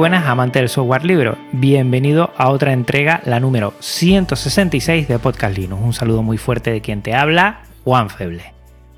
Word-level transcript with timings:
Buenas 0.00 0.26
amantes 0.26 0.62
del 0.62 0.70
software 0.70 1.04
libre, 1.04 1.32
bienvenido 1.52 2.32
a 2.38 2.48
otra 2.48 2.72
entrega, 2.72 3.20
la 3.26 3.38
número 3.38 3.74
166 3.80 5.06
de 5.06 5.18
Podcast 5.18 5.58
Linux. 5.58 5.82
Un 5.84 5.92
saludo 5.92 6.22
muy 6.22 6.38
fuerte 6.38 6.70
de 6.70 6.80
quien 6.80 7.02
te 7.02 7.14
habla, 7.14 7.64
Juan 7.84 8.08
Feble. 8.08 8.54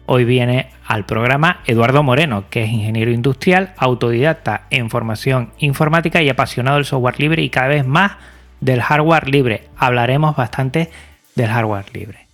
Hoy 0.07 0.25
viene 0.25 0.71
al 0.87 1.05
programa 1.05 1.61
Eduardo 1.67 2.05
Moreno, 2.05 2.45
que 2.51 2.62
es 2.62 2.71
ingeniero 2.71 3.11
industrial, 3.11 3.75
autodidacta 3.79 4.69
en 4.71 4.91
formación 4.91 5.51
informática 5.59 6.23
y 6.23 6.29
apasionado 6.29 6.77
del 6.77 6.87
software 6.87 7.19
libre 7.19 7.43
y 7.43 7.51
cada 7.51 7.67
vez 7.67 7.84
más 7.84 8.12
del 8.61 8.81
hardware 8.81 9.29
libre. 9.29 9.65
Hablaremos 9.77 10.37
bastante 10.37 10.89
del 11.34 11.51
hardware 11.51 11.93
libre. 11.93 12.29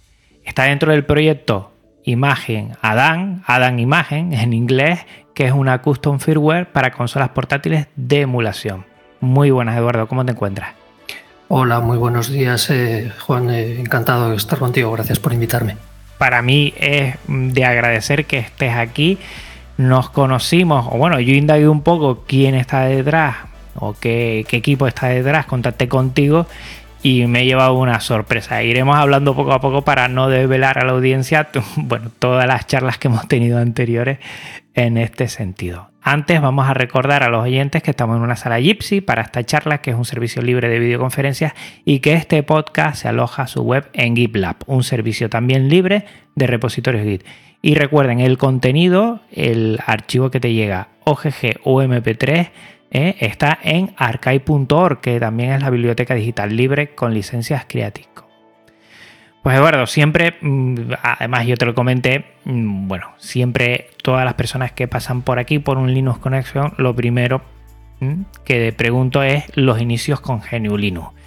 Está 0.44 0.64
dentro 0.64 0.92
del 0.92 1.06
proyecto 1.06 1.72
Imagen 2.08 2.72
Adán, 2.80 3.42
Adán 3.46 3.78
Imagen 3.78 4.32
en 4.32 4.52
inglés, 4.52 5.00
que 5.34 5.44
es 5.44 5.52
una 5.52 5.82
custom 5.82 6.18
firmware 6.18 6.66
para 6.66 6.90
consolas 6.90 7.28
portátiles 7.30 7.86
de 7.96 8.22
emulación. 8.22 8.86
Muy 9.20 9.50
buenas, 9.50 9.76
Eduardo, 9.76 10.08
¿cómo 10.08 10.24
te 10.24 10.32
encuentras? 10.32 10.70
Hola, 11.48 11.80
muy 11.80 11.98
buenos 11.98 12.30
días, 12.30 12.70
eh, 12.70 13.12
Juan. 13.20 13.50
Eh, 13.50 13.80
encantado 13.80 14.30
de 14.30 14.36
estar 14.36 14.58
contigo, 14.58 14.90
gracias 14.92 15.18
por 15.18 15.32
invitarme. 15.32 15.76
Para 16.18 16.42
mí 16.42 16.74
es 16.76 17.16
de 17.26 17.64
agradecer 17.64 18.24
que 18.24 18.38
estés 18.38 18.74
aquí. 18.74 19.18
Nos 19.76 20.10
conocimos, 20.10 20.86
o 20.90 20.98
bueno, 20.98 21.20
yo 21.20 21.34
indagué 21.34 21.68
un 21.68 21.82
poco 21.82 22.24
quién 22.26 22.54
está 22.54 22.84
detrás 22.84 23.36
o 23.76 23.94
qué, 23.94 24.44
qué 24.48 24.56
equipo 24.56 24.86
está 24.88 25.08
detrás, 25.08 25.46
contacté 25.46 25.88
contigo 25.88 26.46
y 27.02 27.26
me 27.26 27.42
he 27.42 27.44
llevado 27.46 27.74
una 27.74 28.00
sorpresa. 28.00 28.62
Iremos 28.62 28.96
hablando 28.96 29.34
poco 29.34 29.52
a 29.52 29.60
poco 29.60 29.82
para 29.82 30.08
no 30.08 30.28
desvelar 30.28 30.78
a 30.78 30.84
la 30.84 30.92
audiencia 30.92 31.48
bueno, 31.76 32.10
todas 32.18 32.46
las 32.46 32.66
charlas 32.66 32.98
que 32.98 33.08
hemos 33.08 33.28
tenido 33.28 33.58
anteriores 33.58 34.18
en 34.74 34.96
este 34.96 35.28
sentido. 35.28 35.90
Antes 36.00 36.40
vamos 36.40 36.68
a 36.68 36.74
recordar 36.74 37.22
a 37.22 37.28
los 37.28 37.42
oyentes 37.42 37.82
que 37.82 37.90
estamos 37.90 38.16
en 38.16 38.22
una 38.22 38.36
sala 38.36 38.60
Gypsy 38.60 39.00
para 39.00 39.22
esta 39.22 39.44
charla, 39.44 39.78
que 39.78 39.90
es 39.90 39.96
un 39.96 40.04
servicio 40.04 40.40
libre 40.40 40.68
de 40.68 40.78
videoconferencias 40.78 41.52
y 41.84 41.98
que 41.98 42.14
este 42.14 42.42
podcast 42.42 43.02
se 43.02 43.08
aloja 43.08 43.42
a 43.42 43.46
su 43.48 43.62
web 43.62 43.88
en 43.92 44.16
GitLab, 44.16 44.56
un 44.66 44.84
servicio 44.84 45.28
también 45.28 45.68
libre 45.68 46.04
de 46.34 46.46
repositorios 46.46 47.04
Git. 47.04 47.24
Y 47.60 47.74
recuerden, 47.74 48.20
el 48.20 48.38
contenido, 48.38 49.20
el 49.32 49.80
archivo 49.84 50.30
que 50.30 50.38
te 50.38 50.52
llega 50.52 50.88
OGG 51.04 51.60
o 51.64 51.82
MP3 51.82 52.50
¿eh? 52.90 53.16
está 53.20 53.58
en 53.62 53.94
archive.org, 53.96 55.00
que 55.00 55.20
también 55.20 55.52
es 55.52 55.62
la 55.62 55.70
biblioteca 55.70 56.14
digital 56.14 56.56
libre 56.56 56.94
con 56.94 57.14
licencias 57.14 57.66
Creative. 57.68 58.08
Pues 59.42 59.56
Eduardo, 59.56 59.86
siempre, 59.86 60.36
mm, 60.40 60.92
además 61.02 61.46
yo 61.46 61.56
te 61.56 61.64
lo 61.64 61.74
comenté, 61.74 62.24
mm, 62.44 62.88
bueno, 62.88 63.14
siempre 63.18 63.88
todas 64.02 64.24
las 64.24 64.34
personas 64.34 64.72
que 64.72 64.88
pasan 64.88 65.22
por 65.22 65.38
aquí 65.38 65.58
por 65.58 65.78
un 65.78 65.94
Linux 65.94 66.18
Connection, 66.18 66.74
lo 66.76 66.94
primero 66.94 67.40
mm, 68.00 68.22
que 68.44 68.72
pregunto 68.72 69.22
es 69.22 69.44
los 69.56 69.80
inicios 69.80 70.20
con 70.20 70.40
GNU 70.40 70.76
Linux. 70.76 71.17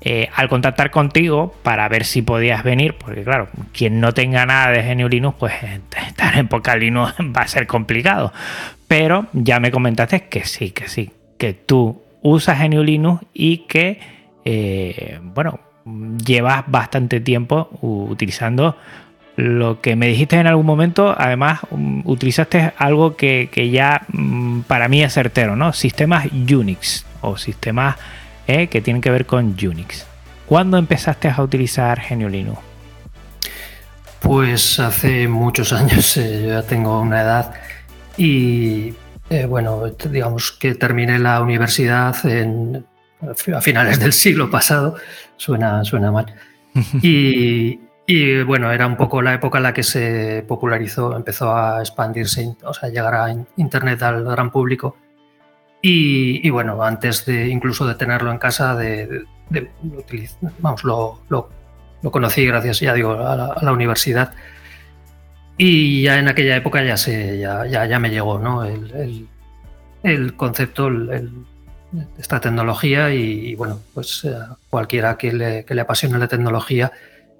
Eh, 0.00 0.28
al 0.34 0.50
contactar 0.50 0.90
contigo 0.90 1.54
para 1.62 1.88
ver 1.88 2.04
si 2.04 2.20
podías 2.20 2.62
venir, 2.62 2.94
porque 2.98 3.24
claro, 3.24 3.48
quien 3.72 4.00
no 4.00 4.12
tenga 4.12 4.44
nada 4.44 4.70
de 4.70 4.82
GNU 4.82 5.08
Linux, 5.08 5.36
pues 5.38 5.54
estar 6.06 6.36
en 6.36 6.48
poca 6.48 6.76
Linux 6.76 7.14
va 7.20 7.42
a 7.42 7.48
ser 7.48 7.66
complicado. 7.66 8.32
Pero 8.86 9.26
ya 9.32 9.60
me 9.60 9.70
comentaste 9.70 10.28
que 10.28 10.44
sí, 10.44 10.72
que 10.72 10.88
sí, 10.88 11.10
que 11.38 11.54
tú 11.54 12.02
usas 12.20 12.60
GNU 12.60 12.82
Linux 12.82 13.24
y 13.32 13.58
que, 13.66 13.98
eh, 14.44 15.20
bueno, 15.22 15.60
llevas 16.24 16.64
bastante 16.66 17.20
tiempo 17.20 17.70
utilizando 17.80 18.76
lo 19.36 19.80
que 19.80 19.96
me 19.96 20.06
dijiste 20.06 20.36
en 20.36 20.46
algún 20.46 20.66
momento, 20.66 21.14
además 21.16 21.60
um, 21.70 22.02
utilizaste 22.04 22.72
algo 22.78 23.16
que, 23.16 23.48
ya 23.72 24.02
mm, 24.08 24.60
para 24.62 24.88
mí 24.88 25.02
es 25.02 25.12
certero, 25.12 25.56
¿no? 25.56 25.72
Sistemas 25.72 26.26
Unix 26.32 27.04
o 27.20 27.36
sistemas 27.36 27.96
eh, 28.46 28.68
que 28.68 28.80
tienen 28.80 29.00
que 29.00 29.10
ver 29.10 29.26
con 29.26 29.56
Unix. 29.62 30.06
¿Cuándo 30.46 30.76
empezaste 30.76 31.28
a 31.28 31.42
utilizar 31.42 32.02
GNU 32.08 32.28
Linux? 32.28 32.58
Pues 34.20 34.80
hace 34.80 35.28
muchos 35.28 35.72
años, 35.72 36.16
eh, 36.16 36.42
yo 36.42 36.48
ya 36.48 36.62
tengo 36.62 37.00
una 37.00 37.22
edad 37.22 37.54
y 38.16 38.94
eh, 39.30 39.46
bueno, 39.46 39.82
digamos 40.10 40.52
que 40.52 40.74
terminé 40.74 41.18
la 41.18 41.40
universidad 41.40 42.14
en, 42.26 42.86
a 43.54 43.60
finales 43.60 43.98
del 43.98 44.12
siglo 44.12 44.50
pasado, 44.50 44.96
suena, 45.36 45.84
suena 45.84 46.10
mal. 46.12 46.26
Y, 47.02 47.80
y, 48.06 48.42
bueno, 48.42 48.72
era 48.72 48.86
un 48.86 48.96
poco 48.96 49.22
la 49.22 49.34
época 49.34 49.58
en 49.58 49.62
la 49.62 49.72
que 49.72 49.82
se 49.82 50.44
popularizó, 50.46 51.16
empezó 51.16 51.54
a 51.54 51.80
expandirse, 51.80 52.56
o 52.64 52.74
sea, 52.74 52.88
llegar 52.88 53.14
a 53.14 53.34
Internet 53.56 54.02
al 54.02 54.24
gran 54.24 54.50
público. 54.50 54.96
Y, 55.86 56.40
y 56.42 56.48
bueno, 56.48 56.82
antes 56.82 57.26
de 57.26 57.48
incluso 57.48 57.86
de 57.86 57.94
tenerlo 57.94 58.32
en 58.32 58.38
casa, 58.38 58.74
de, 58.74 59.26
de, 59.50 59.70
vamos, 60.60 60.82
lo, 60.82 61.20
lo, 61.28 61.50
lo, 62.00 62.10
conocí 62.10 62.46
gracias, 62.46 62.80
ya 62.80 62.94
digo, 62.94 63.12
a 63.12 63.36
la, 63.36 63.46
a 63.48 63.62
la, 63.62 63.70
universidad. 63.70 64.32
Y 65.58 66.04
ya 66.04 66.18
en 66.18 66.28
aquella 66.28 66.56
época 66.56 66.82
ya, 66.82 66.96
se, 66.96 67.38
ya, 67.38 67.66
ya, 67.66 67.84
ya 67.84 67.98
me 67.98 68.08
llegó 68.08 68.38
¿no? 68.38 68.64
el, 68.64 68.90
el, 68.92 69.28
el 70.02 70.36
concepto, 70.36 70.86
el, 70.86 71.44
esta 72.16 72.40
tecnología 72.40 73.12
y, 73.12 73.54
bueno, 73.54 73.80
pues 73.92 74.24
eh, 74.24 74.38
cualquiera 74.70 75.18
que 75.18 75.34
le, 75.34 75.66
que 75.66 75.74
le, 75.74 75.82
apasione 75.82 76.18
la 76.18 76.28
tecnología 76.28 76.92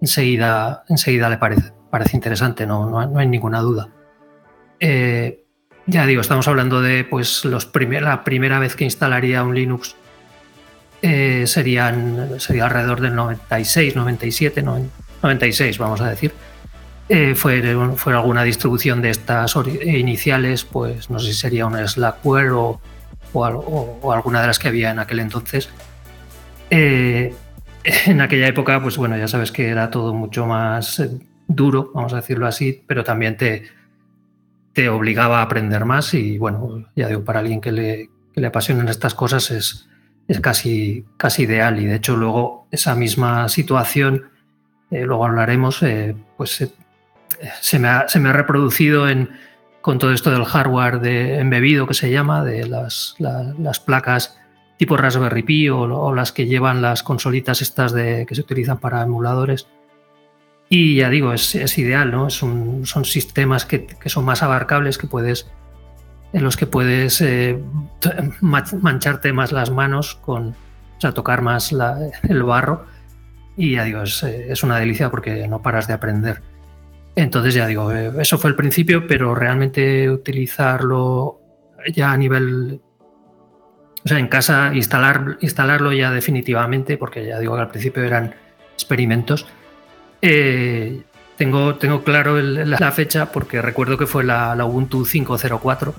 enseguida, 0.03 0.85
enseguida 0.91 1.31
le 1.31 1.39
parece, 1.39 1.73
parece 1.89 2.15
interesante, 2.15 2.67
no, 2.67 2.91
no, 2.91 3.07
no 3.07 3.19
hay 3.19 3.27
ninguna 3.27 3.61
duda. 3.61 3.89
Eh, 4.81 5.44
ya 5.87 6.07
digo, 6.07 6.21
estamos 6.21 6.49
hablando 6.49 6.81
de 6.81 7.05
pues 7.05 7.45
los 7.45 7.67
primer, 7.67 8.03
la 8.03 8.25
primera 8.25 8.59
vez 8.59 8.77
que 8.77 8.85
instalaría 8.85 9.43
un 9.43 9.55
Linux 9.55 9.97
eh, 11.03 11.45
serían, 11.47 12.41
sería 12.41 12.65
alrededor 12.65 13.01
del 13.01 13.15
96, 13.15 13.95
97, 13.95 14.63
96 14.63 15.79
vamos 15.79 16.01
a 16.01 16.09
decir. 16.09 16.33
Eh, 17.11 17.35
fue, 17.35 17.77
fue 17.97 18.15
alguna 18.15 18.43
distribución 18.45 19.03
de 19.03 19.11
estas 19.11 19.55
iniciales, 19.85 20.65
pues 20.65 21.11
no 21.11 21.19
sé 21.19 21.27
si 21.27 21.35
sería 21.35 21.67
un 21.67 21.77
Slackware 21.87 22.53
o, 22.53 22.81
o, 23.35 24.13
alguna 24.13 24.41
de 24.41 24.47
las 24.47 24.59
que 24.59 24.69
había 24.69 24.91
en 24.91 24.99
aquel 24.99 25.21
entonces. 25.21 25.69
Eh, 26.71 27.35
en 28.07 28.21
aquella 28.23 28.47
época, 28.47 28.83
pues 28.83 28.97
bueno, 28.97 29.19
ya 29.19 29.29
sabes 29.29 29.53
que 29.53 29.69
era 29.69 29.91
todo 29.91 30.15
mucho 30.15 30.47
más 30.47 31.03
duro, 31.47 31.91
vamos 31.95 32.15
a 32.15 32.17
decirlo 32.17 32.47
así, 32.47 32.83
pero 32.87 33.05
también 33.05 33.37
te, 33.37 33.65
te 34.75 34.89
obligaba 34.89 35.39
a 35.39 35.43
aprender 35.43 35.85
más 35.85 36.13
y 36.15 36.37
bueno, 36.37 36.85
ya 36.95 37.09
digo, 37.09 37.25
para 37.25 37.41
alguien 37.41 37.61
que 37.61 37.73
le, 37.73 38.11
que 38.33 38.41
le 38.41 38.49
apasionen 38.49 38.89
estas 38.89 39.15
cosas 39.15 39.51
es, 39.51 39.89
es 40.29 40.41
casi, 40.41 41.05
casi 41.17 41.45
ideal 41.45 41.81
y 41.81 41.87
de 41.87 41.95
hecho 41.95 42.17
luego 42.17 42.67
esa 42.71 42.95
misma 42.95 43.49
situación, 43.49 44.31
eh, 44.91 45.05
luego 45.05 45.25
hablaremos, 45.25 45.83
eh, 45.83 46.17
pues 46.37 46.61
eh, 46.61 46.73
se, 47.61 47.79
me 47.79 47.89
ha, 47.89 48.09
se 48.09 48.19
me 48.19 48.29
ha 48.29 48.33
reproducido 48.33 49.09
en, 49.09 49.31
con 49.81 49.99
todo 49.99 50.13
esto 50.13 50.31
del 50.31 50.45
hardware 50.45 51.01
de 51.01 51.39
embebido 51.39 51.87
que 51.87 51.95
se 51.95 52.11
llama, 52.11 52.45
de 52.45 52.67
las, 52.67 53.15
la, 53.19 53.55
las 53.59 53.79
placas 53.79 54.39
tipo 54.77 54.97
Raspberry 54.97 55.45
Pi 55.45 55.69
o, 55.69 55.83
o, 55.83 56.13
las 56.13 56.33
que 56.33 56.47
llevan 56.47 56.83
las 56.83 57.05
consolitas 57.05 57.63
estas 57.63 57.93
de, 57.93 58.27
que 58.27 58.35
se 58.35 58.41
utilizan 58.41 58.79
para 58.79 59.03
emuladores. 59.03 59.69
Y 60.77 60.97
ya 60.97 61.09
digo, 61.09 61.33
es, 61.33 61.55
es 61.55 61.79
ideal, 61.79 62.11
¿no? 62.11 62.27
Es 62.27 62.43
un, 62.43 62.85
son 62.85 63.05
sistemas 63.05 63.65
que, 63.65 63.87
que, 63.87 64.09
son 64.09 64.25
más 64.25 64.43
abarcables, 64.43 64.99
que 64.99 65.07
puedes, 65.07 65.49
en 66.33 66.43
los 66.43 66.57
que 66.57 66.67
puedes 66.67 67.21
eh, 67.21 67.63
mancharte 68.41 69.33
más 69.33 69.53
las 69.53 69.71
manos, 69.71 70.17
con, 70.17 70.49
o 70.49 71.01
sea, 71.01 71.13
tocar 71.13 71.43
más 71.43 71.71
la, 71.71 71.97
el 72.29 72.43
barro. 72.43 72.87
Y 73.57 73.75
ya 73.75 73.85
digo, 73.85 74.03
es, 74.03 74.21
es 74.25 74.65
una 74.65 74.81
delicia 74.81 75.13
porque 75.13 75.47
no 75.47 75.63
paras 75.63 75.87
de 75.87 75.95
aprender. 75.95 76.43
Entonces 77.15 77.55
ya 77.55 77.69
digo, 77.69 77.93
eh, 77.93 78.11
eso 78.19 78.37
fue 78.37 78.51
el 78.51 78.57
principio, 78.57 79.07
pero 79.07 79.33
realmente 79.33 80.11
utilizarlo 80.11 81.41
ya 81.95 82.11
a 82.11 82.17
nivel, 82.17 82.81
o 84.05 84.09
sea, 84.09 84.19
en 84.19 84.27
casa, 84.27 84.73
instalar, 84.75 85.39
instalarlo 85.41 85.93
ya 85.93 86.11
definitivamente, 86.11 86.99
porque 86.99 87.25
ya 87.25 87.39
digo 87.39 87.55
que 87.55 87.61
al 87.61 87.69
principio 87.69 88.03
eran 88.03 88.35
experimentos. 88.73 89.47
Eh, 90.27 91.03
tengo, 91.37 91.75
tengo 91.75 92.03
claro 92.03 92.39
el, 92.39 92.71
la 92.71 92.93
fecha 92.93 93.31
porque 93.31 93.61
recuerdo 93.61 93.99
que 93.99 94.07
fue 94.07 94.25
la, 94.25 94.57
la 94.57 94.65
Ubuntu 94.65 95.05
5.04 95.05 95.93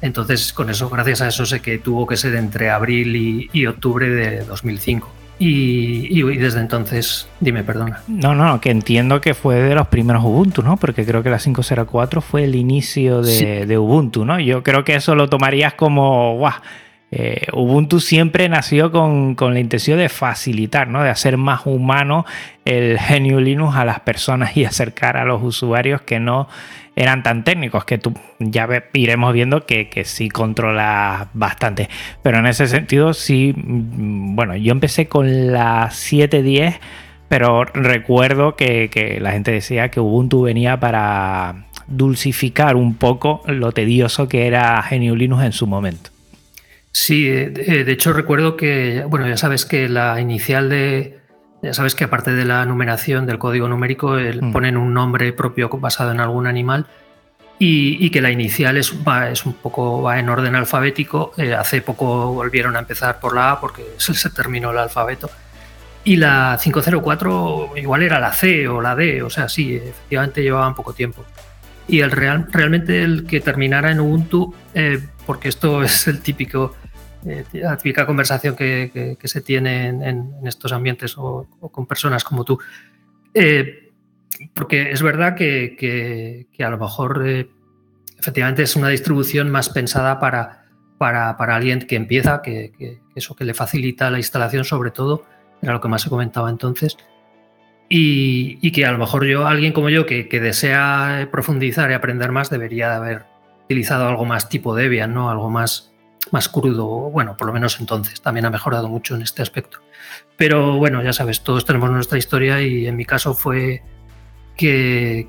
Entonces, 0.00 0.54
con 0.54 0.70
eso, 0.70 0.88
gracias 0.88 1.20
a 1.20 1.28
eso, 1.28 1.44
sé 1.44 1.60
que 1.60 1.76
tuvo 1.76 2.06
que 2.06 2.16
ser 2.16 2.36
entre 2.36 2.70
abril 2.70 3.48
y, 3.52 3.66
octubre 3.66 4.08
de 4.08 4.44
2005. 4.44 5.12
Y, 5.38 6.22
desde 6.38 6.60
entonces, 6.60 7.28
dime, 7.40 7.62
perdona. 7.62 8.02
No, 8.08 8.34
no, 8.34 8.60
que 8.62 8.70
entiendo 8.70 9.20
que 9.20 9.34
fue 9.34 9.56
de 9.56 9.74
los 9.74 9.88
primeros 9.88 10.24
Ubuntu, 10.24 10.62
¿no? 10.62 10.78
Porque 10.78 11.04
creo 11.04 11.22
que 11.22 11.30
la 11.30 11.38
504 11.38 12.20
fue 12.22 12.44
el 12.44 12.54
inicio 12.54 13.20
de, 13.20 13.66
de 13.66 13.78
Ubuntu, 13.78 14.24
¿no? 14.24 14.40
Yo 14.40 14.62
creo 14.62 14.84
que 14.84 14.94
eso 14.94 15.14
lo 15.14 15.28
tomarías 15.28 15.74
como, 15.74 16.36
guau, 16.36 16.54
eh, 17.12 17.46
Ubuntu 17.52 17.98
siempre 17.98 18.48
nació 18.48 18.92
con, 18.92 19.36
la 19.36 19.60
intención 19.60 19.98
de 19.98 20.08
facilitar, 20.08 20.88
¿no? 20.88 21.02
de 21.02 21.10
hacer 21.10 21.36
más 21.36 21.66
humano 21.66 22.24
el 22.64 22.98
genio 22.98 23.40
Linux 23.40 23.74
a 23.76 23.84
las 23.84 24.00
personas 24.00 24.56
y 24.56 24.64
acercar 24.64 25.16
a 25.16 25.24
los 25.24 25.42
usuarios 25.42 26.02
que 26.02 26.20
no 26.20 26.48
eran 26.94 27.22
tan 27.22 27.44
técnicos, 27.44 27.84
que 27.84 27.98
tú 27.98 28.14
ya 28.38 28.68
iremos 28.92 29.32
viendo 29.32 29.64
que, 29.66 29.88
sí 30.04 30.28
controla 30.28 31.28
bastante. 31.34 31.88
Pero 32.22 32.38
en 32.38 32.46
ese 32.46 32.68
sentido, 32.68 33.14
sí, 33.14 33.54
mm, 33.56 34.36
bueno, 34.36 34.54
yo 34.56 34.72
empecé 34.72 35.08
con 35.08 35.52
la 35.52 35.90
710, 35.90 36.78
pero 37.28 37.64
recuerdo 37.64 38.54
que, 38.54 38.90
que 38.90 39.18
la 39.20 39.32
gente 39.32 39.50
decía 39.50 39.90
que 39.90 40.00
Ubuntu 40.00 40.42
venía 40.42 40.78
para 40.78 41.66
dulcificar 41.86 42.76
un 42.76 42.94
poco 42.94 43.42
lo 43.46 43.72
tedioso 43.72 44.28
que 44.28 44.46
era 44.46 44.84
GNU 44.88 45.16
Linux 45.16 45.44
en 45.44 45.52
su 45.52 45.66
momento. 45.66 46.10
Sí, 46.92 47.28
eh, 47.28 47.50
de 47.50 47.92
hecho 47.92 48.12
recuerdo 48.12 48.56
que, 48.56 49.04
bueno, 49.08 49.28
ya 49.28 49.36
sabes 49.36 49.64
que 49.64 49.88
la 49.88 50.20
inicial 50.20 50.68
de, 50.68 51.20
ya 51.62 51.74
sabes 51.74 51.94
que 51.94 52.04
aparte 52.04 52.32
de 52.32 52.44
la 52.44 52.64
numeración 52.66 53.26
del 53.26 53.38
código 53.38 53.68
numérico, 53.68 54.16
mm. 54.16 54.52
ponen 54.52 54.76
un 54.76 54.92
nombre 54.94 55.32
propio 55.32 55.68
basado 55.68 56.10
en 56.10 56.20
algún 56.20 56.46
animal 56.46 56.86
y, 57.62 58.08
que 58.08 58.22
la 58.22 58.30
inicial 58.30 58.78
es, 58.78 58.94
es 59.30 59.44
un 59.44 59.52
poco 59.52 60.00
va 60.00 60.18
en 60.18 60.30
orden 60.30 60.54
alfabético. 60.56 61.32
Eh, 61.36 61.54
hace 61.54 61.82
poco 61.82 62.32
volvieron 62.32 62.74
a 62.74 62.78
empezar 62.78 63.20
por 63.20 63.34
la 63.34 63.52
A 63.52 63.60
porque 63.60 63.84
se, 63.98 64.30
terminó 64.30 64.70
el 64.70 64.78
alfabeto. 64.78 65.30
Y 66.02 66.16
la 66.16 66.58
504 66.60 67.72
igual 67.76 68.02
era 68.02 68.18
la 68.18 68.32
C 68.32 68.66
o 68.66 68.80
la 68.80 68.96
D, 68.96 69.22
o 69.22 69.28
sea, 69.28 69.50
sí, 69.50 69.76
efectivamente 69.76 70.42
llevaban 70.42 70.74
poco 70.74 70.94
tiempo. 70.94 71.26
Y 71.86 72.00
el 72.00 72.10
real, 72.10 72.46
realmente 72.50 73.02
el 73.02 73.26
que 73.26 73.40
terminara 73.40 73.90
en 73.90 74.00
Ubuntu, 74.00 74.54
eh, 74.72 74.98
porque 75.26 75.50
esto 75.50 75.82
es 75.84 76.08
el 76.08 76.22
típico 76.22 76.74
eh, 77.26 77.44
típica 77.76 78.06
conversación 78.06 78.56
que, 78.56 79.16
se 79.22 79.40
tiene 79.40 79.88
en, 79.88 80.34
estos 80.44 80.72
ambientes 80.72 81.14
o, 81.16 81.46
con 81.70 81.86
personas 81.86 82.24
como 82.24 82.44
tú. 82.44 82.58
Eh, 83.34 83.90
porque 84.54 84.90
es 84.90 85.02
verdad 85.02 85.34
que, 85.34 86.46
a 86.58 86.70
lo 86.70 86.78
mejor 86.78 87.22
eh, 87.26 87.48
efectivamente 88.18 88.62
es 88.62 88.76
una 88.76 88.88
distribución 88.88 89.50
más 89.50 89.68
pensada 89.68 90.18
para, 90.18 90.64
para, 90.98 91.36
alguien 91.54 91.80
que 91.80 91.96
empieza, 91.96 92.40
que, 92.42 93.00
eso 93.14 93.34
que 93.36 93.44
le 93.44 93.54
facilita 93.54 94.10
la 94.10 94.18
instalación 94.18 94.64
sobre 94.64 94.90
todo, 94.90 95.26
era 95.62 95.74
lo 95.74 95.80
que 95.80 95.88
más 95.88 96.02
se 96.02 96.10
comentaba 96.10 96.48
entonces. 96.48 96.96
Y, 97.92 98.70
que 98.70 98.86
a 98.86 98.92
lo 98.92 98.98
mejor 98.98 99.26
yo, 99.26 99.46
alguien 99.46 99.72
como 99.72 99.90
yo 99.90 100.06
que, 100.06 100.24
desea 100.24 101.28
profundizar 101.32 101.90
y 101.90 101.94
aprender 101.94 102.30
más, 102.30 102.48
debería 102.48 102.88
de 102.88 102.94
haber 102.94 103.26
utilizado 103.64 104.08
algo 104.08 104.24
más 104.24 104.48
tipo 104.48 104.74
Debian, 104.74 105.12
¿no? 105.12 105.28
Algo 105.28 105.50
más, 105.50 105.89
más 106.30 106.48
crudo, 106.48 106.86
bueno, 106.86 107.36
por 107.36 107.46
lo 107.46 107.52
menos 107.52 107.80
entonces, 107.80 108.20
también 108.20 108.46
ha 108.46 108.50
mejorado 108.50 108.88
mucho 108.88 109.14
en 109.14 109.22
este 109.22 109.42
aspecto. 109.42 109.78
Pero 110.36 110.76
bueno, 110.76 111.02
ya 111.02 111.12
sabes, 111.12 111.42
todos 111.42 111.64
tenemos 111.64 111.90
nuestra 111.90 112.18
historia 112.18 112.60
y 112.62 112.86
en 112.86 112.96
mi 112.96 113.04
caso 113.04 113.34
fue 113.34 113.82
que, 114.56 115.28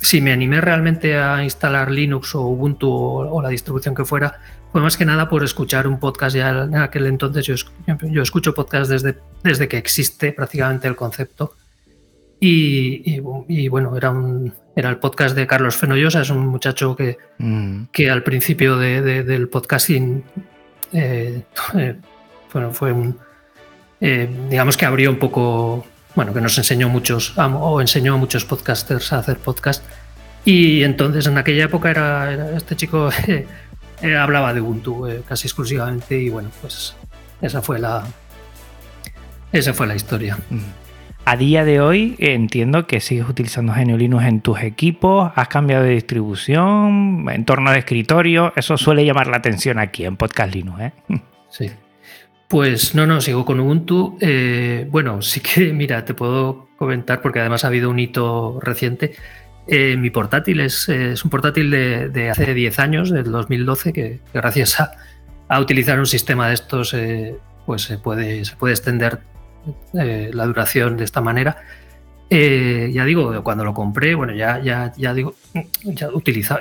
si 0.00 0.20
me 0.20 0.32
animé 0.32 0.60
realmente 0.60 1.18
a 1.18 1.42
instalar 1.42 1.90
Linux 1.90 2.34
o 2.34 2.42
Ubuntu 2.42 2.90
o, 2.90 3.42
la 3.42 3.48
distribución 3.48 3.94
que 3.94 4.04
fuera, 4.04 4.40
fue 4.70 4.80
más 4.80 4.96
que 4.96 5.04
nada 5.04 5.28
por 5.28 5.42
escuchar 5.42 5.86
un 5.86 5.98
podcast 5.98 6.36
ya 6.36 6.50
en 6.50 6.76
aquel 6.76 7.06
entonces. 7.06 7.46
Yo, 7.46 7.54
yo 8.02 8.22
escucho 8.22 8.54
podcast 8.54 8.90
desde, 8.90 9.18
desde 9.42 9.66
que 9.66 9.78
existe 9.78 10.32
prácticamente 10.32 10.86
el 10.88 10.94
concepto 10.94 11.54
y, 12.40 13.18
bueno, 13.68 13.96
era, 13.96 14.10
un, 14.10 14.54
era 14.76 14.90
el 14.90 14.98
podcast 14.98 15.34
de 15.34 15.46
Carlos 15.46 15.76
Fenollosa, 15.76 16.22
es 16.22 16.30
un 16.30 16.46
muchacho 16.46 16.94
que, 16.94 17.18
mm. 17.38 17.84
que 17.92 18.10
al 18.10 18.22
principio 18.22 18.76
del 18.76 19.48
podcasting 19.48 20.24
eh, 20.92 21.42
eh, 21.74 21.96
bueno, 22.52 22.72
fue 22.72 22.92
un, 22.92 23.18
eh, 24.00 24.28
digamos 24.48 24.76
que 24.76 24.86
abrió 24.86 25.10
un 25.10 25.18
poco, 25.18 25.84
bueno, 26.14 26.32
que 26.32 26.40
nos 26.40 26.56
enseñó 26.58 26.88
muchos, 26.88 27.36
o 27.36 27.80
enseñó 27.80 28.14
a 28.14 28.16
muchos 28.16 28.44
podcasters 28.44 29.12
a 29.12 29.18
hacer 29.18 29.38
podcast. 29.38 29.84
Y 30.44 30.82
entonces 30.82 31.26
en 31.26 31.36
aquella 31.36 31.64
época 31.64 31.90
era, 31.90 32.56
este 32.56 32.74
chico 32.76 33.10
hablaba 34.18 34.54
de 34.54 34.60
Ubuntu 34.60 35.06
casi 35.26 35.46
exclusivamente 35.46 36.16
y 36.18 36.30
bueno, 36.30 36.50
pues 36.60 36.94
esa 37.42 37.60
fue 37.60 37.78
la, 37.78 38.06
esa 39.52 39.74
fue 39.74 39.86
la 39.86 39.94
historia. 39.94 40.38
Mm. 40.48 40.87
A 41.30 41.36
día 41.36 41.66
de 41.66 41.78
hoy 41.78 42.16
entiendo 42.20 42.86
que 42.86 43.00
sigues 43.00 43.28
utilizando 43.28 43.74
GNU 43.74 43.98
Linux 43.98 44.24
en 44.24 44.40
tus 44.40 44.62
equipos, 44.62 45.30
has 45.34 45.48
cambiado 45.48 45.84
de 45.84 45.90
distribución, 45.90 47.26
entorno 47.30 47.70
de 47.70 47.80
escritorio, 47.80 48.54
eso 48.56 48.78
suele 48.78 49.04
llamar 49.04 49.26
la 49.26 49.36
atención 49.36 49.78
aquí 49.78 50.06
en 50.06 50.16
Podcast 50.16 50.54
Linux. 50.54 50.80
¿eh? 50.80 50.92
Sí. 51.50 51.70
Pues 52.48 52.94
no, 52.94 53.06
no, 53.06 53.20
sigo 53.20 53.44
con 53.44 53.60
Ubuntu. 53.60 54.16
Eh, 54.22 54.86
bueno, 54.90 55.20
sí 55.22 55.40
que, 55.40 55.70
mira, 55.74 56.02
te 56.06 56.14
puedo 56.14 56.70
comentar, 56.78 57.20
porque 57.20 57.40
además 57.40 57.62
ha 57.62 57.66
habido 57.66 57.90
un 57.90 57.98
hito 57.98 58.58
reciente. 58.62 59.14
Eh, 59.66 59.98
mi 59.98 60.08
portátil 60.08 60.60
es, 60.60 60.88
un 60.88 61.30
portátil 61.30 61.70
de, 61.70 62.30
hace 62.30 62.54
10 62.54 62.78
años, 62.78 63.10
del 63.10 63.30
2012, 63.30 63.92
que, 63.92 64.20
gracias 64.32 64.80
a, 64.80 65.60
utilizar 65.60 65.98
un 65.98 66.06
sistema 66.06 66.48
de 66.48 66.54
estos, 66.54 66.96
pues 67.66 67.82
se 67.82 67.98
puede, 67.98 68.46
se 68.46 68.56
puede 68.56 68.72
extender 68.72 69.20
eh, 69.94 70.30
la 70.32 70.46
duración 70.46 70.96
de 70.96 71.04
esta 71.04 71.20
manera. 71.20 71.56
Eh, 72.30 72.90
ya 72.92 73.04
digo, 73.04 73.42
cuando 73.42 73.64
lo 73.64 73.72
compré, 73.72 74.14
bueno, 74.14 74.34
ya, 74.34 74.60
ya, 74.60 74.92
ya 74.96 75.14
digo, 75.14 75.34
ya 75.84 76.08
utilizaba, 76.10 76.60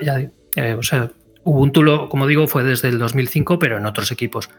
eh, 0.56 0.74
o 0.74 0.84
sea, 0.84 1.10
Ubuntu, 1.44 2.10
como 2.10 2.28
digo, 2.28 2.48
fue 2.48 2.64
desde 2.64 2.90
el 2.90 3.00
2005, 3.00 3.58
pero 3.58 3.78
en 3.78 3.86
otros 3.86 4.12
equipos. 4.12 4.50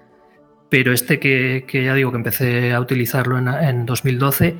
Pero 0.70 0.92
este 0.92 1.18
que, 1.18 1.64
ya 1.70 1.94
digo 1.94 2.10
que 2.10 2.16
empecé 2.16 2.72
a 2.72 2.80
utilizarlo 2.80 3.38
en, 3.38 3.84
2012, 3.84 4.56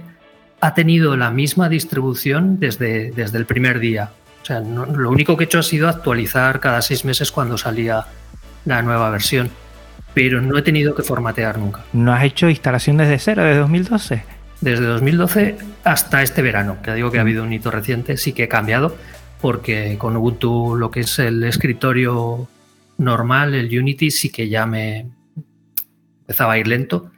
ha 0.60 0.74
tenido 0.74 1.16
la 1.16 1.30
misma 1.30 1.70
distribución 1.70 2.60
desde, 2.60 3.12
desde 3.12 3.38
el 3.38 3.46
primer 3.46 3.78
día. 3.78 4.10
O 4.42 4.44
sea, 4.44 4.60
lo 4.60 5.10
único 5.10 5.36
que 5.36 5.44
he 5.44 5.46
hecho 5.46 5.58
ha 5.58 5.62
sido 5.62 5.88
actualizar 5.88 6.60
cada 6.60 6.82
seis 6.82 7.06
meses 7.06 7.32
cuando 7.32 7.56
salía 7.56 8.04
la 8.66 8.82
nueva 8.82 9.10
versión 9.10 9.50
pero 10.18 10.42
no 10.42 10.58
he 10.58 10.62
tenido 10.62 10.96
que 10.96 11.04
formatear 11.04 11.58
nunca. 11.58 11.84
¿No 11.92 12.12
has 12.12 12.24
hecho 12.24 12.48
instalación 12.48 12.96
desde 12.96 13.20
cero, 13.20 13.44
desde 13.44 13.60
2012? 13.60 14.24
Desde 14.60 14.84
2012 14.84 15.56
hasta 15.84 16.24
este 16.24 16.42
verano, 16.42 16.78
que 16.82 16.92
digo 16.92 17.12
que 17.12 17.18
ha 17.18 17.20
habido 17.20 17.44
un 17.44 17.52
hito 17.52 17.70
reciente, 17.70 18.16
sí 18.16 18.32
que 18.32 18.42
he 18.42 18.48
cambiado, 18.48 18.96
porque 19.40 19.94
con 19.96 20.16
Ubuntu 20.16 20.74
lo 20.74 20.90
que 20.90 21.00
es 21.00 21.20
el 21.20 21.44
escritorio 21.44 22.48
normal, 22.96 23.54
el 23.54 23.66
Unity, 23.66 24.10
sí 24.10 24.30
que 24.30 24.48
ya 24.48 24.66
me 24.66 25.06
empezaba 26.22 26.54
a 26.54 26.58
ir 26.58 26.66
lento. 26.66 27.12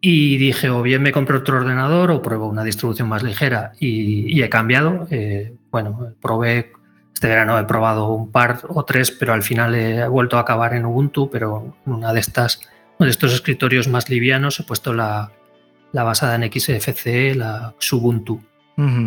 Y 0.00 0.38
dije, 0.38 0.70
o 0.70 0.80
bien 0.80 1.02
me 1.02 1.12
compro 1.12 1.40
otro 1.40 1.58
ordenador 1.58 2.10
o 2.10 2.22
pruebo 2.22 2.48
una 2.48 2.64
distribución 2.64 3.06
más 3.06 3.22
ligera. 3.22 3.72
Y, 3.78 4.42
he 4.42 4.48
cambiado. 4.48 5.06
Eh, 5.10 5.52
bueno, 5.70 6.14
probé 6.22 6.72
este 7.20 7.28
verano 7.28 7.58
he 7.58 7.64
probado 7.64 8.14
un 8.14 8.32
par 8.32 8.60
o 8.66 8.82
tres, 8.86 9.10
pero 9.10 9.34
al 9.34 9.42
final 9.42 9.74
he 9.74 10.08
vuelto 10.08 10.38
a 10.38 10.40
acabar 10.40 10.72
en 10.72 10.86
Ubuntu, 10.86 11.28
pero 11.28 11.76
una 11.84 12.14
de 12.14 12.20
estas, 12.20 12.62
uno 12.98 13.04
de 13.04 13.10
estos 13.10 13.34
escritorios 13.34 13.88
más 13.88 14.08
livianos 14.08 14.58
he 14.58 14.62
puesto 14.62 14.94
la, 14.94 15.30
basada 15.92 16.34
en 16.36 16.50
XFCE, 16.50 17.34
la 17.34 17.74
Xubuntu. 17.78 18.40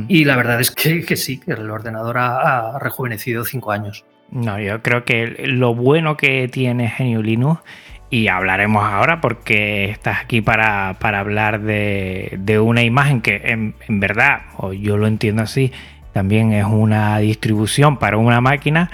Y 0.08 0.25
la 0.25 0.36
verdad 0.36 0.62
es 0.62 0.70
que, 0.70 1.01
sí, 1.15 1.39
que 1.39 1.53
el 1.53 1.72
ordenador 1.72 2.20
ha, 2.20 2.77
rejuvenecido 2.77 3.46
cinco 3.46 3.72
años. 3.72 4.05
No, 4.29 4.60
yo 4.60 4.84
creo 4.84 5.05
que 5.05 5.48
lo 5.48 5.74
bueno 5.74 6.15
que 6.15 6.48
tiene 6.48 6.93
GNU 6.96 7.24
Linux, 7.24 7.62
y 8.12 8.27
hablaremos 8.27 8.84
ahora 8.84 9.22
porque 9.22 9.86
estás 9.86 10.20
aquí 10.22 10.41
para, 10.41 10.89
hablar 10.89 11.62
de, 11.62 12.60
una 12.63 12.84
imagen 12.84 13.22
que 13.22 13.41
en, 13.46 13.74
en 13.88 14.00
verdad, 14.00 14.41
o 14.58 14.72
yo 14.72 14.98
lo 14.98 15.08
entiendo 15.08 15.41
así, 15.41 15.72
también 16.13 16.53
es 16.53 16.65
una 16.65 17.17
distribución 17.17 17.98
para 17.98 18.17
una 18.17 18.39
máquina, 18.39 18.91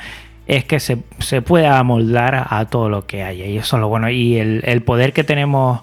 es 0.48 0.66
que 0.66 0.80
se, 0.80 0.98
se 1.20 1.42
pueda 1.42 1.78
amoldar 1.78 2.48
a 2.50 2.66
todo 2.66 2.90
lo 2.90 3.06
que 3.06 3.24
haya. 3.24 3.46
Y 3.46 3.58
eso 3.58 3.78
es 3.78 3.82
lo 3.82 3.88
bueno. 3.88 4.10
Y 4.10 4.38
el, 4.38 4.82
poder 4.82 5.14
que 5.14 5.24
tenemos 5.24 5.82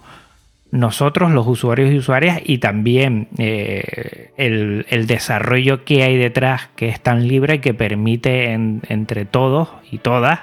nosotros, 0.73 1.31
los 1.31 1.47
usuarios 1.47 1.93
y 1.93 1.99
usuarias, 1.99 2.41
y 2.45 2.59
también 2.59 3.29
eh, 3.39 4.33
el, 4.37 5.07
desarrollo 5.07 5.85
que 5.85 6.03
hay 6.03 6.17
detrás, 6.17 6.69
que 6.75 6.89
es 6.89 7.01
tan 7.01 7.29
libre 7.29 7.61
que 7.61 7.75
permite 7.75 8.53
entre 8.55 9.25
todos 9.25 9.69
y 9.93 9.99
todas, 9.99 10.41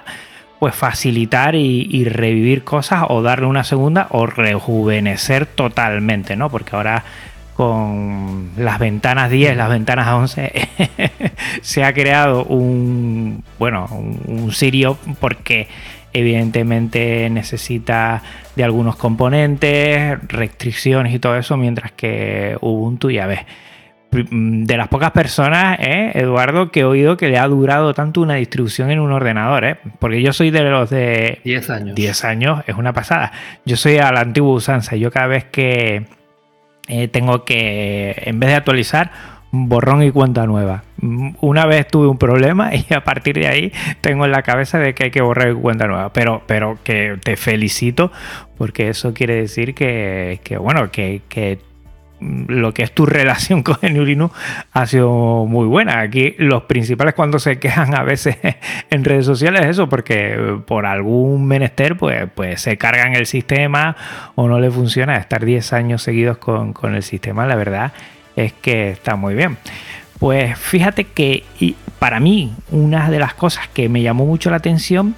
pues 0.64 0.76
facilitar 0.76 1.56
y, 1.56 2.06
revivir 2.06 2.64
cosas 2.64 3.04
o 3.10 3.22
darle 3.22 3.48
una 3.48 3.66
segunda 3.66 4.08
o 4.12 4.26
rejuvenecer 4.26 5.46
totalmente, 5.46 6.38
¿no? 6.38 6.50
Porque 6.50 6.78
ahora 6.78 7.04
con 7.56 8.50
las 8.58 8.80
ventanas 8.80 9.30
10, 9.30 9.56
las 9.56 9.70
ventanas 9.70 10.08
11, 10.08 10.52
se 11.62 11.84
ha 11.84 11.94
creado 11.94 12.44
un, 12.46 13.44
bueno, 13.60 13.88
un, 13.92 14.52
Sirio 14.52 14.98
porque 15.20 15.68
evidentemente 16.14 17.30
necesita 17.30 18.22
de 18.56 18.64
algunos 18.64 18.96
componentes, 18.96 20.18
restricciones 20.28 21.14
y 21.14 21.20
todo 21.20 21.38
eso, 21.38 21.58
mientras 21.58 21.92
que 21.92 22.58
Ubuntu 22.62 23.10
ya 23.10 23.28
ves. 23.28 23.42
De 24.12 24.78
las 24.78 24.90
pocas 24.90 25.10
personas, 25.10 25.80
¿eh? 25.80 26.12
Eduardo, 26.14 26.70
que 26.70 26.82
he 26.82 26.84
oído 26.84 27.18
que 27.18 27.30
le 27.30 27.40
ha 27.40 27.48
durado 27.48 27.96
tanto 27.96 28.22
una 28.22 28.36
distribución 28.36 28.92
en 28.92 29.00
un 29.00 29.12
ordenador, 29.12 29.66
¿eh? 29.66 29.78
porque 29.98 30.22
yo 30.22 30.34
soy 30.34 30.52
de 30.52 30.62
los 30.62 30.92
de 30.92 31.40
10 31.44 31.70
años. 31.72 31.96
10 31.96 32.26
años 32.26 32.64
es 32.68 32.76
una 32.76 32.94
pasada. 32.94 33.32
Yo 33.66 33.76
soy 33.76 33.98
a 33.98 34.12
la 34.12 34.20
antigua 34.20 34.54
usanza. 34.54 34.96
Yo 34.96 35.10
cada 35.10 35.26
vez 35.26 35.46
que, 35.46 36.06
eh, 36.88 37.08
tengo 37.08 37.46
que, 37.46 38.14
en 38.26 38.40
vez 38.40 38.50
de 38.50 38.56
actualizar, 38.56 39.12
borrón 39.52 40.02
y 40.02 40.12
cuenta 40.12 40.48
nueva. 40.48 40.84
Una 41.42 41.66
vez 41.68 41.88
tuve 41.88 42.08
un 42.08 42.18
problema 42.18 42.72
y 42.76 42.92
a 42.94 43.04
partir 43.04 43.36
de 43.36 43.48
ahí 43.48 43.72
tengo 44.02 44.26
en 44.26 44.32
la 44.32 44.42
cabeza 44.42 44.80
de 44.80 44.94
que 44.94 45.06
hay 45.06 45.12
que 45.12 45.22
borrar 45.22 45.52
y 45.52 45.54
cuenta 45.54 45.88
nueva. 45.88 46.12
Pero, 46.12 46.42
pero 46.48 46.80
que 46.84 47.18
te 47.24 47.38
felicito 47.38 48.12
porque 48.58 48.90
eso 48.90 49.14
quiere 49.14 49.36
decir 49.36 49.76
que, 49.76 50.40
bueno, 50.60 50.92
que, 50.92 51.22
que 51.30 51.60
lo 52.48 52.74
que 52.74 52.84
es 52.84 52.92
tu 52.92 53.06
relación 53.06 53.64
con 53.64 53.78
Linux 53.82 54.36
ha 54.72 54.86
sido 54.86 55.46
muy 55.46 55.68
buena. 55.68 56.00
Aquí 56.00 56.36
los 56.38 56.64
principales 56.64 57.14
cuando 57.14 57.40
se 57.40 57.60
quejan 57.60 57.96
a 57.96 58.04
veces 58.04 58.38
en 58.90 59.04
redes 59.04 59.26
sociales 59.26 59.62
es 59.62 59.68
eso, 59.72 59.90
porque 59.90 60.60
por 60.66 60.86
algún 60.86 61.46
menester 61.46 61.98
pues, 61.98 62.28
pues 62.34 62.62
se 62.62 62.78
cargan 62.78 63.16
el 63.16 63.26
sistema 63.26 63.96
o 64.36 64.48
no 64.48 64.60
le 64.60 64.72
funciona. 64.72 65.18
Estar 65.18 65.44
10 65.46 65.74
años 65.74 66.04
seguidos 66.04 66.38
con, 66.38 66.74
el 66.96 67.04
sistema, 67.04 67.46
la 67.46 67.56
verdad 67.56 67.94
es 68.36 68.54
que 68.54 68.92
está 68.92 69.16
muy 69.16 69.36
bien. 69.36 69.58
Pues 70.20 70.58
fíjate 70.58 71.06
que 71.06 71.44
para 72.00 72.20
mí 72.20 72.54
una 72.72 73.10
de 73.10 73.20
las 73.20 73.34
cosas 73.34 73.68
que 73.68 73.90
me 73.90 74.02
llamó 74.02 74.26
mucho 74.26 74.50
la 74.50 74.58
atención 74.58 75.16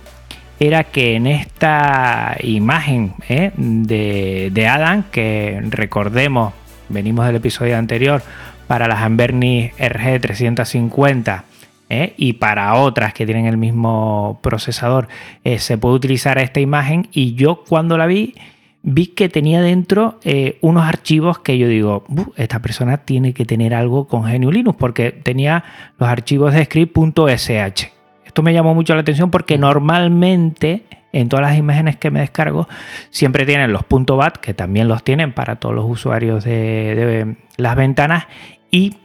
era 0.60 0.86
que 0.86 1.16
en 1.16 1.28
esta 1.28 2.38
imagen 2.42 3.14
¿eh? 3.28 3.52
de, 3.56 4.50
de 4.54 4.68
Adam, 4.68 5.04
que 5.12 5.62
recordemos 5.70 6.54
venimos 6.90 7.26
del 7.26 7.38
episodio 7.38 7.78
anterior, 7.78 8.22
para 8.68 8.88
las 8.88 9.02
Amberni 9.02 9.72
RG350 9.78 11.44
¿eh? 11.90 12.14
y 12.18 12.34
para 12.34 12.74
otras 12.76 13.14
que 13.14 13.26
tienen 13.26 13.46
el 13.46 13.58
mismo 13.58 14.40
procesador, 14.42 15.08
eh, 15.44 15.60
se 15.60 15.78
puede 15.78 15.96
utilizar 15.96 16.38
esta 16.38 16.60
imagen. 16.60 17.08
Y 17.12 17.36
yo 17.36 17.64
cuando 17.68 17.98
la 17.98 18.08
vi, 18.08 18.36
vi 18.84 19.08
que 19.08 19.30
tenía 19.30 19.62
dentro 19.62 20.20
eh, 20.24 20.58
unos 20.62 20.84
archivos 20.84 21.40
que 21.40 21.58
yo 21.58 21.68
digo, 21.68 22.06
esta 22.36 22.62
persona 22.62 22.98
tiene 22.98 23.34
que 23.34 23.46
tener 23.46 23.74
algo 23.74 24.08
con 24.08 24.24
GNU 24.24 24.52
Linux, 24.52 24.78
porque 24.78 25.12
tenía 25.12 25.64
los 26.00 26.10
archivos 26.10 26.54
de 26.54 26.66
script.sh. 26.66 27.95
Esto 28.36 28.44
me 28.44 28.52
llamó 28.52 28.76
mucho 28.76 28.94
la 28.96 29.00
atención 29.00 29.32
porque 29.32 29.58
normalmente 29.58 30.84
en 31.14 31.30
todas 31.30 31.46
las 31.46 31.58
imágenes 31.58 31.96
que 31.96 32.12
me 32.12 32.20
descargo 32.20 32.68
siempre 33.10 33.46
tienen 33.46 33.72
los 33.72 33.84
.bat, 33.88 34.36
que 34.36 34.54
también 34.54 34.90
los 34.90 35.06
tienen 35.06 35.32
para 35.32 35.56
todos 35.56 35.74
los 35.74 35.86
usuarios 35.90 36.44
de, 36.44 37.38
las 37.56 37.76
ventanas 37.78 38.28
y 38.70 38.98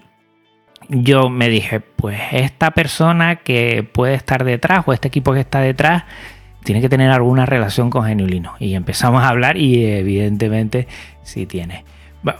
yo 0.89 1.31
me 1.31 1.49
dije, 1.49 1.79
pues 1.79 2.21
esta 2.33 2.73
persona 2.73 3.37
que 3.37 3.85
puede 3.85 4.15
estar 4.15 4.43
detrás 4.43 4.83
o 4.87 4.93
este 4.93 5.07
equipo 5.07 5.33
que 5.33 5.39
está 5.39 5.61
detrás 5.61 6.03
tiene 6.65 6.81
que 6.81 6.89
tener 6.89 7.13
alguna 7.13 7.47
relación 7.47 7.89
con 7.89 8.07
Geniulino. 8.07 8.55
Y 8.59 8.75
empezamos 8.75 9.23
a 9.23 9.29
hablar 9.29 9.57
y 9.57 9.85
evidentemente 9.87 10.89
sí 11.23 11.47
tiene. 11.47 11.85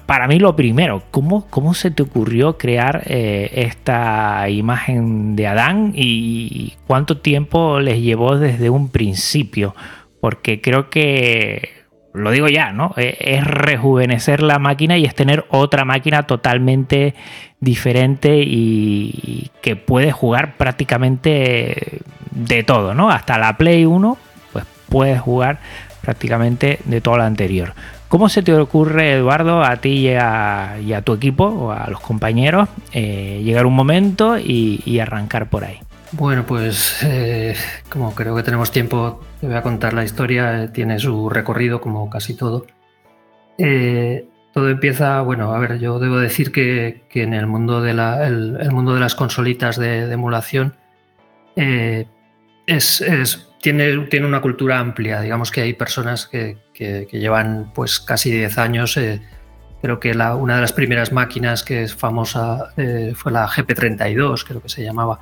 Para 0.07 0.29
mí 0.29 0.39
lo 0.39 0.57
primero, 0.57 1.05
¿cómo, 1.11 1.47
cómo 1.49 1.73
se 1.73 1.91
te 1.91 2.03
ocurrió 2.03 2.59
crear 2.59 3.03
eh, 3.07 3.51
esta 3.55 4.49
imagen 4.51 5.37
de 5.37 5.47
Adán 5.47 5.93
y 5.95 6.75
cuánto 6.87 7.19
tiempo 7.19 7.81
les 7.81 8.01
llevó 8.01 8.37
desde 8.37 8.69
un 8.69 8.91
principio? 8.91 9.75
Porque 10.21 10.61
creo 10.61 10.91
que, 10.91 11.81
lo 12.13 12.31
digo 12.31 12.49
ya, 12.49 12.73
¿no? 12.73 12.93
E, 12.97 13.17
es 13.21 13.45
rejuvenecer 13.45 14.43
la 14.43 14.59
máquina 14.59 14.99
y 14.99 15.05
es 15.05 15.15
tener 15.15 15.45
otra 15.49 15.85
máquina 15.85 16.25
totalmente 16.25 17.15
diferente 17.61 18.43
y 18.45 19.51
que 19.63 19.77
puede 19.77 20.13
jugar 20.13 20.57
prácticamente 20.57 22.01
de 22.31 22.63
todo, 22.65 22.95
¿no? 22.95 23.11
Hasta 23.11 23.39
la 23.39 23.57
Play 23.57 23.85
1, 23.85 24.17
pues 24.53 24.65
puedes 24.89 25.21
jugar 25.21 25.61
prácticamente 26.01 26.81
de 26.85 27.01
todo 27.01 27.19
lo 27.19 27.25
anterior. 27.25 27.75
¿Cómo 28.11 28.29
se 28.29 28.43
te 28.43 28.53
ocurre, 28.53 29.13
Eduardo, 29.13 29.63
a 29.63 29.77
ti 29.77 30.09
y 30.09 30.15
a, 30.17 31.03
tu 31.05 31.13
equipo 31.13 31.45
o 31.45 31.71
a 31.71 31.89
los 31.89 32.01
compañeros 32.01 32.69
eh, 32.93 33.41
llegar 33.45 33.67
un 33.67 33.75
momento 33.75 34.37
y, 34.37 34.99
arrancar 34.99 35.49
por 35.49 35.63
ahí? 35.63 35.79
Bueno, 36.11 36.45
pues 36.45 37.05
eh, 37.05 37.55
como 37.89 38.13
creo 38.13 38.35
que 38.35 38.43
tenemos 38.43 38.73
tiempo, 38.73 39.21
te 39.41 39.47
voy 39.47 39.55
a 39.55 39.63
contar 39.63 39.95
la 39.95 40.03
historia, 40.03 40.65
eh, 40.65 40.69
tiene 40.71 40.99
su 40.99 41.31
recorrido 41.31 41.81
como 41.81 42.11
casi 42.11 42.35
todo. 42.35 42.67
todo 43.57 44.69
empieza, 44.69 45.21
bueno, 45.21 45.55
a 45.55 45.61
ver, 45.61 45.79
yo 45.79 46.01
debo 46.01 46.19
decir 46.19 46.51
que, 46.51 47.05
en 47.15 47.33
el 47.33 47.47
mundo 47.47 47.81
de, 47.81 47.95
mundo 48.73 48.93
de 48.93 48.99
las 48.99 49.15
consolitas 49.15 49.77
de, 49.77 50.13
emulación 50.13 50.75
tiene, 51.55 52.09
tiene 54.09 54.27
una 54.27 54.41
cultura 54.41 54.81
amplia, 54.81 55.21
digamos 55.21 55.53
que 55.53 55.61
hay 55.61 55.75
personas 55.75 56.27
que, 56.27 56.59
que, 56.81 57.19
llevan 57.19 57.71
pues 57.75 58.01
casi 58.01 58.31
10 58.31 58.59
años. 58.59 58.97
Eh, 58.97 59.21
creo 59.83 60.01
que 60.01 60.15
la, 60.15 60.35
una 60.35 60.57
de 60.57 60.63
las 60.63 60.73
primeras 60.73 61.13
máquinas 61.13 61.63
que 61.63 61.83
es 61.83 61.95
famosa 61.95 62.73
eh, 62.77 63.13
fue 63.15 63.33
la 63.33 63.47
GP32, 63.47 64.45
creo 64.47 64.63
que 64.63 64.69
se 64.69 64.83
llamaba. 64.83 65.21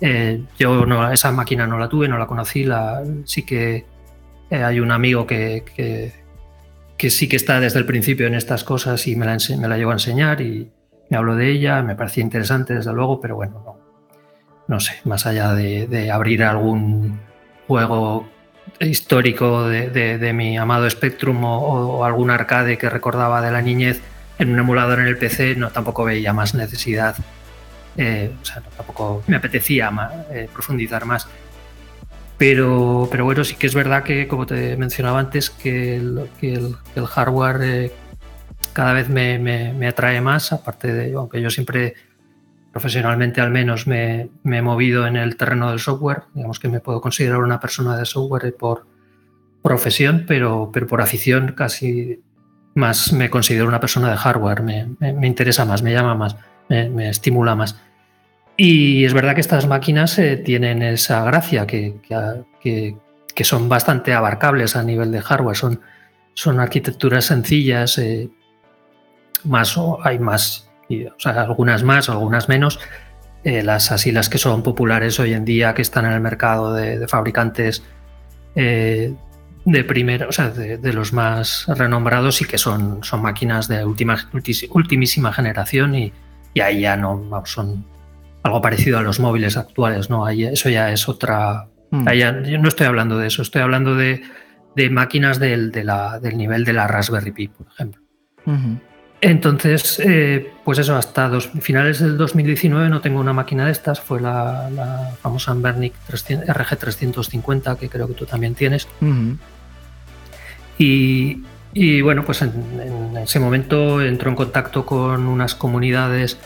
Eh, 0.00 0.44
yo 0.58 0.86
no, 0.86 1.10
esa 1.10 1.32
máquina 1.32 1.66
no 1.66 1.78
la 1.78 1.88
tuve, 1.88 2.08
no 2.08 2.18
la 2.18 2.26
conocí. 2.26 2.64
La, 2.64 3.02
sí 3.24 3.44
que 3.44 3.86
hay 4.50 4.80
un 4.80 4.92
amigo 4.92 5.26
que, 5.26 5.64
que, 6.96 7.10
sí 7.10 7.28
que 7.28 7.36
está 7.36 7.58
desde 7.60 7.80
el 7.80 7.86
principio 7.86 8.26
en 8.26 8.34
estas 8.34 8.62
cosas 8.62 9.06
y 9.08 9.16
me 9.16 9.26
la, 9.26 9.36
me 9.58 9.68
la 9.68 9.76
llevó 9.76 9.90
a 9.90 9.94
enseñar 9.94 10.40
y 10.40 10.70
me 11.10 11.16
habló 11.16 11.34
de 11.34 11.50
ella. 11.50 11.82
Me 11.82 11.96
parecía 11.96 12.22
interesante, 12.22 12.74
desde 12.74 12.92
luego, 12.92 13.20
pero 13.20 13.34
bueno, 13.34 13.62
no, 13.64 13.76
no 14.68 14.80
sé, 14.80 14.94
más 15.04 15.26
allá 15.26 15.52
de, 15.52 15.88
de 15.88 16.10
abrir 16.12 16.44
algún 16.44 17.18
juego 17.66 18.28
histórico 18.80 19.68
de, 19.68 20.32
mi 20.32 20.56
amado 20.56 20.88
Spectrum 20.88 21.44
o, 21.44 22.04
algún 22.04 22.30
arcade 22.30 22.78
que 22.78 22.90
recordaba 22.90 23.40
de 23.40 23.50
la 23.50 23.62
niñez 23.62 24.00
en 24.38 24.52
un 24.52 24.58
emulador 24.58 25.00
en 25.00 25.06
el 25.06 25.16
PC, 25.16 25.56
no 25.56 25.70
tampoco 25.70 26.04
veía 26.04 26.32
más 26.32 26.54
necesidad, 26.54 27.16
eh, 27.96 28.30
o 28.38 28.70
tampoco 28.76 29.22
me 29.26 29.36
apetecía 29.36 29.90
eh, 30.30 30.48
profundizar 30.52 31.06
más. 31.06 31.26
Pero, 32.38 33.08
pero 33.10 33.24
bueno, 33.24 33.44
sí 33.44 33.54
que 33.54 33.66
es 33.66 33.74
verdad 33.74 34.02
que, 34.02 34.28
como 34.28 34.44
te 34.44 34.76
mencionaba 34.76 35.20
antes, 35.20 35.48
que 35.48 35.96
el, 35.96 36.76
hardware 37.06 37.60
eh, 37.62 37.92
cada 38.74 38.92
vez 38.92 39.08
me, 39.08 39.38
me, 39.38 39.88
atrae 39.88 40.20
más, 40.20 40.52
aparte 40.52 40.92
de, 40.92 41.14
aunque 41.14 41.40
yo 41.40 41.48
siempre 41.48 41.94
profesionalmente 42.76 43.40
al 43.40 43.50
menos 43.50 43.86
me, 43.86 44.28
he 44.44 44.60
movido 44.60 45.06
en 45.06 45.16
el 45.16 45.38
terreno 45.38 45.70
del 45.70 45.78
software. 45.78 46.24
Digamos 46.34 46.60
que 46.60 46.68
me 46.68 46.80
puedo 46.80 47.00
considerar 47.00 47.38
una 47.38 47.58
persona 47.58 47.96
de 47.96 48.04
software 48.04 48.54
por 48.54 48.84
profesión, 49.62 50.26
pero, 50.28 50.70
por 50.70 51.00
afición 51.00 51.54
casi 51.56 52.20
más 52.74 53.14
me 53.14 53.30
considero 53.30 53.66
una 53.66 53.80
persona 53.80 54.10
de 54.10 54.18
hardware. 54.18 54.60
Me, 54.60 55.26
interesa 55.26 55.64
más, 55.64 55.80
me 55.80 55.94
llama 55.94 56.14
más, 56.14 56.36
me, 56.68 57.08
estimula 57.08 57.54
más. 57.54 57.80
Y 58.58 59.06
es 59.06 59.14
verdad 59.14 59.34
que 59.34 59.40
estas 59.40 59.66
máquinas 59.66 60.18
eh, 60.18 60.36
tienen 60.36 60.82
esa 60.82 61.24
gracia 61.24 61.66
que, 61.66 61.94
son 63.40 63.70
bastante 63.70 64.12
abarcables 64.12 64.76
a 64.76 64.82
nivel 64.82 65.12
de 65.12 65.22
hardware. 65.22 65.56
Son, 65.56 66.60
arquitecturas 66.60 67.24
sencillas, 67.24 67.96
eh, 67.96 68.28
más, 69.44 69.78
hay 70.04 70.18
más 70.18 70.65
o 70.88 71.18
sea, 71.20 71.42
algunas 71.42 71.82
más, 71.82 72.08
algunas 72.08 72.48
menos. 72.48 72.78
Eh, 73.44 73.62
las 73.62 73.92
así 73.92 74.10
las 74.10 74.28
que 74.28 74.38
son 74.38 74.64
populares 74.64 75.20
hoy 75.20 75.32
en 75.32 75.44
día, 75.44 75.72
que 75.72 75.82
están 75.82 76.04
en 76.04 76.12
el 76.12 76.20
mercado 76.20 76.74
de, 76.74 77.06
fabricantes 77.06 77.84
eh, 78.56 79.14
de 79.64 79.84
primera, 79.84 80.26
o 80.26 80.32
sea, 80.32 80.50
de, 80.50 80.92
los 80.92 81.12
más 81.12 81.64
renombrados 81.68 82.42
y 82.42 82.44
que 82.44 82.58
son, 82.58 83.04
son 83.04 83.22
máquinas 83.22 83.68
de 83.68 83.84
última, 83.84 84.16
ultimísima 84.70 85.32
generación 85.32 85.94
y, 85.94 86.12
ahí 86.60 86.80
ya 86.80 86.96
no 86.96 87.42
son 87.44 87.84
algo 88.42 88.60
parecido 88.62 88.98
a 88.98 89.02
los 89.02 89.20
móviles 89.20 89.56
actuales, 89.56 90.08
¿no? 90.08 90.24
Ahí, 90.24 90.44
eso 90.44 90.68
ya 90.68 90.90
es 90.90 91.08
otra. 91.08 91.68
Mm. 91.90 92.08
yo 92.10 92.58
no 92.58 92.68
estoy 92.68 92.86
hablando 92.86 93.18
de 93.18 93.26
eso, 93.26 93.42
estoy 93.42 93.62
hablando 93.62 93.94
de, 93.94 94.22
máquinas 94.90 95.38
del, 95.38 95.70
del 95.70 96.36
nivel 96.36 96.64
de 96.64 96.72
la 96.72 96.86
Raspberry 96.86 97.32
Pi, 97.32 97.48
por 97.48 97.66
ejemplo. 97.68 98.02
Entonces, 99.20 99.98
eh, 100.04 100.52
pues 100.64 100.78
eso, 100.78 100.94
hasta 100.94 101.28
dos, 101.28 101.50
finales 101.60 102.00
del 102.00 102.18
2019 102.18 102.88
no 102.88 103.00
tengo 103.00 103.18
una 103.18 103.32
máquina 103.32 103.66
de 103.66 103.72
estas, 103.72 104.00
fue 104.00 104.20
la, 104.20 105.14
famosa 105.22 105.52
Ambernic 105.52 105.94
RG350, 106.08 107.78
que 107.78 107.88
creo 107.88 108.08
que 108.08 108.14
tú 108.14 108.26
también 108.26 108.54
tienes. 108.54 108.86
y, 110.78 111.42
Y 111.72 112.00
bueno, 112.00 112.24
pues 112.24 112.42
en, 112.42 113.16
ese 113.22 113.40
momento 113.40 114.00
entró 114.02 114.30
en 114.30 114.36
contacto 114.36 114.86
con 114.86 115.26
unas 115.26 115.54
comunidades, 115.54 116.38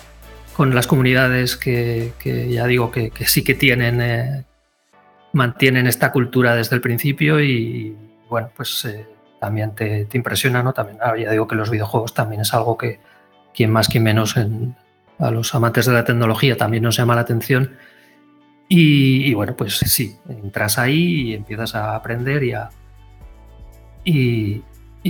con 0.56 0.74
las 0.74 0.86
comunidades 0.86 1.56
que, 1.56 2.12
ya 2.50 2.66
digo 2.66 2.90
que, 2.90 3.12
sí 3.26 3.42
que 3.42 3.54
tienen, 3.54 4.00
eh, 4.00 4.44
mantienen 5.32 5.86
esta 5.86 6.12
cultura 6.12 6.54
desde 6.54 6.76
el 6.76 6.82
principio 6.82 7.40
y 7.40 7.96
bueno, 8.28 8.50
pues 8.56 8.84
eh, 8.84 9.06
también 9.40 9.74
te, 9.74 10.06
impresiona, 10.12 10.62
¿no? 10.62 10.72
También, 10.72 10.98
ah, 11.00 11.16
ya 11.16 11.30
digo 11.30 11.48
que 11.48 11.56
los 11.56 11.70
videojuegos 11.70 12.14
también 12.14 12.42
es 12.42 12.52
algo 12.54 12.76
que 12.76 13.00
quien 13.54 13.70
más, 13.70 13.88
quien 13.88 14.04
menos 14.04 14.36
a 15.18 15.30
los 15.30 15.54
amantes 15.54 15.86
de 15.86 15.92
la 15.92 16.04
tecnología 16.04 16.56
también 16.56 16.82
nos 16.82 16.96
llama 16.96 17.14
la 17.14 17.22
atención. 17.22 17.76
Y, 18.68 19.34
bueno, 19.34 19.56
pues 19.56 19.78
sí, 19.78 20.16
entras 20.28 20.78
ahí 20.78 21.30
y 21.30 21.34
empiezas 21.34 21.74
a 21.74 21.96
aprender 21.96 22.44
y 22.44 22.52
a, 22.52 22.70
y, 24.04 24.62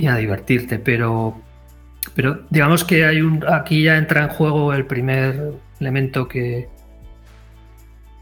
a 0.07 0.15
divertirte, 0.15 0.79
pero, 0.79 1.39
pero 2.15 2.41
digamos 2.49 2.83
que 2.83 3.05
hay 3.05 3.21
un, 3.21 3.45
aquí 3.47 3.83
ya 3.83 3.97
entra 3.97 4.23
en 4.23 4.29
juego 4.29 4.73
el 4.73 4.87
primer 4.87 5.53
elemento 5.79 6.27
que, 6.27 6.69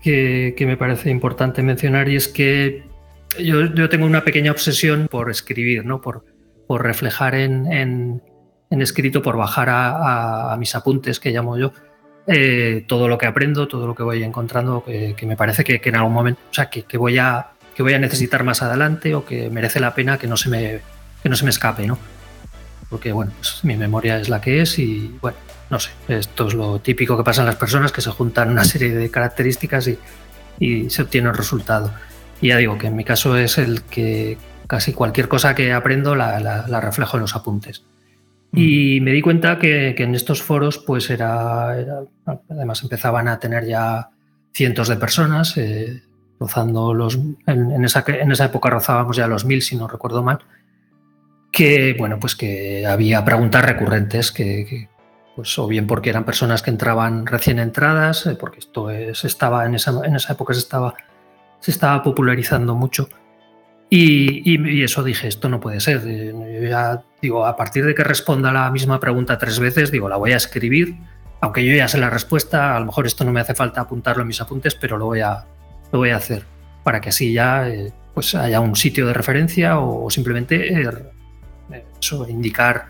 que, 0.01 0.65
me 0.65 0.75
parece 0.75 1.09
importante 1.09 1.63
mencionar 1.63 2.09
y 2.09 2.17
es 2.17 2.27
que 2.27 2.88
yo, 3.37 3.89
tengo 3.89 4.05
una 4.05 4.23
pequeña 4.23 4.51
obsesión 4.51 5.07
por 5.09 5.29
escribir, 5.29 5.85
¿no? 5.85 6.01
por, 6.01 6.25
por 6.67 6.83
reflejar 6.83 7.35
en, 7.35 7.71
en, 7.71 8.81
escrito, 8.81 9.21
por 9.21 9.37
bajar 9.37 9.69
a, 9.69 10.55
mis 10.57 10.75
apuntes 10.75 11.19
que 11.19 11.31
llamo 11.31 11.57
yo. 11.57 11.73
Eh, 12.27 12.85
todo 12.87 13.07
lo 13.07 13.17
que 13.17 13.25
aprendo, 13.25 13.67
todo 13.67 13.87
lo 13.87 13.95
que 13.95 14.03
voy 14.03 14.23
encontrando, 14.23 14.83
que, 14.83 15.15
me 15.25 15.35
parece 15.35 15.63
que, 15.63 15.81
en 15.83 15.95
algún 15.95 16.13
momento, 16.13 16.41
o 16.49 16.53
sea, 16.53 16.69
que, 16.69 16.83
que, 16.83 16.97
voy 16.97 17.17
a, 17.17 17.51
que 17.75 17.81
voy 17.81 17.93
a 17.93 17.99
necesitar 17.99 18.43
más 18.43 18.61
adelante 18.61 19.15
o 19.15 19.25
que 19.25 19.49
merece 19.49 19.79
la 19.79 19.95
pena 19.95 20.17
que 20.17 20.27
no 20.27 20.37
se 20.37 20.49
me, 20.49 20.81
que 21.23 21.29
no 21.29 21.35
se 21.35 21.43
me 21.43 21.49
escape, 21.49 21.87
¿no? 21.87 21.97
Porque, 22.89 23.11
bueno, 23.11 23.31
pues 23.37 23.63
mi 23.63 23.77
memoria 23.77 24.19
es 24.19 24.29
la 24.29 24.41
que 24.41 24.61
es 24.61 24.77
y, 24.79 25.17
bueno, 25.21 25.37
no 25.69 25.79
sé, 25.79 25.91
esto 26.07 26.47
es 26.47 26.53
lo 26.53 26.79
típico 26.79 27.17
que 27.17 27.23
pasa 27.23 27.41
en 27.41 27.47
las 27.47 27.55
personas, 27.55 27.91
que 27.91 28.01
se 28.01 28.09
juntan 28.11 28.49
una 28.49 28.63
serie 28.63 28.89
de 28.89 29.09
características 29.09 29.87
y, 29.87 29.99
y 30.59 30.89
se 30.89 31.03
obtiene 31.03 31.29
el 31.29 31.35
resultado. 31.35 31.91
Y 32.41 32.49
ya 32.49 32.57
digo 32.57 32.77
que 32.77 32.87
en 32.87 32.95
mi 32.95 33.03
caso 33.03 33.37
es 33.37 33.57
el 33.57 33.83
que 33.83 34.37
casi 34.67 34.93
cualquier 34.93 35.27
cosa 35.27 35.55
que 35.55 35.73
aprendo 35.73 36.15
la, 36.15 36.39
la, 36.39 36.81
reflejo 36.81 37.17
en 37.17 37.21
los 37.21 37.35
apuntes. 37.35 37.83
Y 38.53 38.99
mm. 38.99 39.03
me 39.03 39.11
di 39.11 39.21
cuenta 39.21 39.57
que, 39.57 39.93
que 39.97 40.03
en 40.03 40.15
estos 40.15 40.41
foros, 40.41 40.77
pues 40.77 41.09
era, 41.09 41.75
además 42.49 42.83
empezaban 42.83 43.27
a 43.27 43.39
tener 43.39 43.65
ya 43.65 44.09
cientos 44.53 44.87
de 44.87 44.95
personas, 44.97 45.57
eh, 45.57 46.03
rozando 46.39 46.93
los, 46.93 47.19
en, 47.47 47.83
esa, 47.83 48.03
en 48.07 48.31
esa 48.31 48.45
época 48.45 48.69
rozábamos 48.69 49.17
ya 49.17 49.27
los 49.27 49.45
mil, 49.45 49.61
si 49.61 49.75
no 49.75 49.87
recuerdo 49.87 50.23
mal, 50.23 50.39
que 51.51 51.95
bueno, 51.97 52.19
pues 52.19 52.35
que 52.35 52.85
había 52.85 53.25
preguntas 53.25 53.65
recurrentes 53.65 54.31
que, 54.31 54.87
pues 55.35 55.57
o 55.57 55.67
bien 55.67 55.87
porque 55.87 56.09
eran 56.09 56.25
personas 56.25 56.61
que 56.61 56.69
entraban 56.69 57.25
recién 57.25 57.59
entradas, 57.59 58.25
eh, 58.25 58.35
porque 58.39 58.59
esto 58.59 58.89
es, 58.89 59.25
estaba 59.25 59.65
en 59.65 59.75
esa, 59.75 59.93
en 60.05 60.15
esa 60.15 60.33
época 60.33 60.53
se 60.53 60.59
estaba 60.59 60.93
se 61.59 61.71
estaba 61.71 62.03
popularizando 62.03 62.75
mucho. 62.75 63.09
Y, 63.89 64.83
eso 64.83 65.03
dije, 65.03 65.27
esto 65.27 65.49
no 65.49 65.59
puede 65.59 65.79
ser. 65.79 66.03
Eh, 66.05 66.67
ya 66.69 67.01
digo, 67.21 67.45
a 67.45 67.55
partir 67.55 67.85
de 67.85 67.95
que 67.95 68.03
responda 68.03 68.51
la 68.51 68.69
misma 68.69 68.99
pregunta 68.99 69.37
tres 69.37 69.59
veces, 69.59 69.91
digo, 69.91 70.07
la 70.07 70.17
voy 70.17 70.33
a 70.33 70.37
escribir, 70.37 70.95
aunque 71.41 71.65
yo 71.65 71.75
ya 71.75 71.87
sé 71.87 71.97
la 71.97 72.09
respuesta, 72.09 72.75
a 72.75 72.79
lo 72.79 72.85
mejor 72.85 73.07
esto 73.07 73.23
no 73.23 73.31
me 73.31 73.39
hace 73.39 73.55
falta 73.55 73.81
apuntarlo 73.81 74.21
en 74.21 74.27
mis 74.27 74.41
apuntes, 74.41 74.75
pero 74.75 74.97
lo 74.97 75.05
voy 75.05 75.21
a, 75.21 75.45
lo 75.91 75.99
voy 75.99 76.11
a 76.11 76.17
hacer 76.17 76.43
para 76.83 77.01
que 77.01 77.09
así 77.09 77.33
ya 77.33 77.67
eh, 77.67 77.93
pues 78.13 78.35
haya 78.35 78.59
un 78.59 78.75
sitio 78.75 79.05
de 79.07 79.13
referencia 79.13 79.79
o, 79.79 80.09
simplemente 80.09 80.73
eh, 80.73 80.89
eso, 82.01 82.27
indicar 82.27 82.87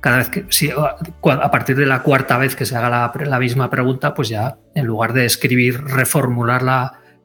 cada 0.00 0.18
vez 0.18 0.28
que, 0.28 0.46
si, 0.50 0.70
a 0.70 1.50
partir 1.50 1.76
de 1.76 1.86
la 1.86 2.02
cuarta 2.02 2.38
vez 2.38 2.54
que 2.54 2.66
se 2.66 2.76
haga 2.76 3.10
la, 3.16 3.38
misma 3.38 3.68
pregunta, 3.70 4.14
pues 4.14 4.28
ya 4.28 4.58
en 4.74 4.86
lugar 4.86 5.12
de 5.12 5.24
escribir, 5.24 5.82
reformular 5.82 6.62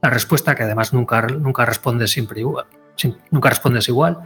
la, 0.03 0.09
respuesta, 0.09 0.53
que 0.55 0.63
además 0.63 0.93
nunca, 0.93 1.21
nunca 1.21 1.65
respondes 1.65 2.11
siempre 2.11 2.41
igual, 2.41 2.65
nunca 3.31 3.49
respondes 3.49 3.87
igual, 3.87 4.19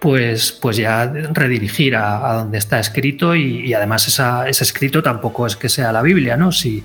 pues, 0.00 0.52
pues 0.52 0.76
ya 0.76 1.06
redirigir 1.06 1.96
a, 1.96 2.34
donde 2.34 2.58
está 2.58 2.78
escrito 2.78 3.34
y, 3.34 3.72
además 3.74 4.06
ese 4.06 4.64
escrito 4.64 5.02
tampoco 5.02 5.46
es 5.46 5.56
que 5.56 5.68
sea 5.68 5.92
la 5.92 6.02
Biblia, 6.02 6.36
¿no? 6.36 6.52
Si, 6.52 6.84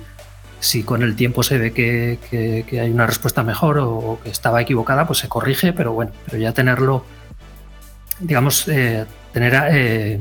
si 0.60 0.82
con 0.84 1.02
el 1.02 1.16
tiempo 1.16 1.42
se 1.42 1.58
ve 1.58 1.72
que, 1.72 2.18
hay 2.80 2.90
una 2.90 3.06
respuesta 3.06 3.42
mejor 3.42 3.78
o, 3.78 4.20
que 4.22 4.30
estaba 4.30 4.60
equivocada, 4.60 5.06
pues 5.06 5.18
se 5.18 5.28
corrige, 5.28 5.72
pero 5.72 5.92
bueno, 5.92 6.12
pero 6.26 6.38
ya 6.38 6.52
tenerlo, 6.52 7.04
digamos, 8.20 8.68
eh, 8.68 9.06
tener, 9.32 9.54
eh, 9.70 10.20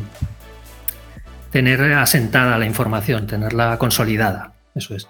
tener 1.52 1.94
asentada 1.94 2.58
la 2.58 2.66
información, 2.66 3.28
tenerla 3.28 3.78
consolidada, 3.78 4.54
eso 4.76 4.96
es. 4.96 5.08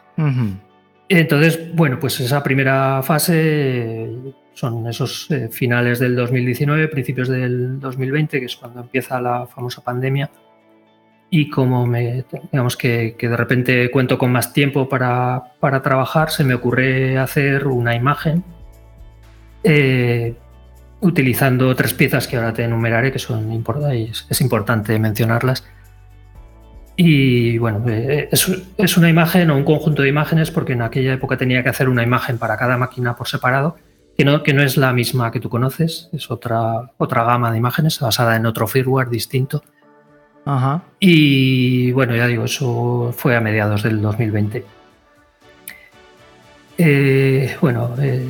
Entonces, 1.09 1.73
bueno, 1.73 1.99
pues 1.99 2.19
esa 2.19 2.43
primera 2.43 3.01
fase 3.01 4.11
son 4.53 4.85
esos 4.87 5.29
eh, 5.31 5.49
finales 5.51 5.97
del 5.97 6.15
2019, 6.15 6.87
principios 6.87 7.27
del 7.27 7.79
2020, 7.79 8.39
que 8.39 8.45
es 8.45 8.55
cuando 8.55 8.81
empieza 8.81 9.19
la 9.19 9.47
famosa 9.47 9.83
pandemia. 9.83 10.29
Y 11.31 11.49
como 11.49 11.87
digamos 12.51 12.77
que, 12.77 13.15
de 13.19 13.37
repente 13.37 13.89
cuento 13.89 14.19
con 14.19 14.31
más 14.31 14.53
tiempo 14.53 14.87
para, 14.87 15.55
trabajar, 15.81 16.29
se 16.29 16.43
me 16.43 16.53
ocurre 16.53 17.17
hacer 17.17 17.67
una 17.67 17.95
imagen 17.95 18.43
eh, 19.63 20.35
utilizando 21.01 21.75
tres 21.75 21.93
piezas 21.95 22.27
que 22.27 22.37
ahora 22.37 22.53
te 22.53 22.63
enumeraré, 22.63 23.11
que 23.11 23.19
son 23.19 23.51
importantes, 23.51 24.27
es 24.29 24.41
importante 24.41 24.97
mencionarlas 24.99 25.63
y 27.01 27.57
bueno, 27.59 27.81
eh, 27.87 28.27
es, 28.29 28.97
una 28.97 29.07
imagen 29.07 29.49
o 29.51 29.55
un 29.55 29.63
conjunto 29.63 30.01
de 30.01 30.09
imágenes 30.09 30.51
porque 30.51 30.73
en 30.73 30.81
aquella 30.81 31.13
época 31.13 31.37
tenía 31.37 31.63
que 31.63 31.69
hacer 31.69 31.87
una 31.87 32.03
imagen 32.03 32.37
para 32.37 32.57
cada 32.57 32.77
máquina 32.77 33.15
por 33.15 33.29
separado, 33.29 33.77
que 34.17 34.25
no, 34.25 34.43
que 34.43 34.53
no 34.53 34.61
es 34.61 34.75
la 34.75 34.91
misma 34.91 35.31
que 35.31 35.39
tú 35.39 35.47
conoces, 35.47 36.09
es 36.11 36.29
otra, 36.29 36.91
otra 36.97 37.23
gama 37.23 37.53
de 37.53 37.57
imágenes 37.57 38.01
basada 38.01 38.35
en 38.35 38.45
otro 38.45 38.67
firmware 38.67 39.09
distinto. 39.09 39.63
Ajá. 40.43 40.83
Y 40.99 41.93
bueno, 41.93 42.17
ya 42.17 42.27
digo, 42.27 42.43
eso 42.43 43.13
fue 43.15 43.33
a 43.33 43.39
mediados 43.39 43.83
del 43.83 44.01
2020. 44.01 44.65
Eh, 46.79 47.55
bueno, 47.61 47.95
eh, 48.01 48.29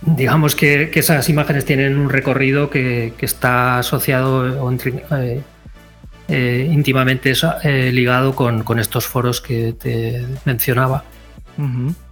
digamos 0.00 0.56
que, 0.56 0.90
esas 0.94 1.28
imágenes 1.28 1.66
tienen 1.66 1.98
un 1.98 2.08
recorrido 2.08 2.70
que, 2.70 3.12
está 3.20 3.80
asociado 3.80 4.64
o 4.64 4.70
entre, 4.70 5.04
eh, 6.28 6.70
íntimamente 6.72 7.32
eh, 7.64 7.92
ligado 7.92 8.34
con, 8.34 8.78
estos 8.78 9.06
foros 9.06 9.40
que 9.42 9.74
te 9.74 10.24
mencionaba, 10.44 11.04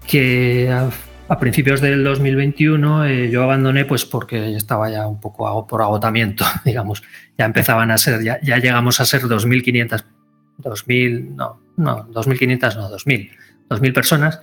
que 0.07 0.71
a, 0.71 1.39
principios 1.39 1.81
del 1.81 2.05
2021 2.05 3.07
eh, 3.07 3.31
yo 3.31 3.43
abandoné 3.43 3.87
pues 3.87 4.05
porque 4.05 4.55
estaba 4.55 4.91
ya 4.91 5.07
un 5.07 5.19
poco 5.19 5.67
por 5.67 5.81
agotamiento, 5.81 6.45
digamos, 6.65 7.03
ya 7.39 7.47
empezaban 7.47 7.91
a 7.91 7.97
ser, 7.97 8.23
ya, 8.23 8.39
llegamos 8.39 9.01
a 9.01 9.07
ser 9.07 9.23
2.500, 9.23 10.05
2.000, 10.59 11.35
no, 11.35 11.63
no, 11.79 12.07
2.500 12.09 12.77
no, 12.77 12.91
2.000, 12.91 13.31
2.000 13.71 13.95
personas. 13.95 14.41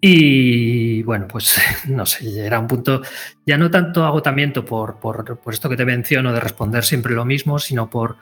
Y 0.00 1.02
bueno, 1.04 1.28
pues 1.28 1.58
no 1.86 2.04
sé, 2.06 2.44
era 2.44 2.58
un 2.58 2.66
punto, 2.66 3.02
ya 3.46 3.56
no 3.56 3.70
tanto 3.70 4.04
agotamiento 4.04 4.64
por, 4.64 4.98
por, 4.98 5.38
por 5.38 5.54
esto 5.54 5.68
que 5.68 5.76
te 5.76 5.84
menciono 5.84 6.32
de 6.32 6.40
responder 6.40 6.82
siempre 6.84 7.14
lo 7.14 7.24
mismo, 7.24 7.60
sino 7.60 7.88
por, 7.88 8.16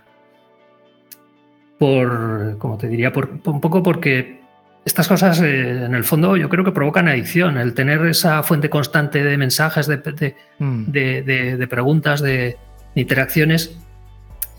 por, 1.83 2.59
como 2.59 2.79
te 2.79 2.87
diría, 2.87 3.13
por, 3.13 3.29
un 3.45 3.61
poco 3.61 3.83
porque 3.83 4.41
estas 4.85 5.09
cosas 5.09 5.41
eh, 5.41 5.85
en 5.85 5.97
el 5.97 6.05
fondo 6.05 6.37
yo 6.37 6.49
creo 6.49 6.65
que 6.65 6.71
provocan 6.71 7.09
adicción, 7.09 7.59
el 7.59 7.75
tener 7.75 8.07
esa 8.07 8.45
fuente 8.45 8.71
constante 8.71 9.25
de 9.25 9.37
mensajes, 9.37 9.89
de, 9.89 9.97
de, 9.97 10.37
mm. 10.61 11.69
preguntas, 11.69 12.23
de, 12.23 12.57
interacciones. 12.95 13.77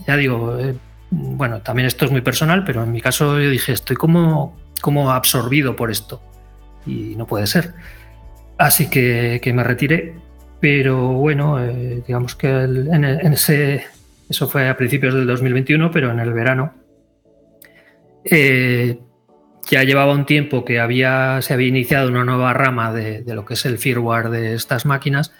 Ya 0.05 0.17
digo, 0.17 0.59
eh, 0.59 0.75
bueno, 1.11 1.61
también 1.61 1.85
esto 1.85 2.03
es 2.03 2.11
muy 2.11 2.19
personal, 2.19 2.65
pero 2.65 2.83
en 2.83 2.91
mi 2.91 2.99
caso 2.99 3.39
yo 3.39 3.49
dije, 3.49 3.71
estoy 3.71 3.95
como, 3.95 4.59
como 4.81 5.09
absorbido 5.09 5.77
por 5.77 5.91
esto 5.91 6.21
y 6.85 7.15
no 7.15 7.25
puede 7.25 7.47
ser. 7.47 7.73
Así 8.57 8.89
que, 8.89 9.39
me 9.55 9.63
retiré, 9.63 10.15
pero 10.59 11.13
bueno, 11.13 11.63
eh, 11.63 12.03
digamos 12.05 12.35
que 12.35 12.49
en, 12.49 13.05
ese, 13.05 13.85
eso 14.27 14.49
fue 14.49 14.67
a 14.67 14.75
principios 14.75 15.13
del 15.13 15.25
2021, 15.25 15.89
pero 15.89 16.11
en 16.11 16.19
el 16.19 16.33
verano 16.33 16.82
eh, 18.25 18.99
ya 19.69 19.83
llevaba 19.83 20.13
un 20.13 20.25
tiempo 20.25 20.65
que 20.65 20.79
había, 20.79 21.41
se 21.41 21.53
había 21.53 21.67
iniciado 21.67 22.09
una 22.09 22.23
nueva 22.23 22.53
rama 22.53 22.91
de, 22.91 23.23
lo 23.27 23.45
que 23.45 23.53
es 23.53 23.65
el 23.65 23.77
firmware 23.77 24.29
de 24.29 24.55
estas 24.55 24.85
máquinas, 24.85 25.31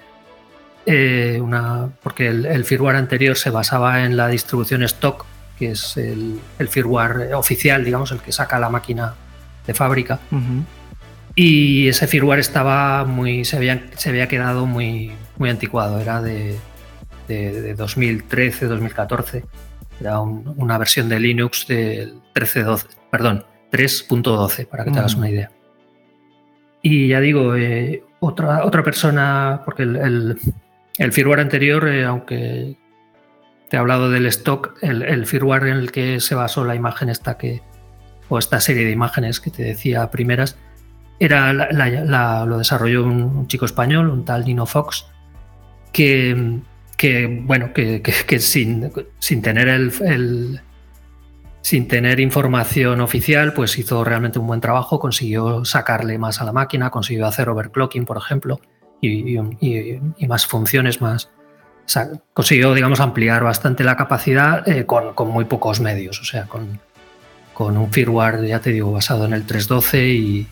eh, 0.86 1.40
una, 1.42 1.90
porque 2.02 2.28
el, 2.28 2.66
firmware 2.66 2.96
anterior 2.96 3.38
se 3.38 3.50
basaba 3.50 4.06
en 4.06 4.18
la 4.18 4.28
distribución 4.28 4.84
stock, 4.84 5.26
que 5.58 5.72
es 5.72 5.98
el, 5.98 6.40
firmware 6.70 7.34
oficial, 7.34 7.84
digamos, 7.84 8.12
el 8.12 8.20
que 8.20 8.32
saca 8.32 8.60
la 8.60 8.70
máquina 8.70 9.16
de 9.68 9.74
fábrica. 9.74 10.20
Y 11.36 11.88
ese 11.88 12.08
firmware 12.08 12.40
estaba 12.40 13.06
muy, 13.06 13.44
se 13.46 13.58
había, 13.58 13.84
se 13.96 14.10
había 14.10 14.28
quedado 14.28 14.66
muy, 14.66 15.14
muy 15.38 15.50
anticuado, 15.50 16.00
era 16.00 16.22
de, 16.22 16.58
de, 17.28 17.74
2013, 17.76 18.68
2014. 18.68 19.44
Era 20.00 20.20
una 20.20 20.78
versión 20.78 21.10
de 21.10 21.20
Linux 21.20 21.68
del 21.68 22.22
13.12, 22.34 22.88
perdón, 23.10 23.46
3.12, 23.72 24.68
para 24.68 24.84
que 24.84 24.92
te 24.92 25.00
hagas 25.00 25.16
una 25.16 25.30
idea. 25.30 25.52
Y 26.82 27.08
ya 27.08 27.20
digo, 27.20 27.56
eh, 27.56 28.04
otra, 28.20 28.66
otra 28.66 28.84
persona, 28.84 29.62
porque 29.64 29.84
el, 29.84 30.38
el, 30.98 31.12
firmware 31.12 31.40
anterior, 31.40 31.88
eh, 31.88 32.04
aunque 32.04 32.78
te 33.70 33.78
he 33.78 33.80
hablado 33.80 34.10
del 34.10 34.26
stock, 34.28 34.78
el, 34.82 35.26
firmware 35.26 35.68
en 35.68 35.78
el 35.78 35.92
que 35.92 36.20
se 36.20 36.36
basó 36.36 36.66
la 36.66 36.76
imagen 36.76 37.10
esta 37.10 37.38
que, 37.38 37.62
o 38.30 38.38
esta 38.38 38.60
serie 38.60 38.86
de 38.86 38.92
imágenes 38.92 39.40
que 39.40 39.50
te 39.50 39.64
decía 39.64 40.12
primeras, 40.12 40.58
era 41.20 41.54
lo 42.46 42.58
desarrolló 42.58 43.06
un, 43.06 43.48
chico 43.48 43.66
español, 43.66 44.10
un 44.10 44.26
tal 44.26 44.46
Nino 44.46 44.66
Fox, 44.66 45.08
que, 45.92 46.60
que 47.04 47.28
bueno, 47.28 47.74
que, 47.74 48.40
sin, 48.40 48.90
sin, 49.20 49.42
tener 49.42 49.68
el, 49.68 50.62
sin 51.60 51.90
tener 51.90 52.22
información 52.22 53.02
oficial, 53.02 53.52
pues 53.52 53.78
hizo 53.78 54.06
realmente 54.06 54.40
un 54.40 54.48
buen 54.48 54.62
trabajo, 54.62 55.02
consiguió 55.02 55.66
sacarle 55.66 56.18
más 56.18 56.40
a 56.40 56.46
la 56.46 56.54
máquina, 56.54 56.92
consiguió 56.92 57.28
hacer 57.28 57.50
overclocking, 57.50 58.06
por 58.06 58.16
ejemplo, 58.16 58.62
y, 59.02 59.38
más 60.30 60.48
funciones, 60.48 61.02
más... 61.02 61.30
consiguió, 62.34 62.74
digamos, 62.74 63.02
ampliar 63.02 63.44
bastante 63.44 63.84
la 63.84 63.98
capacidad 63.98 64.66
eh, 64.66 64.86
con, 64.86 65.14
muy 65.28 65.44
pocos 65.44 65.82
medios, 65.82 66.22
o 66.22 66.24
sea, 66.24 66.46
con, 66.46 66.80
con, 67.54 67.76
un 67.76 67.92
firmware, 67.92 68.48
ya 68.48 68.62
te 68.62 68.70
digo, 68.70 68.94
basado 68.94 69.26
en 69.26 69.34
el 69.34 69.46
3.12 69.46 70.08
y, 70.08 70.48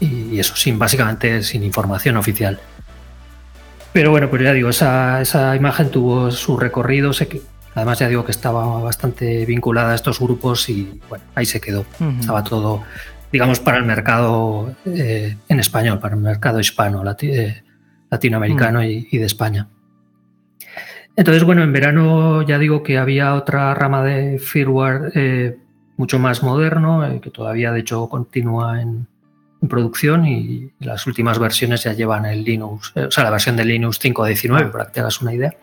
y 0.00 0.40
eso, 0.40 0.56
sin 0.56 0.78
básicamente 0.78 1.42
sin 1.42 1.62
información 1.62 2.16
oficial. 2.16 2.58
Pero 3.92 4.10
bueno, 4.10 4.30
pues 4.30 4.42
ya 4.42 4.52
digo, 4.52 4.70
esa, 4.70 5.20
esa 5.20 5.56
imagen 5.56 5.90
tuvo 5.90 6.30
su 6.30 6.56
recorrido, 6.56 7.12
sé 7.12 7.28
que 7.28 7.42
Además, 7.74 8.00
ya 8.00 8.08
digo 8.08 8.24
que 8.24 8.32
estaba 8.32 8.80
bastante 8.80 9.46
vinculada 9.46 9.92
a 9.92 9.94
estos 9.94 10.18
grupos 10.18 10.68
y 10.68 11.00
bueno, 11.08 11.24
ahí 11.34 11.46
se 11.46 11.60
quedó. 11.60 11.84
Estaba 12.18 12.42
todo, 12.42 12.82
digamos, 13.30 13.60
para 13.60 13.78
el 13.78 13.84
mercado 13.84 14.74
eh, 14.86 15.36
en 15.48 15.60
español, 15.60 16.00
para 16.00 16.16
el 16.16 16.20
mercado 16.20 16.58
hispano, 16.58 17.04
eh, 17.22 17.62
latinoamericano 18.10 18.82
y, 18.82 19.06
de 19.16 19.24
España. 19.24 19.68
Entonces, 21.14 21.44
bueno, 21.44 21.62
en 21.62 21.72
verano 21.72 22.42
ya 22.42 22.58
digo 22.58 22.82
que 22.82 22.98
había 22.98 23.34
otra 23.34 23.72
rama 23.74 24.02
de 24.02 24.38
firmware 24.38 25.12
eh, 25.14 25.58
mucho 25.96 26.18
más 26.18 26.42
moderno, 26.42 27.20
que 27.22 27.30
todavía 27.30 27.72
de 27.72 27.80
hecho 27.80 28.08
continúa 28.08 28.80
en, 28.80 29.06
producción 29.68 30.26
y 30.26 30.70
las 30.80 31.06
últimas 31.06 31.38
versiones 31.38 31.84
ya 31.84 31.92
llevan 31.92 32.24
el 32.24 32.44
Linux, 32.44 32.92
o 32.96 33.10
sea, 33.10 33.24
la 33.24 33.30
versión 33.30 33.56
de 33.56 33.64
Linux 33.64 34.00
5.19, 34.00 34.70
para 34.70 34.86
que 34.86 34.92
te 34.92 35.00
hagas 35.00 35.20
una 35.20 35.34
idea. 35.34 35.54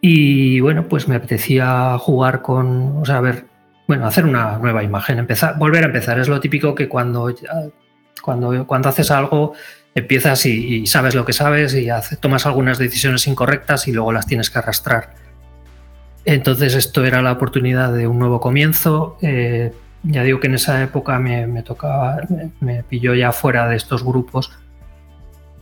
Y 0.00 0.60
bueno, 0.60 0.86
pues 0.88 1.08
me 1.08 1.16
apetecía 1.16 1.96
jugar 1.98 2.42
con, 2.42 2.98
o 2.98 3.04
sea, 3.04 3.20
ver, 3.20 3.46
bueno, 3.86 4.06
hacer 4.06 4.24
una 4.24 4.58
nueva 4.58 4.82
imagen, 4.82 5.18
empezar, 5.18 5.58
volver 5.58 5.84
a 5.84 5.86
empezar. 5.86 6.18
Es 6.18 6.28
lo 6.28 6.40
típico 6.40 6.74
que 6.74 6.88
cuando, 6.88 7.34
cuando, 8.22 8.66
cuando 8.66 8.88
haces 8.88 9.10
algo 9.10 9.54
empiezas 9.94 10.44
y, 10.46 10.86
sabes 10.86 11.14
lo 11.14 11.24
que 11.24 11.32
sabes 11.32 11.74
y 11.74 11.88
tomas 12.20 12.46
algunas 12.46 12.78
decisiones 12.78 13.26
incorrectas 13.26 13.86
y 13.88 13.92
luego 13.92 14.12
las 14.12 14.26
tienes 14.26 14.50
que 14.50 14.58
arrastrar. 14.58 15.14
Entonces 16.24 16.74
esto 16.74 17.04
era 17.04 17.22
la 17.22 17.32
oportunidad 17.32 17.92
de 17.92 18.06
un 18.06 18.18
nuevo 18.18 18.40
comienzo. 18.40 19.18
Eh, 19.22 19.72
ya 20.04 20.22
digo 20.22 20.38
que 20.38 20.46
en 20.46 20.54
esa 20.54 20.82
época 20.82 21.18
me, 21.18 21.46
me 21.46 21.62
tocaba, 21.62 22.20
me, 22.28 22.50
me, 22.60 22.82
pilló 22.84 23.14
ya 23.14 23.32
fuera 23.32 23.68
de 23.68 23.76
estos 23.76 24.04
grupos 24.04 24.52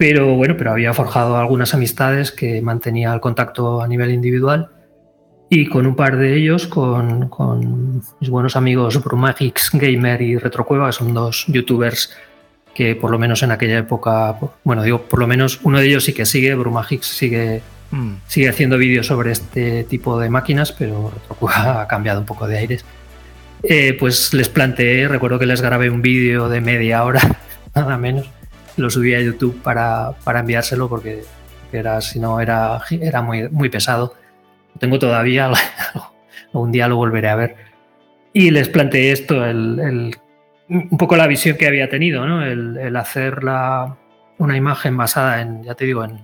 pero 0.02 0.34
bueno, 0.34 0.56
pero 0.58 0.72
había 0.72 0.92
forjado 0.94 1.36
algunas 1.36 1.74
amistades 1.74 2.32
que 2.32 2.60
mantenía 2.60 3.14
el 3.14 3.20
contacto 3.20 3.80
a 3.80 3.86
nivel 3.86 4.10
individual 4.10 4.70
y 5.48 5.68
con 5.68 5.86
un 5.86 5.94
par 5.94 6.16
de 6.16 6.34
ellos, 6.34 6.66
con, 6.66 7.30
mis 8.18 8.28
buenos 8.28 8.56
amigos 8.56 9.00
Brumagix 9.00 9.70
Gamer 9.72 10.20
y 10.22 10.38
Retrocueva, 10.38 10.86
que 10.86 10.92
son 10.92 11.14
dos 11.14 11.44
youtubers 11.46 12.16
que 12.74 12.96
por 12.96 13.12
lo 13.12 13.18
menos 13.20 13.44
en 13.44 13.52
aquella 13.52 13.78
época, 13.78 14.36
bueno, 14.64 14.82
digo, 14.82 15.02
por 15.02 15.20
lo 15.20 15.28
menos 15.28 15.60
uno 15.62 15.78
de 15.78 15.86
ellos 15.86 16.04
sí 16.04 16.12
que 16.12 16.26
sigue, 16.26 16.54
Brumagix 16.56 17.06
sigue, 17.06 17.62
mm. 17.92 18.12
sigue 18.26 18.48
haciendo 18.48 18.78
vídeos 18.78 19.06
sobre 19.06 19.30
este 19.30 19.84
tipo 19.84 20.18
de 20.18 20.30
máquinas, 20.30 20.72
pero 20.72 21.12
Retrocueva 21.14 21.80
ha 21.82 21.86
cambiado 21.86 22.18
un 22.18 22.26
poco 22.26 22.48
de 22.48 22.58
aires. 22.58 22.84
Eh, 23.62 23.96
pues 23.98 24.34
les 24.34 24.48
planteé, 24.48 25.06
recuerdo 25.06 25.38
que 25.38 25.46
les 25.46 25.60
grabé 25.60 25.88
un 25.88 26.02
vídeo 26.02 26.48
de 26.48 26.60
media 26.60 27.04
hora, 27.04 27.20
nada 27.74 27.96
menos, 27.96 28.28
lo 28.76 28.90
subí 28.90 29.14
a 29.14 29.20
YouTube 29.20 29.62
para, 29.62 30.14
enviárselo 30.26 30.88
porque 30.88 31.22
era, 31.72 32.00
si 32.00 32.18
no 32.18 32.40
era, 32.40 32.80
era 32.90 33.22
muy, 33.22 33.48
muy 33.48 33.68
pesado. 33.68 34.14
Tengo 34.78 34.98
todavía, 34.98 35.50
un 36.52 36.72
día 36.72 36.88
lo 36.88 36.96
volveré 36.96 37.28
a 37.28 37.36
ver. 37.36 37.56
Y 38.32 38.50
les 38.50 38.68
planteé 38.68 39.12
esto, 39.12 39.44
el, 39.44 40.16
un 40.68 40.98
poco 40.98 41.16
la 41.16 41.26
visión 41.26 41.56
que 41.56 41.66
había 41.66 41.88
tenido, 41.88 42.26
¿no? 42.26 42.44
el, 42.44 42.96
hacer 42.96 43.44
la, 43.44 43.96
una 44.38 44.56
imagen 44.56 44.96
basada 44.96 45.40
en, 45.40 45.62
ya 45.62 45.74
te 45.74 45.84
digo, 45.84 46.02
en, 46.04 46.20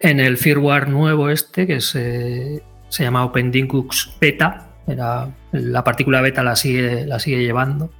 en 0.00 0.20
el 0.20 0.36
firmware 0.36 0.88
nuevo 0.88 1.30
este, 1.30 1.66
que 1.66 1.80
se, 1.80 2.62
se 2.88 3.02
llama 3.02 3.24
OpenDinkux 3.24 4.18
Beta. 4.20 4.68
Era, 4.86 5.28
la 5.54 5.84
partícula 5.84 6.20
beta 6.20 6.42
la 6.42 6.56
sigue, 6.56 7.06
la 7.06 7.18
sigue 7.18 7.42
llevando. 7.42 7.90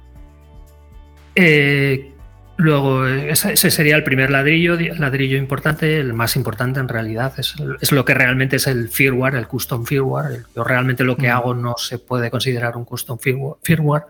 Eh, 1.35 2.15
Luego, 2.57 3.05
ese 3.05 3.69
sería 3.69 3.97
el 3.97 4.03
primer 4.03 4.31
ladrillo, 4.31 4.77
ladrillo 4.97 5.37
importante, 5.37 5.99
el 5.99 6.13
más 6.13 6.37
importante 6.37 6.79
en 6.79 6.87
realidad, 6.87 7.33
es, 7.37 7.91
lo 7.91 8.05
que 8.05 8.13
realmente 8.13 8.55
es 8.55 8.67
el 8.67 8.87
firmware, 8.87 9.35
el 9.35 9.47
custom 9.47 9.83
firmware. 9.85 10.43
Yo 10.55 10.63
realmente 10.63 11.03
lo 11.03 11.17
que 11.17 11.29
hago 11.29 11.53
no 11.53 11.75
se 11.77 11.99
puede 11.99 12.31
considerar 12.31 12.77
un 12.77 12.85
custom 12.85 13.17
firmware, 13.61 14.05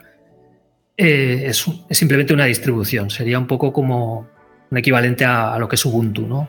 eh, 0.95 1.45
es, 1.47 1.65
simplemente 1.89 2.33
una 2.35 2.45
distribución, 2.45 3.09
sería 3.09 3.39
un 3.39 3.47
poco 3.47 3.73
como 3.73 4.27
un 4.69 4.77
equivalente 4.77 5.25
a, 5.25 5.57
lo 5.57 5.67
que 5.67 5.75
es 5.75 5.85
Ubuntu, 5.85 6.27
¿no? 6.27 6.47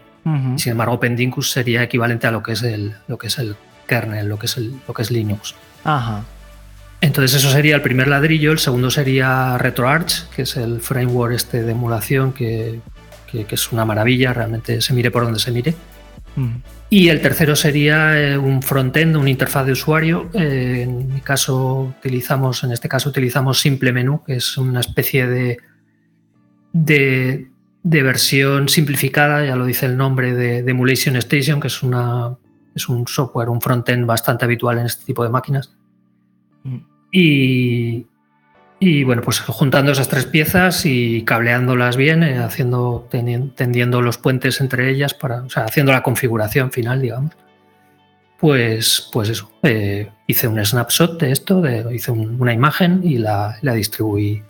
Sin 0.56 0.72
embargo, 0.72 0.94
OpenDincus 0.94 1.52
sería 1.52 1.85
equivalente 1.85 2.26
a 2.26 2.32
lo 2.32 2.42
que 2.42 2.52
es 2.52 2.62
el, 2.64 2.94
lo 3.06 3.16
que 3.16 3.28
es 3.28 3.38
el 3.38 3.54
kernel, 3.87 4.28
lo 4.28 4.40
que 4.40 4.46
es, 4.46 4.59
lo 4.59 4.92
que 4.92 5.02
es 5.02 5.12
Linux. 5.12 5.54
Ajá. 5.85 6.24
Entonces 7.00 7.35
eso 7.42 7.50
sería 7.50 7.74
el 7.74 7.82
primer 7.82 8.09
ladrillo, 8.09 8.52
el 8.52 8.59
segundo 8.59 8.90
sería 8.90 9.59
RetroArch, 9.59 10.28
que 10.30 10.42
es 10.42 10.56
el 10.56 10.80
framework 10.80 11.35
este 11.35 11.62
de 11.62 11.72
emulación 11.72 12.32
que, 12.32 12.80
es 13.32 13.72
una 13.72 13.85
maravilla, 13.85 14.32
realmente 14.32 14.80
se 14.80 14.94
mire 14.94 15.11
por 15.11 15.24
donde 15.24 15.38
se 15.38 15.50
mire. 15.50 15.74
Mm. 16.37 16.56
Y 16.88 17.09
el 17.09 17.20
tercero 17.20 17.54
sería 17.54 18.18
eh, 18.18 18.38
un 18.38 18.62
frontend, 18.62 19.16
una 19.16 19.28
interfaz 19.28 19.66
de 19.66 19.72
usuario. 19.72 20.30
Eh, 20.32 20.82
en 20.85 21.12
mi 21.12 21.20
caso 21.20 21.94
utilizamos, 21.98 22.64
en 22.64 22.72
este 22.72 22.88
caso 22.88 23.11
utilizamos 23.11 23.61
Simple 23.61 23.92
Menú, 23.92 24.22
que 24.24 24.37
es 24.37 24.56
una 24.56 24.80
especie 24.80 25.26
de, 25.26 25.59
de, 26.72 27.48
versión 27.82 28.68
simplificada, 28.68 29.44
ya 29.44 29.56
lo 29.56 29.66
dice 29.66 29.87
el 29.87 29.96
nombre, 29.96 30.35
de, 30.35 30.62
de, 30.62 30.70
Emulation 30.70 31.16
Station, 31.16 31.61
que 31.61 31.66
es, 31.66 31.82
una, 31.82 32.37
es 32.74 32.88
un 32.88 33.06
software, 33.06 33.48
un 33.48 33.61
frontend 33.61 34.06
bastante 34.06 34.44
habitual 34.44 34.78
en 34.78 34.87
este 34.87 35.04
tipo 35.04 35.24
de 35.24 35.30
máquinas. 35.30 35.76
Y, 37.11 38.07
y 38.79 39.05
bueno, 39.05 39.22
pues 39.22 39.40
juntando 39.40 39.92
esas 39.92 40.09
tres 40.09 40.26
piezas 40.26 40.85
y 40.85 41.22
cableándolas 41.24 41.96
bien, 41.96 42.22
eh, 42.22 42.38
haciendo, 42.38 43.09
tendiendo 43.11 44.02
los 44.02 44.18
puentes 44.18 44.61
entre 44.61 44.90
ellas, 44.90 45.14
para, 45.14 45.42
o 45.42 45.50
sea, 45.50 45.64
haciendo 45.64 45.92
la 45.92 46.02
configuración 46.02 46.70
final, 46.70 47.00
digamos. 47.00 47.33
Pues, 48.38 49.09
pues 49.12 49.31
eso, 49.31 49.50
eh, 49.62 50.11
hice 50.26 50.46
un 50.46 50.62
snapshot 50.62 51.18
de 51.18 51.33
esto, 51.33 51.62
de, 51.62 51.87
hice 51.94 52.11
una 52.11 52.52
imagen 52.52 53.00
y 53.02 53.16
la, 53.16 53.57
la, 53.62 53.72
distribuí 53.72 54.42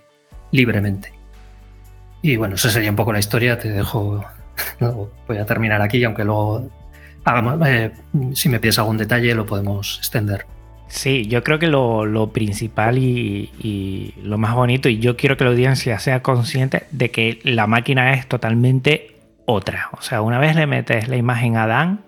libremente. 0.50 1.12
Y 2.20 2.36
bueno, 2.36 2.56
esa 2.56 2.68
sería 2.68 2.90
un 2.90 2.96
poco 2.96 3.12
la 3.12 3.20
historia, 3.20 3.56
te 3.56 3.70
dejo, 3.70 4.24
voy 5.28 5.38
a 5.38 5.46
terminar 5.46 5.80
aquí, 5.82 6.02
aunque 6.02 6.24
luego 6.24 6.68
hagamos, 7.24 7.64
eh, 7.68 7.92
si 8.32 8.48
me 8.48 8.58
pides 8.58 8.80
algún 8.80 8.96
detalle 8.96 9.36
lo 9.36 9.46
podemos 9.46 9.98
extender. 9.98 10.46
Sí, 10.88 11.26
yo 11.26 11.42
creo 11.42 11.58
que 11.58 11.66
lo, 11.66 12.30
principal 12.32 12.98
y, 12.98 14.14
lo 14.22 14.38
más 14.38 14.54
bonito, 14.54 14.88
y 14.88 14.98
yo 14.98 15.16
quiero 15.16 15.36
que 15.36 15.44
la 15.44 15.50
audiencia 15.50 15.98
sea 15.98 16.22
consciente 16.22 16.84
de 16.90 17.10
que 17.10 17.40
la 17.42 17.66
máquina 17.66 18.12
es 18.12 18.26
totalmente 18.26 19.16
otra. 19.46 19.90
O 19.92 20.02
sea, 20.02 20.22
una 20.22 20.38
vez 20.38 20.54
le 20.54 20.66
metes 20.66 21.08
la 21.08 21.16
imagen 21.16 21.56
a 21.56 21.66
Dan, 21.66 22.00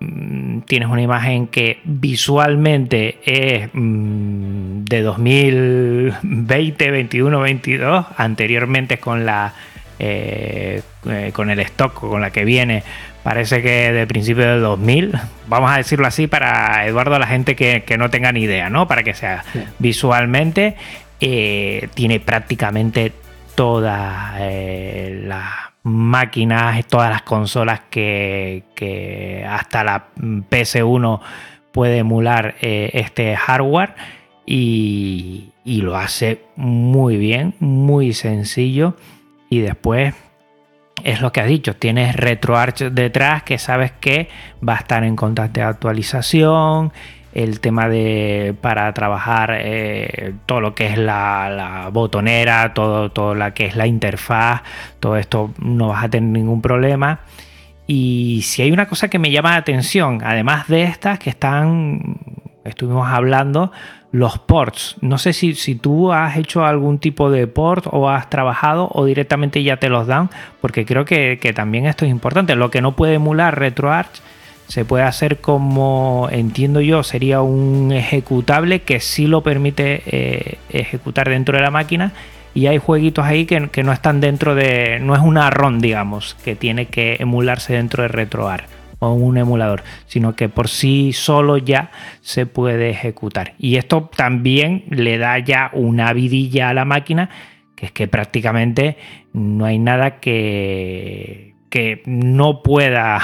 mm, 0.00 0.60
tienes 0.60 0.88
una 0.88 1.02
imagen 1.02 1.48
que 1.48 1.80
visualmente 1.84 3.18
es 3.24 3.68
mm, 3.72 4.84
de 4.84 5.02
2020, 5.02 6.90
21, 6.90 7.40
22, 7.40 8.06
anteriormente 8.16 8.98
con 8.98 9.26
la 9.26 9.52
eh, 9.98 10.82
eh, 11.08 11.30
con 11.32 11.48
el 11.48 11.58
stock 11.60 11.94
con 11.94 12.20
la 12.20 12.30
que 12.30 12.44
viene 12.44 12.82
parece 13.26 13.60
que 13.60 13.90
de 13.90 14.06
principio 14.06 14.46
del 14.46 14.60
2000, 14.60 15.18
vamos 15.48 15.72
a 15.72 15.78
decirlo 15.78 16.06
así 16.06 16.28
para 16.28 16.86
Eduardo, 16.86 17.18
la 17.18 17.26
gente 17.26 17.56
que, 17.56 17.82
no 17.98 18.08
tenga 18.08 18.30
ni 18.30 18.42
idea, 18.42 18.70
¿no? 18.70 18.86
Para 18.86 19.02
que 19.02 19.14
sea 19.14 19.42
visualmente, 19.80 20.76
eh, 21.20 21.88
tiene 21.94 22.20
prácticamente 22.20 23.12
toda 23.56 24.36
la, 24.38 25.72
máquinas, 25.82 26.86
todas 26.86 27.10
las 27.10 27.22
consolas 27.22 27.80
que, 27.90 29.44
hasta 29.50 29.82
la 29.82 30.06
PS1 30.14 31.20
puede 31.72 31.98
emular 31.98 32.54
eh, 32.60 32.90
este 32.94 33.34
hardware 33.34 33.96
y, 34.46 35.50
y, 35.64 35.80
lo 35.80 35.96
hace 35.96 36.42
muy 36.54 37.16
bien, 37.16 37.54
muy 37.58 38.12
sencillo 38.12 38.94
y 39.50 39.62
después 39.62 40.14
es 41.04 41.20
lo 41.20 41.32
que 41.32 41.40
has 41.40 41.46
dicho, 41.46 41.76
tienes 41.76 42.16
RetroArch 42.16 42.84
detrás 42.90 43.42
que 43.42 43.58
sabes 43.58 43.92
que 43.92 44.28
va 44.66 44.74
a 44.74 44.78
estar 44.78 45.04
en 45.04 45.16
constante 45.16 45.62
actualización, 45.62 46.92
el 47.36 47.60
tema 47.60 47.88
de 47.88 48.54
para 48.62 48.92
trabajar 48.94 49.58
eh, 49.60 50.32
todo 50.46 50.62
lo 50.62 50.74
que 50.74 50.86
es 50.86 50.96
la, 50.96 51.90
botonera, 51.92 52.72
todo, 52.72 53.10
todo 53.10 53.34
lo 53.34 53.52
que 53.52 53.66
es 53.66 53.76
la 53.76 53.86
interfaz, 53.86 54.62
todo 55.00 55.18
esto 55.18 55.52
no 55.58 55.88
vas 55.88 56.04
a 56.04 56.08
tener 56.08 56.30
ningún 56.30 56.62
problema. 56.62 57.20
Y 57.86 58.40
si 58.42 58.62
hay 58.62 58.72
una 58.72 58.88
cosa 58.88 59.08
que 59.08 59.18
me 59.18 59.30
llama 59.30 59.50
la 59.50 59.56
atención, 59.58 60.20
además 60.24 60.66
de 60.68 60.84
estas 60.84 61.18
que 61.18 61.28
están, 61.28 62.18
estuvimos 62.64 63.06
hablando, 63.06 63.70
los 64.16 64.38
ports. 64.38 64.96
No 65.02 65.18
sé 65.18 65.34
si, 65.34 65.54
si, 65.54 65.74
tú 65.74 66.10
has 66.10 66.38
hecho 66.38 66.64
algún 66.64 66.98
tipo 66.98 67.30
de 67.30 67.46
port 67.46 67.86
o 67.90 68.08
has 68.08 68.30
trabajado 68.30 68.88
o 68.92 69.04
directamente 69.04 69.62
ya 69.62 69.76
te 69.76 69.90
los 69.90 70.06
dan, 70.06 70.30
porque 70.62 70.86
creo 70.86 71.04
que, 71.04 71.38
que 71.40 71.52
también 71.52 71.84
esto 71.84 72.06
es 72.06 72.10
importante. 72.10 72.54
Lo 72.56 72.70
que 72.70 72.80
no 72.80 72.96
puede 72.96 73.14
emular 73.14 73.58
RetroArch 73.58 74.22
se 74.68 74.84
puede 74.86 75.04
hacer 75.04 75.38
como 75.38 76.28
entiendo 76.32 76.80
yo 76.80 77.02
sería 77.02 77.42
un 77.42 77.92
ejecutable 77.92 78.80
que 78.80 79.00
sí 79.00 79.26
lo 79.26 79.42
permite 79.42 80.02
eh, 80.06 80.58
ejecutar 80.70 81.28
dentro 81.28 81.56
de 81.56 81.62
la 81.62 81.70
máquina 81.70 82.12
y 82.52 82.66
hay 82.66 82.78
jueguitos 82.78 83.24
ahí 83.24 83.44
que, 83.44 83.60
no 83.84 83.92
están 83.92 84.20
dentro 84.20 84.56
de 84.56 84.98
no 85.00 85.14
es 85.14 85.20
una 85.20 85.50
ROM 85.50 85.78
digamos 85.78 86.34
que 86.42 86.56
tiene 86.56 86.86
que 86.86 87.16
emularse 87.20 87.74
dentro 87.74 88.02
de 88.02 88.08
RetroArch 88.08 88.64
un 89.12 89.38
emulador 89.38 89.82
sino 90.06 90.36
que 90.36 90.48
por 90.48 90.68
sí 90.68 91.12
solo 91.12 91.58
ya 91.58 91.90
se 92.20 92.46
puede 92.46 92.90
ejecutar 92.90 93.54
y 93.58 93.76
esto 93.76 94.10
también 94.14 94.84
le 94.90 95.18
da 95.18 95.38
ya 95.38 95.70
una 95.72 96.12
vidilla 96.12 96.70
a 96.70 96.74
la 96.74 96.84
máquina 96.84 97.30
que 97.74 97.86
es 97.86 97.92
que 97.92 98.08
prácticamente 98.08 98.96
no 99.32 99.64
hay 99.66 99.78
nada 99.78 100.18
que 100.20 101.56
que 101.76 102.02
no 102.06 102.62
pueda 102.62 103.20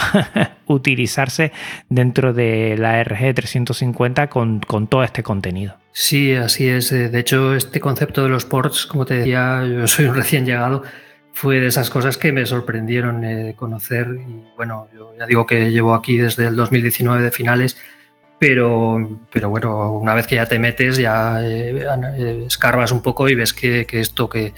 utilizarse 0.67 1.53
dentro 1.89 2.33
de 2.33 2.77
la 2.79 3.03
RG350 3.03 4.29
con, 4.29 4.87
todo 4.89 5.03
este 5.05 5.23
contenido. 5.23 5.77
Sí, 5.93 6.35
así 6.35 6.69
es. 6.69 6.91
De 6.91 7.19
hecho, 7.19 7.55
este 7.55 7.81
concepto 7.81 8.23
de 8.23 8.29
los 8.29 8.45
ports, 8.45 8.87
como 8.87 9.05
te 9.05 9.15
decía, 9.15 9.65
yo 9.65 9.87
soy 9.87 10.07
un 10.07 10.15
recién 10.15 10.45
llegado, 10.45 10.83
fue 11.33 11.61
de 11.61 11.69
esas 11.69 11.91
cosas 11.91 12.19
que 12.19 12.33
me 12.33 12.47
sorprendieron 12.47 13.25
eh, 13.25 13.55
conocer. 13.57 14.09
Y 14.29 14.45
bueno, 14.57 14.89
yo 14.95 15.15
ya 15.19 15.27
digo 15.27 15.47
que 15.47 15.71
llevo 15.71 15.95
aquí 15.95 16.19
desde 16.19 16.47
el 16.47 16.57
2019 16.57 17.23
de 17.23 17.31
finales, 17.31 17.77
pero, 18.39 19.21
pero 19.33 19.51
bueno, 19.51 19.93
una 19.93 20.15
vez 20.15 20.27
que 20.27 20.37
ya 20.37 20.47
te 20.47 20.59
metes, 20.59 20.97
ya 20.97 21.43
eh, 21.43 21.87
eh, 22.17 22.45
escarbas 22.47 22.93
un 22.93 23.03
poco 23.03 23.29
y 23.29 23.35
ves 23.35 23.53
que 23.53 23.87
esto 23.93 24.29
que, 24.29 24.53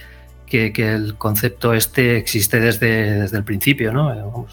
que, 0.45 0.93
el 0.93 1.15
concepto 1.17 1.73
este 1.73 2.17
existe 2.17 2.59
desde, 2.59 3.19
desde 3.21 3.37
el 3.37 3.43
principio, 3.43 3.91
¿no? 3.91 4.47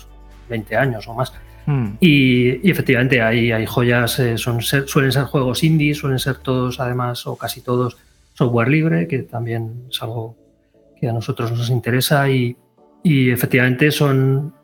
20 0.48 0.76
años 0.76 1.06
o 1.08 1.14
más. 1.14 1.32
Hmm. 1.66 1.92
Y, 2.00 2.68
efectivamente 2.68 3.22
hay, 3.22 3.52
hay 3.52 3.66
joyas, 3.66 4.18
eh, 4.18 4.38
son, 4.38 4.62
suelen 4.62 5.12
ser 5.12 5.24
juegos 5.24 5.62
indie, 5.62 5.94
suelen 5.94 6.18
ser 6.18 6.36
todos 6.36 6.80
además 6.80 7.26
o 7.26 7.36
casi 7.36 7.60
todos 7.60 7.96
software 8.34 8.68
libre, 8.68 9.06
que 9.06 9.20
también 9.20 9.84
es 9.90 10.02
algo 10.02 10.36
que 11.02 11.08
a 11.08 11.12
nosotros 11.12 11.50
nos 11.50 11.68
interesa 11.68 12.30
y, 12.30 12.56
y 13.02 13.30
efectivamente 13.30 13.90
son, 13.90 14.54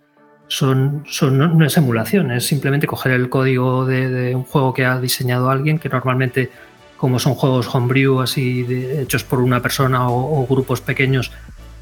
son, 0.47 1.03
son 1.05 1.37
no, 1.37 1.67
es 1.67 1.77
emulación, 1.77 2.31
es 2.31 2.47
simplemente 2.47 2.87
coger 2.87 3.11
el 3.11 3.29
código 3.29 3.85
de, 3.85 4.09
de, 4.09 4.37
un 4.37 4.45
juego 4.45 4.73
que 4.73 4.85
ha 4.85 5.01
diseñado 5.01 5.51
alguien 5.51 5.81
que 5.81 5.89
normalmente 5.89 6.49
como 6.97 7.19
son 7.19 7.35
juegos 7.35 7.75
homebrew 7.75 8.21
así 8.21 8.65
hechos 8.69 9.25
por 9.25 9.41
una 9.41 9.61
persona 9.61 10.09
o, 10.09 10.47
grupos 10.47 10.81
pequeños, 10.81 11.33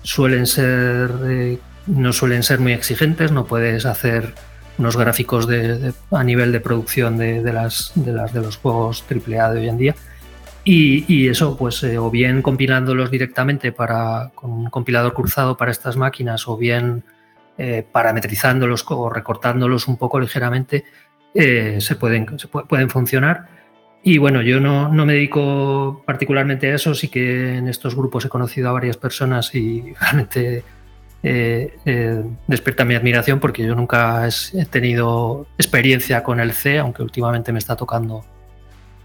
suelen 0.03 0.47
ser 0.47 1.11
eh, 1.27 1.59
no 1.87 2.14
suelen 2.14 2.42
ser 2.42 2.59
muy 2.59 2.73
exigentes, 2.73 3.33
no 3.33 3.45
puedes 3.45 3.85
hacer 3.85 4.33
unos 4.79 4.97
gráficos 4.97 5.47
de, 5.47 5.92
a 6.11 6.25
nivel 6.25 6.51
de 6.51 6.61
producción 6.61 7.19
de, 7.19 7.42
las, 7.53 7.92
de, 7.95 8.12
las, 8.12 8.33
de 8.33 8.40
los 8.40 8.57
juegos 8.57 9.05
AAA 9.07 9.53
de 9.53 9.61
hoy 9.61 9.69
en 9.69 9.77
día. 9.77 9.95
Y, 10.68 11.29
eso, 11.29 11.57
pues, 11.57 11.81
eh, 11.85 11.96
o 11.96 12.11
bien 12.11 12.42
compilándolos 12.42 13.09
directamente 13.09 13.70
para, 13.70 14.33
con 14.35 14.50
un 14.50 14.68
compilador 14.68 15.14
cruzado 15.14 15.57
para 15.57 15.70
estas 15.70 15.96
máquinas, 15.96 16.48
o 16.48 16.57
bien 16.57 17.05
eh, 17.57 17.87
parametrizándolos 17.90 18.85
o 18.88 19.09
recortándolos 19.09 19.87
un 19.87 19.96
poco 19.96 20.18
ligeramente, 20.18 20.85
se, 21.33 21.96
pueden, 21.96 22.38
se 22.38 22.48
pueden 22.48 22.90
funcionar. 22.90 23.46
Y 24.09 24.18
bueno, 24.18 24.40
yo 24.40 24.61
no, 24.61 24.88
me 24.88 25.14
dedico 25.14 26.05
particularmente 26.07 26.70
a 26.70 26.76
eso, 26.76 26.94
sí 26.94 27.09
que 27.09 27.57
en 27.57 27.66
estos 27.66 27.96
grupos 27.96 28.24
he 28.24 28.29
conocido 28.29 28.68
a 28.68 28.72
varias 28.72 28.96
personas 28.96 29.52
y 29.52 29.94
realmente 30.00 30.62
eh, 31.24 31.76
eh, 31.85 32.22
despierta 32.46 32.85
mi 32.85 32.94
admiración 32.94 33.40
porque 33.40 33.64
yo 33.64 33.74
nunca 33.74 34.29
he 34.29 34.64
tenido 34.66 35.48
experiencia 35.59 36.22
con 36.22 36.38
el 36.38 36.52
C, 36.52 36.79
aunque 36.79 37.02
últimamente 37.02 37.50
me 37.50 37.59
está 37.59 37.74
tocando 37.74 38.24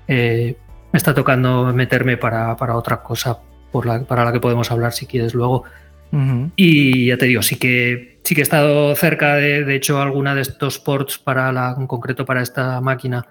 eh, 0.07 0.55
me 0.91 0.97
está 0.97 1.13
tocando 1.13 1.73
meterme 1.73 2.17
para, 2.17 2.55
otra 2.75 3.01
cosa 3.01 3.39
por 3.71 3.85
la, 3.85 4.03
para 4.03 4.25
la 4.25 4.31
que 4.31 4.39
podemos 4.39 4.71
hablar 4.71 4.93
si 4.93 5.05
quieres 5.05 5.33
luego. 5.33 5.63
Y 6.57 7.07
ya 7.07 7.17
te 7.17 7.25
digo, 7.25 7.41
sí 7.41 7.55
que 7.55 8.19
sí 8.23 8.35
que 8.35 8.41
he 8.41 8.43
estado 8.43 8.93
cerca 8.95 9.35
de, 9.35 9.63
de 9.63 9.75
hecho, 9.75 10.01
alguna 10.01 10.35
de 10.35 10.41
estos 10.41 10.77
ports 10.77 11.17
para 11.17 11.53
la, 11.53 11.73
en 11.77 11.87
concreto 11.87 12.25
para 12.25 12.41
esta 12.41 12.81
máquina 12.81 13.25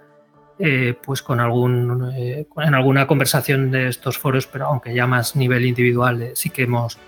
eh, 0.63 0.95
pues 1.03 1.23
con 1.23 1.41
algún 1.41 2.13
eh, 2.15 2.47
en 2.59 2.75
alguna 2.75 3.07
conversación 3.07 3.71
de 3.71 3.89
estos 3.89 4.19
foros, 4.19 4.47
pero 4.47 4.67
aunque 4.67 4.93
ya 4.93 5.07
más 5.07 5.35
nivel 5.35 5.65
individual, 5.65 6.21
eh, 6.21 6.33
sí 6.35 6.51
que 6.51 6.65
hemos 6.65 6.99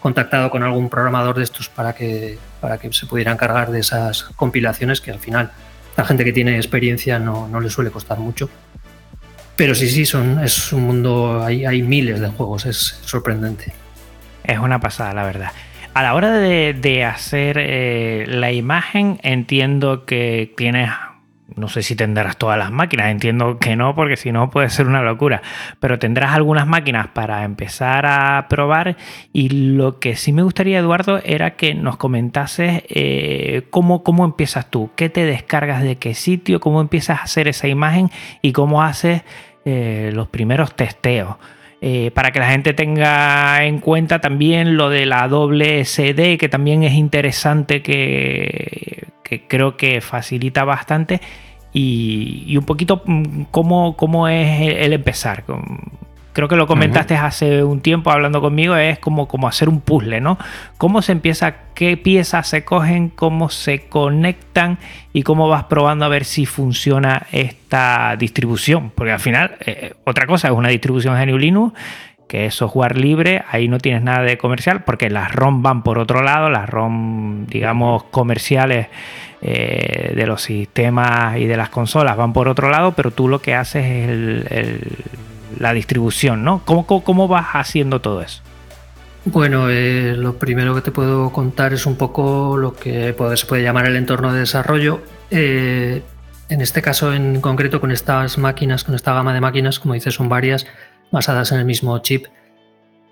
contactado 0.00 0.48
con 0.48 0.62
algún 0.62 0.88
programador 0.88 1.36
de 1.36 1.44
estos 1.44 1.68
para 1.68 1.94
que, 1.94 2.38
para 2.62 2.78
que 2.78 2.90
se 2.92 3.04
pudieran 3.04 3.36
cargar 3.36 3.70
de 3.70 3.80
esas 3.80 4.22
compilaciones 4.22 5.02
que 5.02 5.10
al 5.10 5.18
final 5.18 5.52
la 5.94 6.06
gente 6.06 6.24
que 6.24 6.32
tiene 6.32 6.56
experiencia 6.56 7.18
no, 7.18 7.48
no 7.48 7.60
le 7.60 7.68
suele 7.68 7.90
costar 7.90 8.18
mucho. 8.18 8.48
Pero 9.56 9.74
sí, 9.74 9.88
sí, 9.88 10.06
son, 10.06 10.42
es 10.42 10.72
un 10.72 10.84
mundo, 10.84 11.42
hay, 11.44 11.64
hay 11.64 11.82
miles 11.82 12.20
de 12.20 12.28
juegos, 12.28 12.66
es 12.66 13.00
sorprendente. 13.04 13.72
Es 14.44 14.58
una 14.58 14.80
pasada, 14.80 15.12
la 15.12 15.24
verdad. 15.24 15.52
A 15.94 16.02
la 16.02 16.14
hora 16.14 16.32
de, 16.32 16.72
de 16.72 17.04
hacer 17.04 18.28
la 18.28 18.50
imagen, 18.50 19.20
entiendo 19.22 20.06
que 20.06 20.52
tienes 20.56 20.88
no 21.56 21.68
sé 21.68 21.82
si 21.82 21.96
tendrás 21.96 22.36
todas 22.36 22.58
las 22.58 22.70
máquinas, 22.70 23.10
entiendo 23.10 23.58
que 23.58 23.76
no, 23.76 23.94
porque 23.94 24.16
si 24.16 24.32
no 24.32 24.50
puede 24.50 24.70
ser 24.70 24.86
una 24.86 25.02
locura, 25.02 25.42
pero 25.80 25.98
tendrás 25.98 26.34
algunas 26.34 26.66
máquinas 26.66 27.08
para 27.08 27.44
empezar 27.44 28.06
a 28.06 28.46
probar 28.48 28.96
y 29.32 29.48
lo 29.50 29.98
que 29.98 30.16
sí 30.16 30.32
me 30.32 30.42
gustaría, 30.42 30.78
Eduardo, 30.78 31.20
era 31.24 31.56
que 31.56 31.74
nos 31.74 31.96
comentases 31.96 32.82
eh, 32.88 33.66
cómo, 33.70 34.02
cómo 34.02 34.24
empiezas 34.24 34.70
tú, 34.70 34.90
qué 34.96 35.08
te 35.08 35.24
descargas 35.24 35.82
de 35.82 35.96
qué 35.96 36.14
sitio, 36.14 36.60
cómo 36.60 36.80
empiezas 36.80 37.20
a 37.20 37.22
hacer 37.24 37.48
esa 37.48 37.68
imagen 37.68 38.10
y 38.40 38.52
cómo 38.52 38.82
haces 38.82 39.22
eh, 39.64 40.10
los 40.14 40.28
primeros 40.28 40.74
testeos. 40.74 41.36
Eh, 41.84 42.12
para 42.14 42.30
que 42.30 42.38
la 42.38 42.48
gente 42.48 42.74
tenga 42.74 43.64
en 43.64 43.80
cuenta 43.80 44.20
también 44.20 44.76
lo 44.76 44.88
de 44.88 45.04
la 45.04 45.26
doble 45.26 45.84
CD, 45.84 46.38
que 46.38 46.48
también 46.48 46.84
es 46.84 46.92
interesante 46.92 47.82
que, 47.82 49.08
que 49.32 49.46
creo 49.46 49.76
que 49.76 50.00
facilita 50.00 50.64
bastante. 50.64 51.20
Y, 51.72 52.54
un 52.58 52.64
poquito 52.64 53.02
mm, 53.06 53.44
cómo, 53.50 53.96
cómo 53.96 54.28
es 54.28 54.60
el 54.60 54.92
empezar. 54.92 55.44
Creo 56.34 56.48
que 56.48 56.56
lo 56.56 56.66
comentaste 56.66 57.14
hace 57.14 57.62
un 57.62 57.80
tiempo 57.80 58.10
hablando 58.10 58.40
conmigo, 58.40 58.76
es 58.76 58.98
como, 58.98 59.28
como 59.28 59.48
hacer 59.48 59.68
un 59.68 59.80
puzzle, 59.80 60.20
¿no? 60.20 60.38
¿Cómo 60.78 61.02
se 61.02 61.12
empieza? 61.12 61.56
¿Qué 61.74 61.96
piezas 61.96 62.48
se 62.48 62.64
cogen? 62.64 63.08
¿Cómo 63.08 63.48
se 63.48 63.86
conectan? 63.88 64.78
Y 65.14 65.22
cómo 65.22 65.48
vas 65.48 65.64
probando 65.64 66.04
a 66.04 66.08
ver 66.08 66.24
si 66.24 66.44
funciona 66.44 67.26
esta 67.32 68.16
distribución. 68.18 68.90
Porque 68.94 69.12
al 69.12 69.20
final, 69.20 69.56
eh, 69.60 69.94
otra 70.04 70.26
cosa 70.26 70.48
es 70.48 70.54
una 70.54 70.68
distribución 70.68 71.16
GNU 71.16 71.38
Linux 71.38 71.74
que 72.32 72.46
es 72.46 72.54
software 72.54 72.96
libre, 72.96 73.44
ahí 73.50 73.68
no 73.68 73.76
tienes 73.76 74.00
nada 74.00 74.22
de 74.22 74.38
comercial, 74.38 74.84
porque 74.84 75.10
las 75.10 75.34
ROM 75.34 75.62
van 75.62 75.82
por 75.82 75.98
otro 75.98 76.22
lado, 76.22 76.48
las 76.48 76.66
ROM, 76.66 77.44
digamos, 77.44 78.04
comerciales 78.04 78.86
eh, 79.42 80.14
de 80.16 80.26
los 80.26 80.40
sistemas 80.40 81.36
y 81.36 81.44
de 81.44 81.58
las 81.58 81.68
consolas 81.68 82.16
van 82.16 82.32
por 82.32 82.48
otro 82.48 82.70
lado, 82.70 82.92
pero 82.92 83.10
tú 83.10 83.28
lo 83.28 83.42
que 83.42 83.54
haces 83.54 83.84
es 83.84 84.80
la 85.58 85.74
distribución, 85.74 86.42
¿no? 86.42 86.62
¿Cómo, 86.64 86.86
¿Cómo, 86.86 87.28
vas 87.28 87.48
haciendo 87.52 88.00
todo 88.00 88.22
eso? 88.22 88.40
Bueno, 89.26 89.68
eh, 89.68 90.14
lo 90.16 90.38
primero 90.38 90.74
que 90.74 90.80
te 90.80 90.90
puedo 90.90 91.30
contar 91.32 91.74
es 91.74 91.84
un 91.84 91.96
poco 91.96 92.56
lo 92.56 92.74
que 92.74 93.14
se 93.34 93.46
puede 93.46 93.62
llamar 93.62 93.84
el 93.84 93.96
entorno 93.96 94.32
de 94.32 94.40
desarrollo. 94.40 95.02
Eh, 95.30 96.00
en 96.48 96.60
este 96.62 96.80
caso 96.80 97.12
en 97.12 97.42
concreto 97.42 97.78
con 97.78 97.92
estas 97.92 98.38
máquinas, 98.38 98.84
con 98.84 98.94
esta 98.94 99.12
gama 99.12 99.34
de 99.34 99.42
máquinas, 99.42 99.78
como 99.78 99.92
dices, 99.92 100.14
son 100.14 100.30
varias 100.30 100.66
basadas 101.12 101.52
en 101.52 101.60
el 101.60 101.64
mismo 101.64 101.96
chip. 102.00 102.26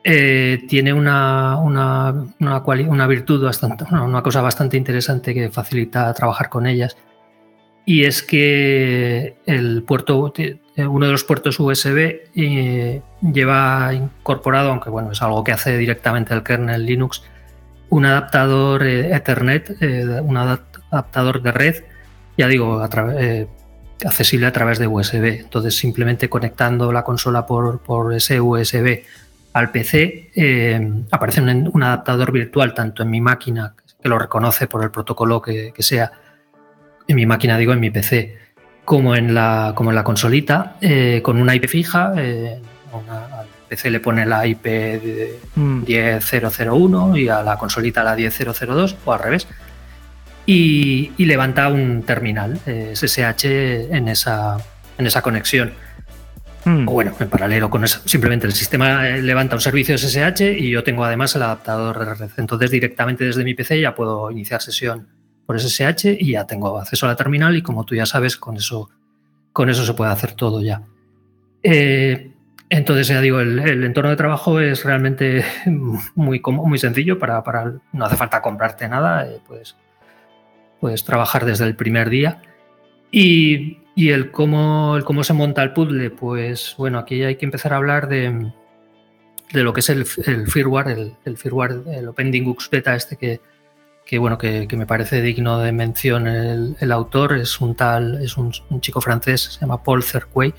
eh, 0.02 0.64
tiene 0.68 0.92
una, 0.94 1.58
una, 1.58 2.14
una, 2.40 3.06
virtud 3.06 3.44
bastante, 3.44 3.84
una 3.92 4.22
cosa 4.22 4.40
bastante 4.40 4.78
interesante 4.78 5.34
que 5.34 5.50
facilita 5.50 6.12
trabajar 6.14 6.48
con 6.48 6.66
ellas. 6.66 6.96
Y 7.84 8.04
es 8.04 8.22
que 8.22 9.36
el 9.46 9.82
puerto, 9.82 10.32
uno 10.76 11.06
de 11.06 11.12
los 11.12 11.24
puertos 11.24 11.58
USB 11.60 12.20
eh, 12.34 13.02
lleva 13.20 13.92
incorporado, 13.92 14.70
aunque 14.70 14.90
bueno, 14.90 15.12
es 15.12 15.22
algo 15.22 15.44
que 15.44 15.52
hace 15.52 15.76
directamente 15.76 16.34
el 16.34 16.42
kernel 16.42 16.86
Linux, 16.86 17.22
un 17.90 18.06
adaptador 18.06 18.86
eh, 18.86 19.14
Ethernet, 19.14 19.76
un 20.22 20.36
adaptador 20.36 21.42
de 21.42 21.52
red, 21.52 21.84
ya 22.38 22.48
digo, 22.48 22.80
accesible 24.04 24.46
a 24.46 24.52
través 24.52 24.78
de 24.78 24.86
USB. 24.86 25.40
Entonces, 25.40 25.76
simplemente 25.76 26.28
conectando 26.28 26.92
la 26.92 27.02
consola 27.02 27.46
por, 27.46 27.80
por 27.80 28.14
ese 28.14 28.40
USB 28.40 29.02
al 29.52 29.70
PC, 29.70 30.30
eh, 30.34 30.92
aparece 31.10 31.40
un, 31.40 31.82
adaptador 31.82 32.32
virtual 32.32 32.72
tanto 32.74 33.02
en 33.02 33.10
mi 33.10 33.20
máquina, 33.20 33.74
que 34.00 34.08
lo 34.08 34.18
reconoce 34.18 34.66
por 34.66 34.82
el 34.82 34.90
protocolo 34.90 35.42
que, 35.42 35.72
sea, 35.78 36.12
en 37.06 37.16
mi 37.16 37.26
máquina 37.26 37.58
digo 37.58 37.72
en 37.72 37.80
mi 37.80 37.90
PC, 37.90 38.38
como 38.84 39.14
en 39.14 39.34
la, 39.34 39.72
como 39.74 39.90
en 39.90 39.96
la 39.96 40.04
consolita, 40.04 40.76
eh, 40.80 41.20
con 41.22 41.40
una 41.40 41.54
IP 41.54 41.66
fija. 41.66 42.12
Eh, 42.16 42.60
al 42.92 43.46
PC 43.68 43.90
le 43.90 44.00
pone 44.00 44.26
la 44.26 44.46
IP 44.46 44.64
de 44.64 45.38
10001 45.54 47.06
mm. 47.06 47.16
y 47.16 47.28
a 47.28 47.42
la 47.42 47.56
consolita 47.56 48.02
la 48.02 48.16
10002 48.16 48.96
o 49.04 49.12
al 49.12 49.20
revés. 49.20 49.46
Y, 50.46 51.12
y 51.16 51.26
levanta 51.26 51.68
un 51.68 52.02
terminal 52.02 52.58
SSH 52.66 53.94
en 53.94 54.08
esa, 54.08 54.56
en 54.98 55.06
esa 55.06 55.22
conexión. 55.22 55.72
Hmm. 56.64 56.86
O 56.86 56.92
bueno, 56.92 57.14
en 57.18 57.28
paralelo 57.28 57.70
con 57.70 57.84
eso, 57.84 58.00
simplemente 58.04 58.46
el 58.46 58.52
sistema 58.52 59.08
eh, 59.08 59.22
levanta 59.22 59.54
un 59.54 59.60
servicio 59.60 59.96
SSH 59.96 60.58
y 60.58 60.70
yo 60.70 60.84
tengo 60.84 61.04
además 61.04 61.34
el 61.34 61.42
adaptador 61.42 61.98
de 61.98 62.14
red. 62.14 62.30
Entonces 62.36 62.70
directamente 62.70 63.24
desde 63.24 63.44
mi 63.44 63.54
PC 63.54 63.80
ya 63.80 63.94
puedo 63.94 64.30
iniciar 64.30 64.60
sesión 64.60 65.08
por 65.46 65.58
SSH 65.58 66.16
y 66.20 66.32
ya 66.32 66.46
tengo 66.46 66.78
acceso 66.78 67.06
a 67.06 67.10
la 67.10 67.16
terminal 67.16 67.56
y 67.56 67.62
como 67.62 67.84
tú 67.84 67.94
ya 67.94 68.04
sabes, 68.04 68.36
con 68.36 68.56
eso, 68.56 68.90
con 69.52 69.70
eso 69.70 69.84
se 69.86 69.94
puede 69.94 70.12
hacer 70.12 70.32
todo 70.32 70.60
ya. 70.62 70.82
Eh, 71.62 72.30
entonces 72.68 73.08
ya 73.08 73.20
digo, 73.20 73.40
el, 73.40 73.82
entorno 73.82 74.10
de 74.10 74.16
trabajo 74.16 74.60
es 74.60 74.84
realmente 74.84 75.44
muy, 76.14 76.42
muy 76.44 76.78
sencillo 76.78 77.18
para, 77.18 77.42
para 77.42 77.72
no 77.92 78.04
hace 78.04 78.16
falta 78.16 78.42
comprarte 78.42 78.86
nada, 78.86 79.26
eh, 79.26 79.40
puedes, 79.46 79.76
puedes 80.80 81.04
trabajar 81.04 81.44
desde 81.44 81.66
el 81.66 81.76
primer 81.76 82.10
día. 82.10 82.42
Y 83.10 83.80
y 84.00 84.10
el 84.10 84.30
cómo, 84.30 84.96
el 84.96 85.04
cómo 85.04 85.24
se 85.24 85.34
monta 85.34 85.62
el 85.62 85.72
puzzle, 85.72 86.10
pues 86.10 86.74
bueno, 86.78 86.98
aquí 86.98 87.22
hay 87.22 87.36
que 87.36 87.44
empezar 87.44 87.72
a 87.72 87.76
hablar 87.76 88.08
de, 88.08 88.50
de 89.52 89.62
lo 89.62 89.72
que 89.72 89.80
es 89.80 89.90
el, 89.90 90.06
firmware, 90.06 90.88
el, 90.88 91.16
el, 91.24 91.36
firmware, 91.36 91.82
el 91.92 92.08
OpenDingux 92.08 92.70
Beta 92.70 92.94
este 92.94 93.16
que, 93.16 93.40
que 94.06 94.18
bueno, 94.18 94.38
que, 94.38 94.66
me 94.72 94.86
parece 94.86 95.20
digno 95.20 95.58
de 95.58 95.72
mención 95.72 96.26
el, 96.26 96.92
autor, 96.92 97.36
es 97.36 97.60
un 97.60 97.74
tal, 97.74 98.22
es 98.22 98.36
un, 98.38 98.52
chico 98.80 99.02
francés, 99.02 99.42
se 99.42 99.60
llama 99.60 99.82
Paul 99.82 100.02
Cerquey, 100.02 100.54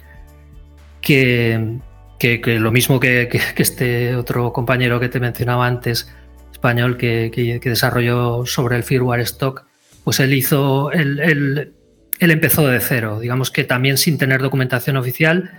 que, 1.02 1.80
que, 2.20 2.60
lo 2.60 2.72
mismo 2.72 3.00
que, 3.00 3.28
este 3.58 4.16
otro 4.16 4.54
compañero 4.54 5.00
que 5.00 5.10
te 5.10 5.20
mencionaba 5.20 5.66
antes, 5.66 6.14
español, 6.52 6.98
que, 6.98 7.60
desarrolló 7.64 8.46
sobre 8.46 8.76
el 8.76 8.84
firmware 8.84 9.22
stock, 9.22 9.66
pues 10.04 10.20
él 10.20 10.34
hizo 10.34 10.92
el 10.92 11.74
él 12.22 12.30
empezó 12.30 12.68
de 12.68 12.80
cero, 12.80 13.20
digamos 13.20 13.50
que 13.50 13.64
también 13.64 13.98
sin 13.98 14.20
tener 14.20 14.44
documentación 14.44 14.96
oficial, 14.96 15.50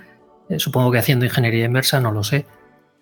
eh, 0.48 0.60
supongo 0.60 0.92
que 0.92 0.98
haciendo 0.98 1.24
ingeniería 1.24 1.64
inversa, 1.64 1.98
no 1.98 2.12
lo 2.12 2.22
sé, 2.22 2.46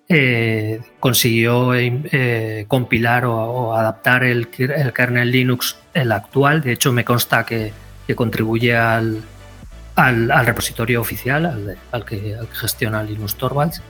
eh, 0.08 0.80
consiguió 0.98 1.74
eh, 1.74 2.64
compilar 2.68 3.26
o, 3.26 3.76
adaptar 3.76 4.24
el, 4.24 4.48
kernel 4.48 5.30
Linux, 5.30 5.76
el 5.92 6.10
actual, 6.10 6.62
de 6.62 6.72
hecho 6.72 6.90
me 6.90 7.04
consta 7.04 7.44
que, 7.44 7.72
contribuye 8.16 8.74
al, 8.74 9.20
al, 9.94 10.46
repositorio 10.46 11.00
oficial, 11.02 11.76
al, 11.92 12.04
que, 12.06 12.38
gestiona 12.52 13.02
Linux 13.02 13.34
Torvalds, 13.34 13.82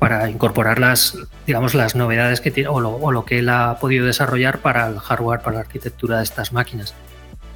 para 0.00 0.28
incorporar 0.28 0.80
las, 0.80 1.16
digamos, 1.46 1.74
las 1.74 1.94
novedades 1.94 2.40
que 2.40 2.50
tiene 2.50 2.68
o 2.68 2.80
lo 3.12 3.24
que 3.24 3.38
él 3.38 3.48
ha 3.48 3.78
podido 3.80 4.06
desarrollar 4.06 4.58
para 4.58 4.88
el 4.88 4.98
hardware, 4.98 5.40
para 5.40 5.54
la 5.54 5.60
arquitectura 5.60 6.16
de 6.16 6.24
estas 6.24 6.52
máquinas 6.52 6.96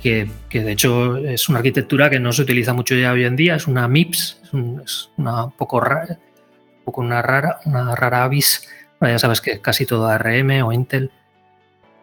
que, 0.04 0.60
de 0.60 0.72
hecho 0.72 1.16
es 1.16 1.48
una 1.48 1.58
arquitectura 1.58 2.10
que 2.10 2.20
no 2.20 2.32
se 2.32 2.42
utiliza 2.42 2.74
mucho 2.74 2.94
ya 2.94 3.12
hoy 3.12 3.24
en 3.24 3.36
día, 3.36 3.54
es 3.54 3.66
una 3.66 3.88
MIPS, 3.88 4.42
es, 4.84 5.10
una 5.16 5.48
poco 5.48 5.80
rara, 5.80 6.18
un 6.78 6.84
poco 6.84 7.00
una 7.00 7.22
rara, 7.22 7.60
una 7.64 7.94
rara 7.94 8.24
avis, 8.24 8.68
ya 9.00 9.18
sabes 9.18 9.40
que 9.40 9.60
casi 9.60 9.86
todo 9.86 10.06
ARM 10.06 10.62
o 10.62 10.72
Intel. 10.72 11.10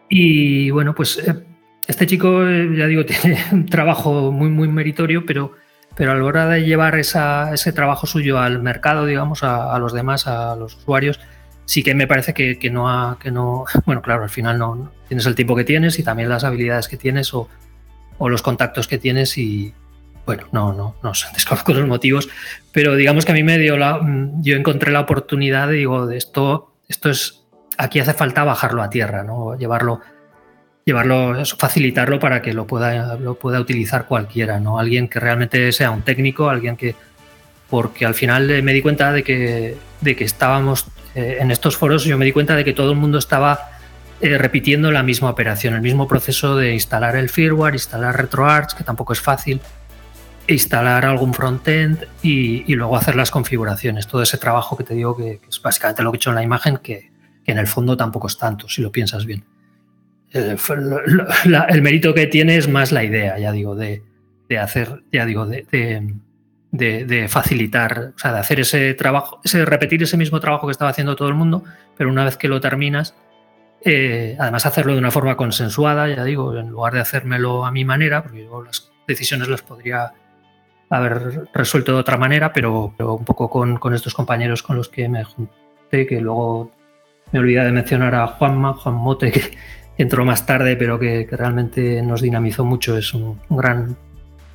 Y 0.08 0.70
bueno, 0.70 0.94
pues 0.94 1.18
eh, 1.18 1.44
este 1.86 2.06
chico, 2.06 2.46
eh, 2.46 2.70
ya 2.76 2.86
digo, 2.86 3.04
tiene 3.06 3.38
un 3.52 3.66
trabajo 3.66 4.32
muy, 4.32 4.50
muy 4.50 4.66
meritorio, 4.66 5.24
pero, 5.24 5.52
pero 5.94 6.12
a 6.12 6.14
la 6.14 6.24
hora 6.24 6.46
de 6.48 6.64
llevar 6.64 6.98
ese 6.98 7.72
trabajo 7.72 8.06
suyo 8.06 8.38
al 8.38 8.62
mercado, 8.62 9.06
digamos, 9.06 9.42
a, 9.42 9.78
los 9.78 9.92
demás, 9.92 10.26
a 10.26 10.56
los 10.56 10.76
usuarios, 10.76 11.20
sí 11.64 11.82
que 11.82 11.94
me 11.94 12.06
parece 12.06 12.34
que, 12.34 12.70
no 12.70 12.88
ha, 12.88 13.18
que 13.18 13.30
no, 13.30 13.64
bueno, 13.86 14.02
claro, 14.02 14.22
al 14.22 14.30
final 14.30 14.58
no, 14.58 14.92
tienes 15.08 15.26
el 15.26 15.34
tiempo 15.34 15.56
que 15.56 15.64
tienes 15.64 15.98
y 15.98 16.02
también 16.02 16.28
las 16.28 16.44
habilidades 16.44 16.88
que 16.88 16.96
tienes 16.96 17.34
o, 17.34 17.48
o 18.18 18.28
los 18.28 18.42
contactos 18.42 18.88
que 18.88 18.98
tienes 18.98 19.36
y, 19.38 19.74
bueno, 20.24 20.44
no, 20.52 20.72
no, 20.72 20.96
no 21.02 21.12
desconozco 21.34 21.72
los 21.72 21.86
motivos, 21.86 22.28
pero 22.72 22.94
digamos 22.94 23.24
que 23.24 23.32
a 23.32 23.34
mí 23.34 23.42
me 23.42 23.58
dio 23.58 23.76
la, 23.76 23.98
mm, 23.98 24.42
yo 24.42 24.56
encontré 24.56 24.92
la 24.92 25.00
oportunidad, 25.00 25.68
digo, 25.68 26.06
de 26.06 26.16
esto, 26.16 26.74
esto 26.88 27.10
es, 27.10 27.44
aquí 27.78 28.00
hace 28.00 28.14
falta 28.14 28.44
bajarlo 28.44 28.82
a 28.82 28.90
tierra, 28.90 29.24
¿no? 29.24 29.56
Llevarlo, 29.56 30.00
llevarlo, 30.84 31.44
facilitarlo 31.58 32.18
para 32.18 32.42
que 32.42 32.52
lo 32.52 32.66
pueda, 32.66 33.16
lo 33.16 33.34
pueda 33.34 33.60
utilizar 33.60 34.06
cualquiera, 34.06 34.60
¿no? 34.60 34.78
Alguien 34.78 35.08
que 35.08 35.20
realmente 35.20 35.70
sea 35.72 35.90
un 35.90 36.02
técnico, 36.02 36.48
alguien 36.48 36.76
que, 36.76 36.94
porque 37.70 38.04
al 38.04 38.14
final 38.14 38.62
me 38.62 38.72
di 38.72 38.82
cuenta 38.82 39.12
de 39.12 39.22
que, 39.22 39.76
de 40.00 40.16
que 40.16 40.24
estábamos 40.24 40.86
eh, 41.14 41.38
en 41.40 41.50
estos 41.50 41.76
foros, 41.76 42.04
yo 42.04 42.18
me 42.18 42.24
di 42.24 42.32
cuenta 42.32 42.56
de 42.56 42.64
que 42.64 42.72
todo 42.72 42.92
el 42.92 42.98
mundo 42.98 43.18
estaba 43.18 43.70
eh, 44.20 44.38
repitiendo 44.38 44.90
la 44.90 45.02
misma 45.02 45.30
operación, 45.30 45.74
el 45.74 45.82
mismo 45.82 46.08
proceso 46.08 46.56
de 46.56 46.72
instalar 46.72 47.16
el 47.16 47.28
firmware, 47.28 47.74
instalar 47.74 48.16
RetroArch, 48.16 48.74
que 48.74 48.84
tampoco 48.84 49.12
es 49.12 49.20
fácil, 49.20 49.60
instalar 50.48 51.04
algún 51.04 51.32
frontend 51.32 52.06
y 52.22 52.74
luego 52.74 52.96
hacer 52.96 53.14
las 53.14 53.30
configuraciones. 53.30 54.06
Todo 54.08 54.22
ese 54.22 54.38
trabajo 54.38 54.76
que 54.76 54.84
te 54.84 54.94
digo 54.94 55.16
que, 55.16 55.40
es 55.48 55.62
básicamente 55.62 56.02
lo 56.02 56.10
que 56.10 56.16
he 56.16 56.18
hecho 56.18 56.30
en 56.30 56.36
la 56.36 56.42
imagen, 56.42 56.78
que, 56.78 57.12
en 57.44 57.58
el 57.58 57.66
fondo 57.66 57.96
tampoco 57.96 58.28
es 58.28 58.38
tanto, 58.38 58.68
si 58.68 58.82
lo 58.82 58.92
piensas 58.92 59.26
bien. 59.26 59.44
El, 60.32 61.82
mérito 61.82 62.14
que 62.14 62.26
tiene 62.26 62.56
es 62.56 62.68
más 62.68 62.92
la 62.92 63.04
idea, 63.04 63.38
ya 63.38 63.52
digo, 63.52 63.74
de, 63.74 64.02
hacer, 64.58 65.02
ya 65.12 65.26
digo, 65.26 65.46
de, 65.46 65.66
de, 66.70 67.28
facilitar, 67.28 68.12
o 68.16 68.18
sea, 68.18 68.32
de 68.32 68.38
hacer 68.38 68.60
ese 68.60 68.94
trabajo, 68.94 69.40
ese 69.44 69.64
repetir 69.64 70.02
ese 70.02 70.16
mismo 70.16 70.40
trabajo 70.40 70.66
que 70.66 70.72
estaba 70.72 70.90
haciendo 70.90 71.16
todo 71.16 71.28
el 71.28 71.34
mundo, 71.34 71.64
pero 71.96 72.10
una 72.10 72.24
vez 72.24 72.36
que 72.36 72.48
lo 72.48 72.60
terminas, 72.60 73.14
eh, 73.84 74.36
además, 74.38 74.64
hacerlo 74.64 74.92
de 74.92 75.00
una 75.00 75.10
forma 75.10 75.36
consensuada, 75.36 76.08
ya 76.08 76.24
digo, 76.24 76.56
en 76.56 76.70
lugar 76.70 76.94
de 76.94 77.00
hacérmelo 77.00 77.66
a 77.66 77.72
mi 77.72 77.84
manera, 77.84 78.22
porque 78.22 78.44
yo 78.44 78.62
las 78.62 78.90
decisiones 79.06 79.48
las 79.48 79.62
podría 79.62 80.12
haber 80.88 81.48
resuelto 81.52 81.92
de 81.92 81.98
otra 81.98 82.16
manera, 82.16 82.52
pero, 82.52 82.94
un 82.98 83.24
poco 83.24 83.50
con, 83.50 83.94
estos 83.94 84.14
compañeros 84.14 84.62
con 84.62 84.76
los 84.76 84.88
que 84.88 85.08
me 85.08 85.24
junté, 85.24 86.06
que 86.06 86.20
luego 86.20 86.70
me 87.32 87.40
olvidé 87.40 87.64
de 87.64 87.72
mencionar 87.72 88.14
a 88.14 88.26
Juanma, 88.26 88.74
Juan 88.74 88.94
Mote, 88.96 89.32
que 89.32 89.56
entró 90.02 90.24
más 90.24 90.46
tarde, 90.46 90.76
pero 90.76 90.98
que, 90.98 91.26
realmente 91.30 92.02
nos 92.02 92.20
dinamizó 92.20 92.64
mucho, 92.64 92.96
es 92.96 93.14
un, 93.14 93.38
gran, 93.50 93.96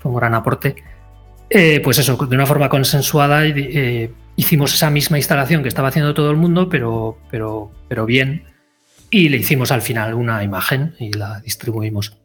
un 0.03 0.15
gran 0.15 0.33
aporte. 0.33 0.75
Eh, 1.49 1.79
pues 1.83 1.97
eso, 1.99 2.17
de 2.17 2.35
una 2.35 2.45
forma 2.45 2.69
consensuada 2.69 3.45
eh, 3.45 4.11
hicimos 4.35 4.73
esa 4.73 4.89
misma 4.89 5.17
instalación 5.17 5.63
que 5.63 5.69
estaba 5.69 5.87
haciendo 5.87 6.13
todo 6.13 6.29
el 6.29 6.37
mundo, 6.37 6.69
pero, 6.69 7.17
pero, 7.31 7.71
pero 7.87 8.05
bien 8.05 8.43
y 9.09 9.29
le 9.29 9.37
hicimos 9.37 9.71
al 9.71 9.81
final 9.81 10.13
una 10.13 10.43
imagen 10.43 10.95
y 10.99 11.13
la 11.13 11.39
distribuimos. 11.39 12.17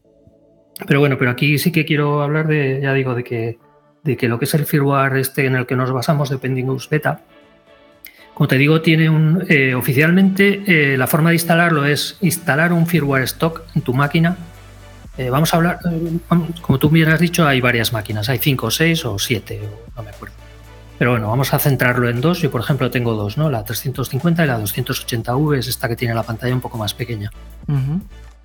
Pero 0.86 1.00
bueno, 1.00 1.16
pero 1.18 1.30
aquí 1.30 1.58
sí 1.58 1.70
que 1.70 1.84
quiero 1.84 2.22
hablar 2.22 2.48
de, 2.48 2.80
ya 2.82 2.92
digo, 2.92 3.14
de 3.14 3.22
que, 3.22 3.58
de 4.02 4.16
que 4.16 4.28
lo 4.28 4.38
que 4.38 4.46
es 4.46 4.54
el 4.54 4.66
firmware 4.66 5.16
este 5.16 5.46
en 5.46 5.54
el 5.54 5.66
que 5.66 5.76
nos 5.76 5.92
basamos 5.92 6.30
de 6.30 6.38
Pendingus 6.38 6.88
Beta, 6.88 7.22
como 8.34 8.48
te 8.48 8.56
digo, 8.56 8.80
tiene 8.80 9.10
un 9.10 9.44
eh, 9.48 9.74
oficialmente 9.74 10.62
eh, 10.66 10.96
la 10.96 11.06
forma 11.06 11.30
de 11.30 11.36
instalarlo 11.36 11.84
es 11.84 12.16
instalar 12.22 12.72
un 12.72 12.86
firmware 12.86 13.24
stock 13.24 13.62
en 13.74 13.82
tu 13.82 13.92
máquina. 13.92 14.36
Eh, 15.18 15.28
vamos 15.28 15.52
a 15.52 15.58
hablar, 15.58 15.78
como 16.62 16.78
tú 16.78 16.90
me 16.90 17.02
has 17.04 17.20
dicho, 17.20 17.46
hay 17.46 17.60
varias 17.60 17.92
máquinas, 17.92 18.30
hay 18.30 18.38
5 18.38 18.66
o 18.66 18.70
6 18.70 19.04
o 19.04 19.18
7, 19.18 19.60
no 19.94 20.02
me 20.02 20.08
acuerdo. 20.08 20.34
Pero 20.98 21.10
bueno, 21.10 21.28
vamos 21.28 21.52
a 21.52 21.58
centrarlo 21.58 22.08
en 22.08 22.20
dos. 22.20 22.40
Yo, 22.40 22.50
por 22.50 22.60
ejemplo, 22.60 22.90
tengo 22.90 23.14
dos, 23.14 23.36
¿no? 23.36 23.50
La 23.50 23.64
350 23.64 24.44
y 24.44 24.46
la 24.46 24.58
280V 24.60 25.58
es 25.58 25.68
esta 25.68 25.88
que 25.88 25.96
tiene 25.96 26.14
la 26.14 26.22
pantalla 26.22 26.54
un 26.54 26.60
poco 26.60 26.78
más 26.78 26.94
pequeña. 26.94 27.30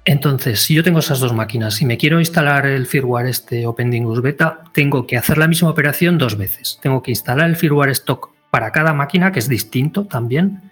Entonces, 0.03 0.61
si 0.61 0.73
yo 0.73 0.83
tengo 0.83 0.99
esas 0.99 1.19
dos 1.19 1.33
máquinas 1.33 1.81
y 1.81 1.85
me 1.85 1.97
quiero 1.97 2.19
instalar 2.19 2.65
el 2.65 2.87
firmware 2.87 3.27
este 3.27 3.67
OpenDingus 3.67 4.21
Beta, 4.21 4.63
tengo 4.73 5.05
que 5.05 5.17
hacer 5.17 5.37
la 5.37 5.47
misma 5.47 5.69
operación 5.69 6.17
dos 6.17 6.37
veces. 6.37 6.79
Tengo 6.81 7.03
que 7.03 7.11
instalar 7.11 7.47
el 7.47 7.55
firmware 7.55 7.91
stock 7.91 8.36
para 8.51 8.71
cada 8.71 8.93
máquina, 8.93 9.31
que 9.31 9.39
es 9.39 9.49
distinto 9.49 10.05
también. 10.05 10.71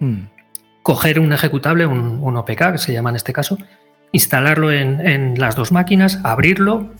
mm. 0.00 0.28
coger 0.82 1.18
un 1.18 1.32
ejecutable, 1.32 1.86
un, 1.86 2.36
OPK, 2.36 2.72
que 2.72 2.78
se 2.78 2.92
llama 2.92 3.10
en 3.10 3.16
este 3.16 3.32
caso, 3.32 3.58
instalarlo 4.12 4.70
en, 4.70 5.38
las 5.38 5.56
dos 5.56 5.72
máquinas, 5.72 6.20
abrirlo 6.22 6.90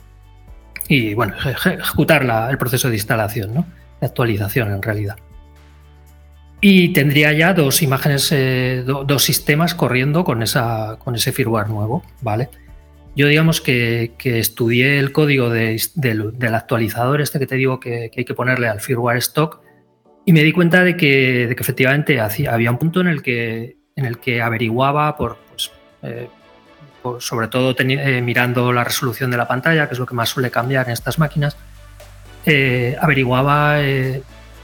y 0.89 1.15
bueno, 1.15 1.35
ejecutar 1.37 2.27
el 2.51 2.59
proceso 2.59 2.89
de 2.89 2.97
instalación, 2.97 3.55
¿no? 3.55 3.67
de 4.01 4.07
actualización 4.07 4.73
en 4.73 4.83
realidad. 4.83 5.17
Y 6.61 6.93
tendría 6.93 7.33
ya 7.33 7.53
dos 7.55 7.83
imágenes, 7.83 8.31
eh, 8.33 8.83
dos 8.85 9.23
sistemas 9.23 9.75
corriendo 9.75 10.25
con, 10.25 10.43
esa, 10.43 10.97
con 10.99 11.15
ese 11.15 11.33
firmware 11.33 11.69
nuevo, 11.69 12.03
¿vale? 12.23 12.49
Yo 13.15 13.29
digamos 13.29 13.61
que, 13.61 14.13
estudié 14.23 14.99
el 14.99 15.11
código 15.13 15.49
del 15.49 16.55
actualizador 16.55 17.21
este 17.21 17.39
que 17.39 17.47
te 17.47 17.57
digo 17.57 17.81
que, 17.81 18.11
hay 18.15 18.25
que 18.25 18.35
ponerle 18.35 18.69
al 18.69 18.81
firmware 18.81 19.19
stock 19.19 19.61
y 20.29 20.33
me 20.33 20.43
di 20.43 20.53
cuenta 20.53 20.83
de 20.83 20.97
que, 20.97 21.45
efectivamente 21.45 22.21
había 22.21 22.71
un 22.73 22.79
punto 22.79 23.01
en 23.01 23.07
el 23.07 23.23
que, 23.23 23.77
en 23.95 24.05
el 24.05 24.19
que 24.19 24.43
averiguaba 24.43 25.17
por, 25.17 25.39
pues, 25.49 25.71
eh, 26.03 26.29
sobre 27.21 27.47
todo 27.47 27.77
eh, 27.79 28.21
mirando 28.23 28.73
la 28.73 28.83
resolución 28.83 29.31
de 29.31 29.37
la 29.37 29.47
pantalla, 29.47 29.87
que 29.87 29.95
es 29.95 30.01
lo 30.01 30.05
que 30.05 30.17
más 30.17 30.29
suele 30.29 30.51
cambiar 30.51 30.87
en 30.87 30.95
estas 30.95 31.21
máquinas, 31.21 31.57
eh, 32.45 32.97
averiguaba 33.01 33.77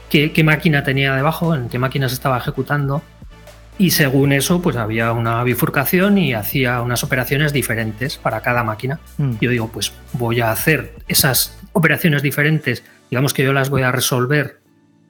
qué, 0.09 0.33
qué, 0.33 0.43
máquina 0.43 0.83
tenía 0.83 1.15
debajo, 1.15 1.55
en 1.55 1.69
qué 1.69 1.79
máquina 1.79 2.09
se 2.09 2.15
estaba 2.15 2.37
ejecutando 2.37 3.01
y 3.77 3.91
según 3.91 4.33
eso, 4.33 4.61
pues 4.61 4.75
había 4.75 5.13
una 5.13 5.45
bifurcación 5.45 6.17
y 6.17 6.33
hacía 6.33 6.81
unas 6.81 7.05
operaciones 7.05 7.53
diferentes 7.53 8.17
para 8.17 8.41
cada 8.41 8.65
máquina. 8.65 8.99
Mm. 9.17 9.35
Yo 9.39 9.49
digo, 9.49 9.69
pues 9.69 9.93
voy 10.11 10.41
a 10.41 10.51
hacer 10.51 10.93
esas 11.07 11.57
operaciones 11.71 12.21
diferentes, 12.21 12.83
digamos 13.09 13.33
que 13.33 13.43
yo 13.43 13.53
las 13.53 13.69
voy 13.69 13.83
a 13.83 13.93
resolver 13.93 14.62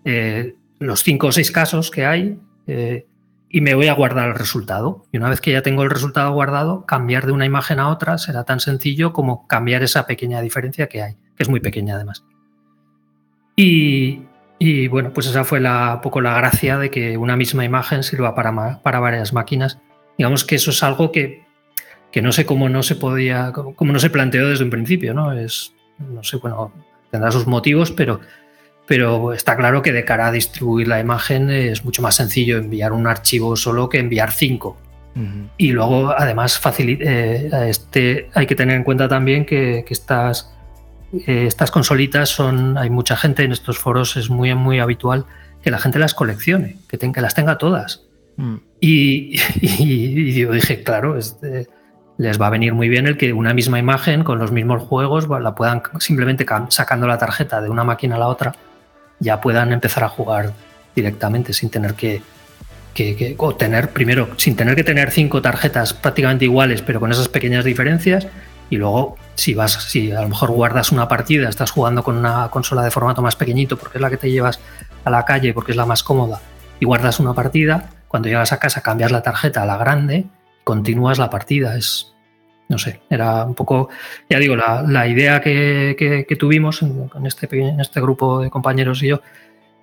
eh, 0.06 0.56
los 0.80 1.04
cinco 1.04 1.28
o 1.28 1.32
seis 1.32 1.52
casos 1.52 1.92
que 1.92 2.06
hay 2.06 2.40
eh, 2.68 3.06
y 3.50 3.62
me 3.62 3.76
voy 3.76 3.88
a 3.88 3.94
guardar 3.94 4.30
el 4.30 4.36
resultado. 4.36 5.06
Y 5.12 5.18
una 5.18 5.30
vez 5.30 5.40
que 5.40 5.52
ya 5.52 5.62
tengo 5.62 5.84
el 5.84 5.90
resultado 5.90 6.32
guardado, 6.34 6.86
cambiar 6.86 7.26
de 7.26 7.32
una 7.32 7.46
imagen 7.46 7.80
a 7.80 7.90
otra 7.90 8.18
será 8.18 8.44
tan 8.44 8.60
sencillo 8.60 9.14
como 9.14 9.48
cambiar 9.48 9.84
esa 9.84 10.08
pequeña 10.08 10.42
diferencia 10.42 10.88
que 10.88 11.02
hay, 11.02 11.14
que 11.36 11.44
es 11.44 11.50
muy 11.50 11.60
pequeña 11.60 11.96
además. 11.96 12.24
Y, 13.56 14.24
y 14.58 14.88
bueno, 14.88 15.14
pues 15.14 15.28
esa 15.28 15.44
fue 15.44 15.60
la, 15.60 16.00
poco 16.02 16.22
la 16.22 16.36
gracia 16.36 16.78
de 16.78 16.90
que 16.90 17.18
una 17.18 17.38
misma 17.38 17.64
imagen 17.64 18.02
sirva 18.02 18.34
para, 18.34 18.82
para 18.82 19.00
varias 19.00 19.34
máquinas. 19.34 19.80
Digamos 20.18 20.44
que 20.44 20.56
eso 20.56 20.72
es 20.72 20.82
algo 20.82 21.12
que, 21.12 21.44
que 22.12 22.22
no 22.22 22.32
sé 22.32 22.46
cómo 22.46 22.70
no 22.70 22.82
se 22.84 22.96
podía, 22.96 23.52
cómo 23.52 23.92
no 23.92 24.00
se 24.00 24.10
planteó 24.10 24.48
desde 24.50 24.64
un 24.64 24.70
principio, 24.70 25.14
¿no? 25.14 25.34
Es, 25.34 25.74
no 26.00 26.24
sé, 26.24 26.38
bueno, 26.38 26.72
tendrá 27.12 27.32
sus 27.32 27.46
motivos, 27.48 27.92
pero, 27.92 28.20
pero 28.94 29.34
está 29.34 29.58
claro 29.58 29.82
que 29.82 29.92
de 29.92 30.06
cara 30.06 30.28
a 30.28 30.32
distribuir 30.32 30.88
la 30.88 31.00
imagen 31.00 31.50
es 31.50 31.84
mucho 31.84 32.04
más 32.04 32.16
sencillo 32.16 32.60
enviar 32.60 32.94
un 32.94 33.08
archivo 33.08 33.56
solo 33.56 33.90
que 33.90 33.98
enviar 33.98 34.32
cinco. 34.32 34.78
Y 35.58 35.72
luego, 35.72 36.14
además, 36.16 36.62
eh, 36.78 37.50
este, 37.68 38.30
hay 38.36 38.46
que 38.46 38.54
tener 38.54 38.76
en 38.76 38.84
cuenta 38.84 39.08
también 39.08 39.48
que, 39.48 39.84
que 39.88 39.96
estas 39.96 40.54
eh, 41.26 41.46
estas 41.48 41.72
consolitas 41.72 42.30
son, 42.30 42.78
hay 42.78 42.92
mucha 42.92 43.16
gente 43.16 43.44
en 43.44 43.52
estos 43.52 43.80
foros, 43.80 44.16
es 44.16 44.30
muy, 44.30 44.54
muy 44.54 44.78
habitual 44.78 45.26
que 45.64 45.72
la 45.72 45.80
gente 45.80 45.98
las 45.98 46.14
coleccione, 46.14 46.78
que, 46.88 47.00
que 47.00 47.22
las 47.22 47.34
tenga 47.34 47.58
todas. 47.58 48.04
Mm. 48.38 48.58
Y, 48.80 50.34
yo 50.40 50.52
dije, 50.52 50.84
claro, 50.84 51.18
les 52.20 52.40
va 52.40 52.46
a 52.46 52.52
venir 52.52 52.76
muy 52.76 52.90
bien 52.90 53.08
el 53.08 53.18
que 53.18 53.34
una 53.34 53.56
misma 53.56 53.80
imagen 53.80 54.24
con 54.24 54.38
los 54.38 54.52
mismos 54.52 54.84
juegos 54.84 55.28
la 55.28 55.56
puedan 55.56 55.82
simplemente 55.98 56.46
sacando 56.70 57.08
la 57.08 57.18
tarjeta 57.18 57.60
de 57.60 57.72
una 57.72 57.84
máquina 57.84 58.18
a 58.18 58.20
la 58.20 58.28
otra, 58.28 58.54
ya 59.24 59.42
puedan 59.42 59.72
empezar 59.72 60.04
a 60.04 60.10
jugar 60.10 60.54
directamente 60.96 61.54
sin 61.54 61.70
tener 61.70 61.96
que, 61.96 62.22
tener, 63.58 63.90
primero, 63.90 64.30
sin 64.38 64.56
tener 64.56 64.76
que 64.76 64.84
tener 64.84 65.10
cinco 65.10 65.42
tarjetas 65.42 65.94
prácticamente 65.94 66.46
iguales, 66.46 66.82
pero 66.82 67.00
con 67.00 67.12
esas 67.12 67.30
pequeñas 67.30 67.66
diferencias, 67.66 68.28
y 68.70 68.78
luego 68.78 69.18
si 69.36 69.54
vas, 69.54 69.74
si 69.74 70.12
a 70.12 70.22
lo 70.22 70.30
mejor 70.30 70.52
guardas 70.52 70.92
una 70.92 71.08
partida, 71.08 71.50
estás 71.50 71.72
jugando 71.72 72.04
con 72.04 72.18
una 72.18 72.50
consola 72.50 72.84
de 72.84 72.92
formato 72.92 73.22
más 73.22 73.36
pequeñito 73.36 73.78
porque 73.78 73.98
es 73.98 74.02
la 74.02 74.10
que 74.10 74.18
te 74.18 74.30
llevas 74.30 74.60
a 75.04 75.10
la 75.10 75.26
calle, 75.26 75.54
porque 75.54 75.72
es 75.72 75.78
la 75.78 75.86
más 75.86 76.04
cómoda, 76.04 76.42
y 76.80 76.86
guardas 76.86 77.20
una 77.20 77.34
partida, 77.34 77.90
cuando 78.08 78.30
llegas 78.30 78.52
a 78.52 78.60
casa 78.60 78.82
cambias 78.82 79.12
la 79.12 79.24
tarjeta 79.24 79.64
a 79.64 79.66
la 79.66 79.78
grande, 79.78 80.26
continúas 80.64 81.18
la 81.18 81.30
partida. 81.30 81.76
Es, 81.76 82.13
no 82.70 82.78
sé, 82.78 83.02
era 83.10 83.46
un 83.46 83.56
poco, 83.56 83.90
ya 84.30 84.40
digo, 84.40 84.56
la, 84.56 85.08
idea 85.08 85.42
que, 85.42 86.38
tuvimos 86.40 86.82
en, 86.82 87.10
este, 87.26 87.48
en 87.52 87.80
este 87.80 88.02
grupo 88.02 88.42
de 88.42 88.50
compañeros 88.50 89.04
y 89.04 89.10
yo, 89.10 89.22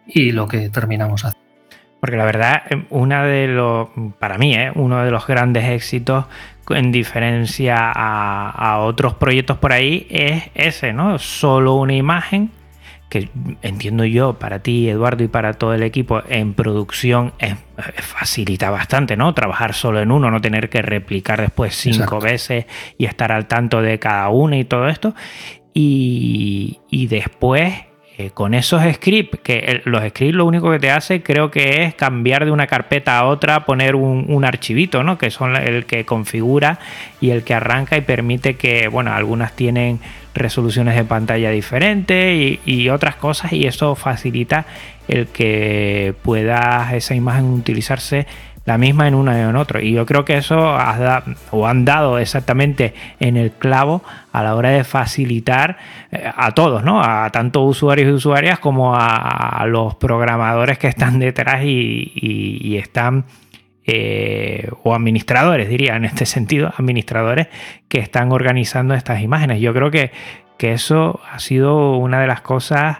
y 0.06 0.32
lo 0.32 0.48
que 0.48 0.70
terminamos 0.70 1.24
haciendo. 1.24 1.48
Porque 2.00 2.16
la 2.16 2.24
verdad, 2.24 2.62
una 2.88 3.24
de 3.24 3.46
los, 3.48 3.88
para 4.18 4.38
mí, 4.38 4.54
¿eh? 4.54 4.72
uno 4.74 5.04
de 5.04 5.10
los 5.10 5.26
grandes 5.26 5.64
éxitos 5.66 6.24
en 6.70 6.92
diferencia 6.92 7.92
a, 7.94 8.78
otros 8.78 9.14
proyectos 9.14 9.58
por 9.58 9.72
ahí, 9.72 10.06
es 10.08 10.44
ese, 10.54 10.92
¿no? 10.92 11.18
Solo 11.18 11.74
una 11.74 11.94
imagen 11.94 12.50
que 13.10 13.28
entiendo 13.60 14.04
yo 14.04 14.38
para 14.38 14.60
ti, 14.60 14.88
Eduardo, 14.88 15.24
y 15.24 15.28
para 15.28 15.54
todo 15.54 15.74
el 15.74 15.82
equipo 15.82 16.22
en 16.28 16.54
producción 16.54 17.32
facilita 17.96 18.70
bastante, 18.70 19.16
¿no? 19.16 19.34
Trabajar 19.34 19.74
solo 19.74 20.00
en 20.00 20.12
uno, 20.12 20.30
no 20.30 20.40
tener 20.40 20.70
que 20.70 20.80
replicar 20.80 21.40
después 21.40 21.74
cinco 21.74 22.20
veces 22.20 22.66
y 22.96 23.04
estar 23.06 23.32
al 23.32 23.46
tanto 23.46 23.82
de 23.82 23.98
cada 23.98 24.28
una 24.30 24.56
y 24.56 24.64
todo 24.64 24.88
esto. 24.88 25.14
Y, 25.74 26.78
y 26.88 27.08
después 27.08 27.74
eh, 28.20 28.30
con 28.34 28.52
esos 28.52 28.82
scripts, 28.92 29.40
que 29.42 29.80
los 29.84 30.06
scripts 30.06 30.34
lo 30.34 30.44
único 30.44 30.70
que 30.70 30.78
te 30.78 30.90
hace 30.90 31.22
creo 31.22 31.50
que 31.50 31.84
es 31.84 31.94
cambiar 31.94 32.44
de 32.44 32.50
una 32.50 32.66
carpeta 32.66 33.18
a 33.18 33.24
otra, 33.24 33.64
poner 33.64 33.94
un, 33.94 34.44
archivito, 34.44 35.02
¿no? 35.02 35.16
Que 35.16 35.30
son 35.30 35.56
el 35.56 35.86
que 35.86 36.04
configura 36.04 36.78
y 37.20 37.30
el 37.30 37.44
que 37.44 37.54
arranca 37.54 37.96
y 37.96 38.02
permite 38.02 38.56
que, 38.56 38.88
bueno, 38.88 39.12
algunas 39.14 39.54
tienen 39.54 40.00
resoluciones 40.34 40.96
de 40.96 41.04
pantalla 41.04 41.50
diferentes 41.50 42.58
y, 42.64 42.88
otras 42.90 43.16
cosas 43.16 43.52
y 43.52 43.66
eso 43.66 43.94
facilita 43.94 44.66
el 45.08 45.26
que 45.26 46.14
pueda 46.22 46.94
esa 46.94 47.14
imagen 47.14 47.46
utilizarse 47.46 48.26
la 48.70 48.78
misma 48.78 49.08
en 49.08 49.16
una 49.16 49.36
y 49.36 49.40
en 49.40 49.56
otro. 49.56 49.80
Y 49.80 49.92
yo 49.92 50.06
creo 50.06 50.24
que 50.24 50.36
eso 50.36 50.76
o 51.50 51.66
han 51.66 51.84
dado 51.84 52.18
exactamente 52.18 52.94
en 53.18 53.36
el 53.36 53.50
clavo 53.50 54.04
a 54.32 54.44
la 54.44 54.54
hora 54.54 54.70
de 54.70 54.84
facilitar 54.84 55.76
eh, 56.12 56.30
a 56.32 56.52
todos, 56.52 56.84
¿no? 56.84 57.02
A 57.02 57.30
tanto 57.30 57.62
usuarios 57.62 58.08
y 58.08 58.12
usuarias 58.12 58.60
como 58.60 58.94
a, 58.94 59.64
los 59.66 59.96
programadores 59.96 60.78
que 60.78 60.86
están 60.86 61.18
detrás 61.18 61.64
y, 61.64 62.76
están 62.76 63.24
eh, 63.84 64.68
o 64.84 64.94
administradores, 64.94 65.68
diría 65.68 65.96
en 65.96 66.04
este 66.04 66.24
sentido, 66.36 66.72
administradores 66.76 67.48
que 67.88 67.98
están 67.98 68.30
organizando 68.30 68.94
estas 68.94 69.20
imágenes. 69.20 69.60
Yo 69.60 69.74
creo 69.74 69.90
que, 69.90 70.12
que 70.58 70.74
eso 70.74 71.18
ha 71.28 71.40
sido 71.40 71.96
una 71.96 72.20
de 72.20 72.28
las 72.28 72.40
cosas 72.40 72.98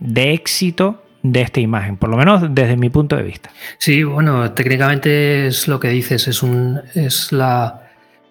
de 0.00 0.32
éxito 0.32 1.01
de 1.22 1.40
esta 1.40 1.60
imagen, 1.60 1.96
por 1.96 2.10
lo 2.10 2.16
menos 2.16 2.42
desde 2.54 2.76
mi 2.76 2.90
punto 2.90 3.16
de 3.16 3.22
vista. 3.22 3.50
Sí, 3.78 4.02
bueno, 4.02 4.52
técnicamente 4.52 5.46
es 5.46 5.68
lo 5.68 5.78
que 5.78 5.88
dices, 5.88 6.26
es 6.28 6.42
un 6.42 6.80
es 6.94 7.32
la 7.32 7.82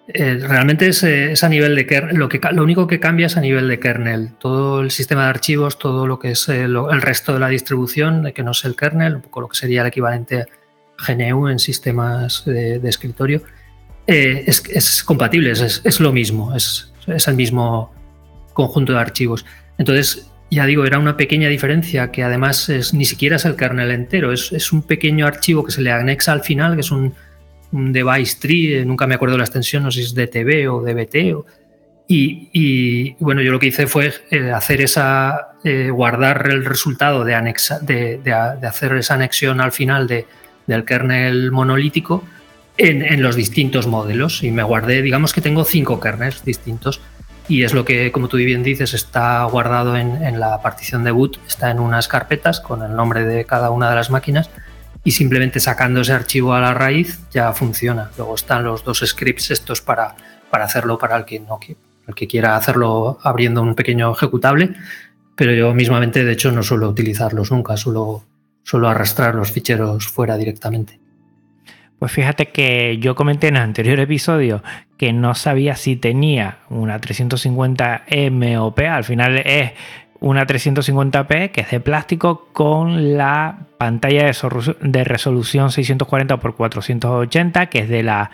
eh, 0.08 0.38
realmente 0.46 0.88
es, 0.88 1.44
a 1.44 1.48
nivel 1.48 1.76
de 1.76 1.86
kernel, 1.86 2.16
lo 2.16 2.28
que 2.28 2.40
lo 2.52 2.62
único 2.62 2.86
que 2.86 2.98
cambia 2.98 3.26
es 3.26 3.36
a 3.36 3.40
nivel 3.40 3.68
de 3.68 3.78
kernel. 3.78 4.32
Todo 4.38 4.80
el 4.80 4.90
sistema 4.90 5.24
de 5.24 5.30
archivos, 5.30 5.78
todo 5.78 6.06
lo 6.06 6.18
que 6.18 6.32
es 6.32 6.48
eh, 6.48 6.64
el, 6.64 7.02
resto 7.02 7.32
de 7.32 7.38
la 7.38 7.48
distribución, 7.48 8.32
que 8.34 8.42
no 8.42 8.50
es 8.50 8.64
el 8.64 8.76
kernel, 8.76 9.16
un 9.16 9.22
poco 9.22 9.40
lo 9.40 9.48
que 9.48 9.56
sería 9.56 9.82
el 9.82 9.86
equivalente 9.86 10.40
a 10.40 10.46
GNU 11.06 11.48
en 11.48 11.58
sistemas 11.58 12.44
de, 12.44 12.80
escritorio, 12.84 13.42
eh, 14.06 14.44
es, 14.46 15.02
compatible, 15.04 15.52
es, 15.52 15.80
es, 15.84 16.00
lo 16.00 16.12
mismo, 16.12 16.54
es, 16.54 16.92
es 17.06 17.28
el 17.28 17.36
mismo 17.36 17.94
conjunto 18.52 18.92
de 18.92 18.98
archivos. 18.98 19.46
Entonces, 19.78 20.31
ya 20.52 20.66
digo, 20.66 20.84
era 20.84 20.98
una 20.98 21.16
pequeña 21.16 21.48
diferencia 21.48 22.10
que 22.12 22.22
además 22.22 22.68
es, 22.68 22.92
ni 22.92 23.06
siquiera 23.06 23.36
es 23.36 23.46
el 23.46 23.56
kernel 23.56 23.90
entero, 23.90 24.32
es, 24.32 24.72
un 24.72 24.82
pequeño 24.82 25.26
archivo 25.26 25.64
que 25.64 25.72
se 25.72 25.80
le 25.80 25.90
anexa 25.90 26.30
al 26.32 26.42
final, 26.42 26.74
que 26.74 26.82
es 26.82 26.90
un, 26.90 27.14
device 27.70 28.36
tree, 28.38 28.80
eh, 28.80 28.84
nunca 28.84 29.06
me 29.06 29.14
acuerdo 29.14 29.38
la 29.38 29.44
extensión, 29.44 29.82
no 29.82 29.90
sé 29.90 30.02
si 30.02 30.08
es 30.08 30.14
DTB 30.14 30.70
o 30.70 30.82
DBT. 30.82 31.34
O, 31.34 31.46
y, 32.06 33.14
bueno, 33.18 33.40
yo 33.40 33.50
lo 33.50 33.58
que 33.58 33.68
hice 33.68 33.86
fue 33.86 34.12
eh, 34.30 34.50
hacer 34.50 34.82
esa, 34.82 35.52
eh, 35.64 35.88
guardar 35.88 36.46
el 36.50 36.66
resultado 36.66 37.24
de, 37.24 37.34
anexa, 37.34 37.78
de, 37.78 38.20
hacer 38.62 38.92
esa 38.96 39.14
anexión 39.14 39.58
al 39.62 39.72
final 39.72 40.06
del 40.06 40.84
kernel 40.84 41.50
monolítico 41.50 42.24
en, 42.76 43.00
en, 43.00 43.22
los 43.22 43.36
distintos 43.36 43.86
modelos. 43.86 44.42
Y 44.42 44.50
me 44.50 44.62
guardé, 44.62 45.00
digamos 45.00 45.32
que 45.32 45.40
tengo 45.40 45.64
cinco 45.64 45.98
kernels 45.98 46.44
distintos 46.44 47.00
y 47.48 47.64
es 47.64 47.74
lo 47.74 47.84
que, 47.84 48.12
como 48.12 48.28
tú 48.28 48.36
bien 48.36 48.62
dices, 48.62 48.94
está 48.94 49.44
guardado 49.44 49.96
en, 49.96 50.40
la 50.40 50.62
partición 50.62 51.04
de 51.04 51.10
boot, 51.10 51.38
está 51.46 51.70
en 51.70 51.80
unas 51.80 52.08
carpetas 52.08 52.60
con 52.60 52.82
el 52.82 52.94
nombre 52.94 53.24
de 53.24 53.44
cada 53.44 53.70
una 53.70 53.90
de 53.90 53.96
las 53.96 54.10
máquinas 54.10 54.50
y 55.04 55.10
simplemente 55.12 55.60
sacando 55.60 56.00
ese 56.00 56.12
archivo 56.12 56.54
a 56.54 56.60
la 56.60 56.74
raíz 56.74 57.20
ya 57.32 57.52
funciona. 57.52 58.10
Luego 58.16 58.34
están 58.34 58.64
los 58.64 58.84
dos 58.84 59.02
scripts 59.04 59.50
estos 59.50 59.80
para, 59.80 60.14
para 60.50 60.64
hacerlo 60.64 60.98
para 60.98 61.16
el 61.16 61.24
que, 61.24 61.40
no, 61.40 61.58
el 62.06 62.14
que 62.14 62.28
quiera 62.28 62.56
hacerlo 62.56 63.18
abriendo 63.22 63.62
un 63.62 63.74
pequeño 63.74 64.12
ejecutable, 64.12 64.74
pero 65.34 65.52
yo 65.52 65.74
mismamente 65.74 66.24
de 66.24 66.32
hecho 66.32 66.52
no 66.52 66.62
suelo 66.62 66.88
utilizarlos 66.88 67.50
nunca, 67.50 67.76
suelo, 67.76 68.24
suelo 68.62 68.88
arrastrar 68.88 69.34
los 69.34 69.50
ficheros 69.50 70.06
fuera 70.06 70.36
directamente. 70.36 71.01
Pues 72.02 72.10
fíjate 72.10 72.46
que 72.46 72.98
yo 72.98 73.14
comenté 73.14 73.46
en 73.46 73.54
el 73.54 73.62
anterior 73.62 74.00
episodio 74.00 74.64
que 74.96 75.12
no 75.12 75.36
sabía 75.36 75.76
si 75.76 75.94
tenía 75.94 76.58
una 76.68 77.00
350M 77.00 78.58
o 78.60 78.74
P. 78.74 78.88
Al 78.88 79.04
final 79.04 79.38
es 79.38 79.70
una 80.18 80.44
350p 80.44 81.52
que 81.52 81.60
es 81.60 81.70
de 81.70 81.78
plástico 81.78 82.48
con 82.52 83.16
la 83.16 83.56
pantalla 83.78 84.32
de 84.80 85.04
resolución 85.04 85.70
640 85.70 86.34
x 86.34 86.54
480 86.56 87.66
que 87.66 87.78
es 87.78 87.88
de 87.88 88.02
la, 88.02 88.32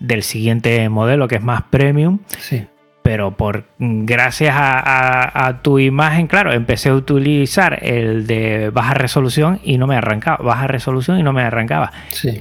del 0.00 0.22
siguiente 0.22 0.86
modelo 0.90 1.28
que 1.28 1.36
es 1.36 1.42
más 1.42 1.62
premium. 1.62 2.18
Sí 2.36 2.66
pero 3.08 3.30
por 3.30 3.64
gracias 3.78 4.54
a, 4.54 5.60
tu 5.62 5.78
imagen, 5.78 6.26
claro, 6.26 6.52
empecé 6.52 6.90
a 6.90 6.94
utilizar 6.94 7.78
el 7.82 8.26
de 8.26 8.68
baja 8.68 8.92
resolución 8.92 9.60
y 9.64 9.78
no 9.78 9.86
me 9.86 9.96
arrancaba, 9.96 10.44
baja 10.44 10.66
resolución 10.66 11.18
y 11.18 11.22
no 11.22 11.32
me 11.32 11.40
arrancaba. 11.40 11.90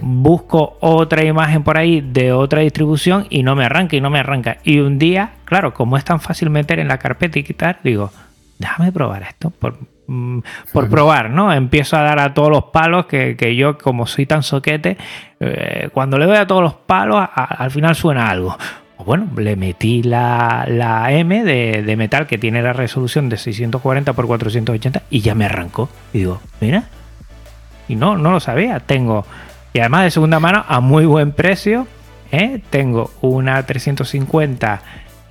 Busco 0.01 0.77
otra 0.81 1.23
imagen 1.23 1.63
por 1.63 1.77
ahí 1.77 2.01
de 2.01 2.33
otra 2.33 2.59
distribución 2.59 3.27
y 3.29 3.43
no 3.43 3.55
me 3.55 3.63
arranca 3.63 3.95
y 3.95 4.01
no 4.01 4.09
me 4.09 4.19
arranca. 4.19 4.57
Y 4.65 4.79
un 4.79 4.99
día, 4.99 5.35
claro, 5.45 5.73
como 5.73 5.95
es 5.95 6.03
tan 6.03 6.19
fácil 6.19 6.49
meter 6.49 6.79
en 6.79 6.89
la 6.89 6.97
carpeta 6.97 7.39
y 7.39 7.43
quitar, 7.43 7.79
digo, 7.81 8.11
déjame 8.59 8.91
probar 8.91 9.23
esto 9.23 9.51
por, 9.51 9.79
mm, 10.07 10.39
por 10.73 10.89
probar, 10.89 11.29
¿no? 11.29 11.53
Empiezo 11.53 11.95
a 11.95 12.01
dar 12.01 12.19
a 12.19 12.33
todos 12.33 12.49
los 12.49 12.65
palos 12.73 13.05
que, 13.05 13.55
yo, 13.55 13.77
como 13.77 14.05
soy 14.05 14.25
tan 14.25 14.43
soquete, 14.43 14.97
eh, 15.39 15.87
cuando 15.93 16.17
le 16.17 16.25
doy 16.25 16.35
a 16.35 16.45
todos 16.45 16.61
los 16.61 16.73
palos, 16.73 17.25
al 17.33 17.71
final 17.71 17.95
suena 17.95 18.29
algo 18.29 18.57
bueno, 19.05 19.27
le 19.37 19.55
metí 19.55 20.03
la, 20.03 20.65
M 21.09 21.43
de, 21.43 21.95
metal 21.95 22.27
que 22.27 22.37
tiene 22.37 22.61
la 22.61 22.73
resolución 22.73 23.29
de 23.29 23.37
640 23.37 24.11
x 24.11 24.25
480 24.25 25.03
y 25.09 25.21
ya 25.21 25.35
me 25.35 25.45
arrancó. 25.45 25.89
Y 26.13 26.19
digo, 26.19 26.41
mira. 26.59 26.85
Y 27.87 27.95
no, 27.95 28.17
no 28.17 28.31
lo 28.31 28.39
sabía. 28.39 28.79
Tengo, 28.79 29.25
y 29.73 29.79
además 29.79 30.03
de 30.03 30.11
segunda 30.11 30.39
mano, 30.39 30.65
a 30.67 30.79
muy 30.81 31.05
buen 31.05 31.31
precio, 31.31 31.87
¿eh? 32.31 32.61
tengo 32.69 33.11
una 33.21 33.65
350 33.65 34.81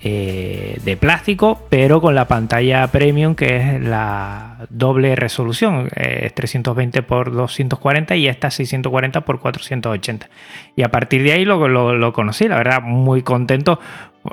eh, 0.09 0.78
de 0.84 0.96
plástico, 0.96 1.66
pero 1.68 2.00
con 2.00 2.14
la 2.14 2.28
pantalla 2.28 2.86
premium 2.86 3.34
que 3.34 3.57
es 3.57 3.82
la 3.82 4.59
doble 4.70 5.16
resolución, 5.16 5.88
es 5.96 6.32
320 6.32 7.00
x 7.00 7.09
240 7.09 8.14
y 8.14 8.28
esta 8.28 8.52
640 8.52 9.18
x 9.18 9.40
480. 9.40 10.28
Y 10.76 10.82
a 10.84 10.92
partir 10.92 11.24
de 11.24 11.32
ahí 11.32 11.44
lo, 11.44 11.66
lo 11.66 12.12
conocí, 12.12 12.46
la 12.46 12.57
verdad, 12.57 12.82
muy 12.82 13.22
contento 13.22 13.80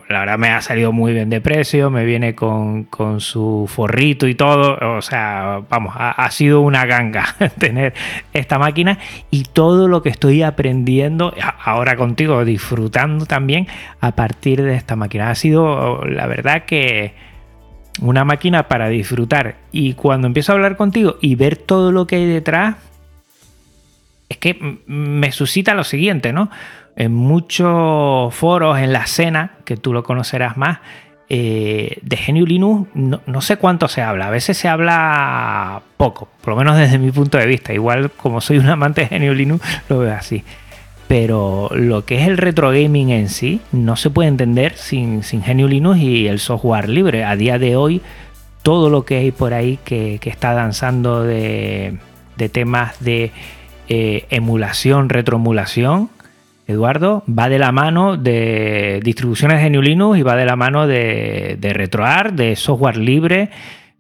la 0.10 0.20
verdad 0.20 0.38
me 0.38 0.50
ha 0.50 0.62
salido 0.62 0.92
muy 0.92 1.14
bien 1.14 1.30
de 1.30 1.42
precio, 1.42 1.90
me 1.90 2.06
viene 2.06 2.36
con, 2.36 2.88
su 3.20 3.70
forrito 3.70 4.28
y 4.28 4.36
todo, 4.36 4.78
o 4.98 5.02
sea, 5.02 5.62
vamos, 5.70 5.94
ha, 5.98 6.30
sido 6.32 6.62
una 6.62 6.86
ganga 6.86 7.36
tener 7.58 7.94
esta 8.34 8.60
máquina 8.60 9.00
y 9.30 9.44
todo 9.44 9.88
lo 9.88 10.02
que 10.02 10.10
estoy 10.10 10.44
aprendiendo 10.44 11.34
ahora 11.64 11.96
contigo, 11.96 12.44
disfrutando 12.46 13.26
también 13.26 13.68
a 14.00 14.14
partir 14.14 14.62
de 14.62 14.76
esta 14.76 14.96
máquina. 14.96 15.30
Ha 15.30 15.36
sido, 15.36 16.04
la 16.06 16.28
verdad 16.28 16.66
que 16.66 17.14
una 18.02 18.24
máquina 18.24 18.68
para 18.68 18.90
disfrutar 18.90 19.56
y 19.72 19.94
cuando 19.94 20.28
empiezo 20.28 20.52
a 20.52 20.56
hablar 20.56 20.78
contigo 20.78 21.18
y 21.22 21.36
ver 21.36 21.58
todo 21.58 21.92
lo 21.92 22.08
que 22.08 22.16
hay 22.18 22.26
detrás, 22.26 22.76
es 24.30 24.38
que 24.38 24.80
me 24.88 25.32
suscita 25.32 25.74
lo 25.74 25.84
siguiente, 25.84 26.34
¿no? 26.34 26.50
En 26.96 27.14
muchos 27.14 28.34
foros, 28.34 28.78
en 28.80 28.94
la 28.94 29.04
escena, 29.04 29.58
que 29.66 29.78
tú 29.78 29.94
lo 29.94 30.04
conocerás 30.04 30.58
más, 30.58 30.80
eh, 31.30 31.98
de 32.02 32.16
GNU 32.16 32.46
Linux 32.46 32.90
no, 32.94 33.42
sé 33.42 33.58
cuánto 33.58 33.88
se 33.88 34.02
habla. 34.02 34.28
A 34.28 34.30
veces 34.30 34.58
se 34.58 34.68
habla 34.68 35.82
poco, 35.98 36.28
por 36.42 36.54
lo 36.54 36.58
menos 36.58 36.78
desde 36.78 37.00
mi 37.00 37.12
punto 37.12 37.38
de 37.38 37.48
vista. 37.48 37.74
Igual 37.74 38.12
como 38.12 38.42
soy 38.42 38.58
un 38.58 38.70
amante 38.70 39.08
de 39.08 39.20
GNU 39.20 39.34
Linux, 39.34 39.66
lo 39.90 40.00
veo 40.00 40.14
así. 40.14 40.44
Pero 41.08 41.70
lo 41.74 42.06
que 42.06 42.22
es 42.22 42.28
el 42.28 42.38
retro 42.38 42.70
gaming 42.70 43.10
en 43.10 43.30
sí 43.30 43.62
no 43.72 43.96
se 43.96 44.10
puede 44.10 44.30
entender 44.30 44.76
sin, 44.76 45.24
sin 45.24 45.42
GNU 45.42 45.68
Linux 45.68 46.00
y 46.00 46.28
el 46.28 46.40
software 46.40 46.90
libre. 46.90 47.24
A 47.24 47.36
día 47.36 47.58
de 47.58 47.76
hoy, 47.76 48.02
todo 48.64 48.90
lo 48.90 49.04
que 49.04 49.18
hay 49.18 49.32
por 49.32 49.54
ahí 49.54 49.78
que, 49.84 50.20
está 50.24 50.54
danzando 50.54 51.24
de, 51.24 51.98
temas 52.52 53.00
de 53.04 53.32
eh, 53.90 54.26
emulación, 54.30 55.10
retroemulación, 55.10 56.10
Eduardo, 56.68 57.24
va 57.28 57.50
de 57.50 57.60
la 57.60 57.72
mano 57.72 58.18
de 58.18 59.02
distribuciones 59.04 59.62
de 59.62 59.70
GNU 59.70 59.82
Linux 59.82 60.20
y 60.20 60.22
va 60.22 60.36
de 60.36 60.46
la 60.46 60.56
mano 60.56 60.88
de, 60.88 61.58
de 61.60 61.74
RetroArt, 61.74 62.34
de 62.34 62.56
software 62.56 62.98
libre. 62.98 63.50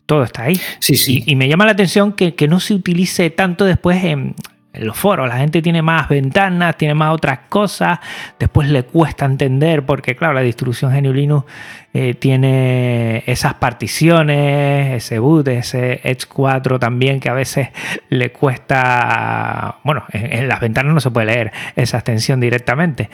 Todo 0.05 0.23
está 0.23 0.43
ahí. 0.43 0.59
Sí, 0.79 0.95
sí. 0.95 1.23
Y, 1.25 1.35
me 1.35 1.47
llama 1.47 1.65
la 1.65 1.71
atención 1.71 2.13
que, 2.13 2.35
que, 2.35 2.47
no 2.47 2.59
se 2.59 2.73
utilice 2.73 3.29
tanto 3.29 3.65
después 3.65 4.03
en, 4.03 4.35
en 4.73 4.87
los 4.87 4.97
foros. 4.97 5.27
La 5.27 5.37
gente 5.37 5.61
tiene 5.61 5.81
más 5.81 6.09
ventanas, 6.09 6.75
tiene 6.77 6.95
más 6.95 7.13
otras 7.13 7.39
cosas. 7.47 7.99
Después 8.39 8.67
le 8.69 8.83
cuesta 8.83 9.25
entender 9.25 9.85
porque, 9.85 10.15
claro, 10.15 10.33
la 10.33 10.41
distribución 10.41 10.91
GNU 10.91 11.13
Linux 11.13 11.45
eh, 11.93 12.15
tiene 12.15 13.23
esas 13.27 13.53
particiones, 13.53 15.03
ese 15.03 15.19
boot, 15.19 15.47
ese 15.47 16.01
Edge 16.03 16.25
4 16.27 16.79
también 16.79 17.19
que 17.19 17.29
a 17.29 17.33
veces 17.33 17.69
le 18.09 18.31
cuesta. 18.31 19.77
Bueno, 19.83 20.03
en 20.11 20.47
las 20.47 20.59
ventanas 20.59 20.93
no 20.93 20.99
se 20.99 21.11
puede 21.11 21.27
leer 21.27 21.51
esa 21.75 21.97
extensión 21.97 22.39
directamente. 22.39 23.09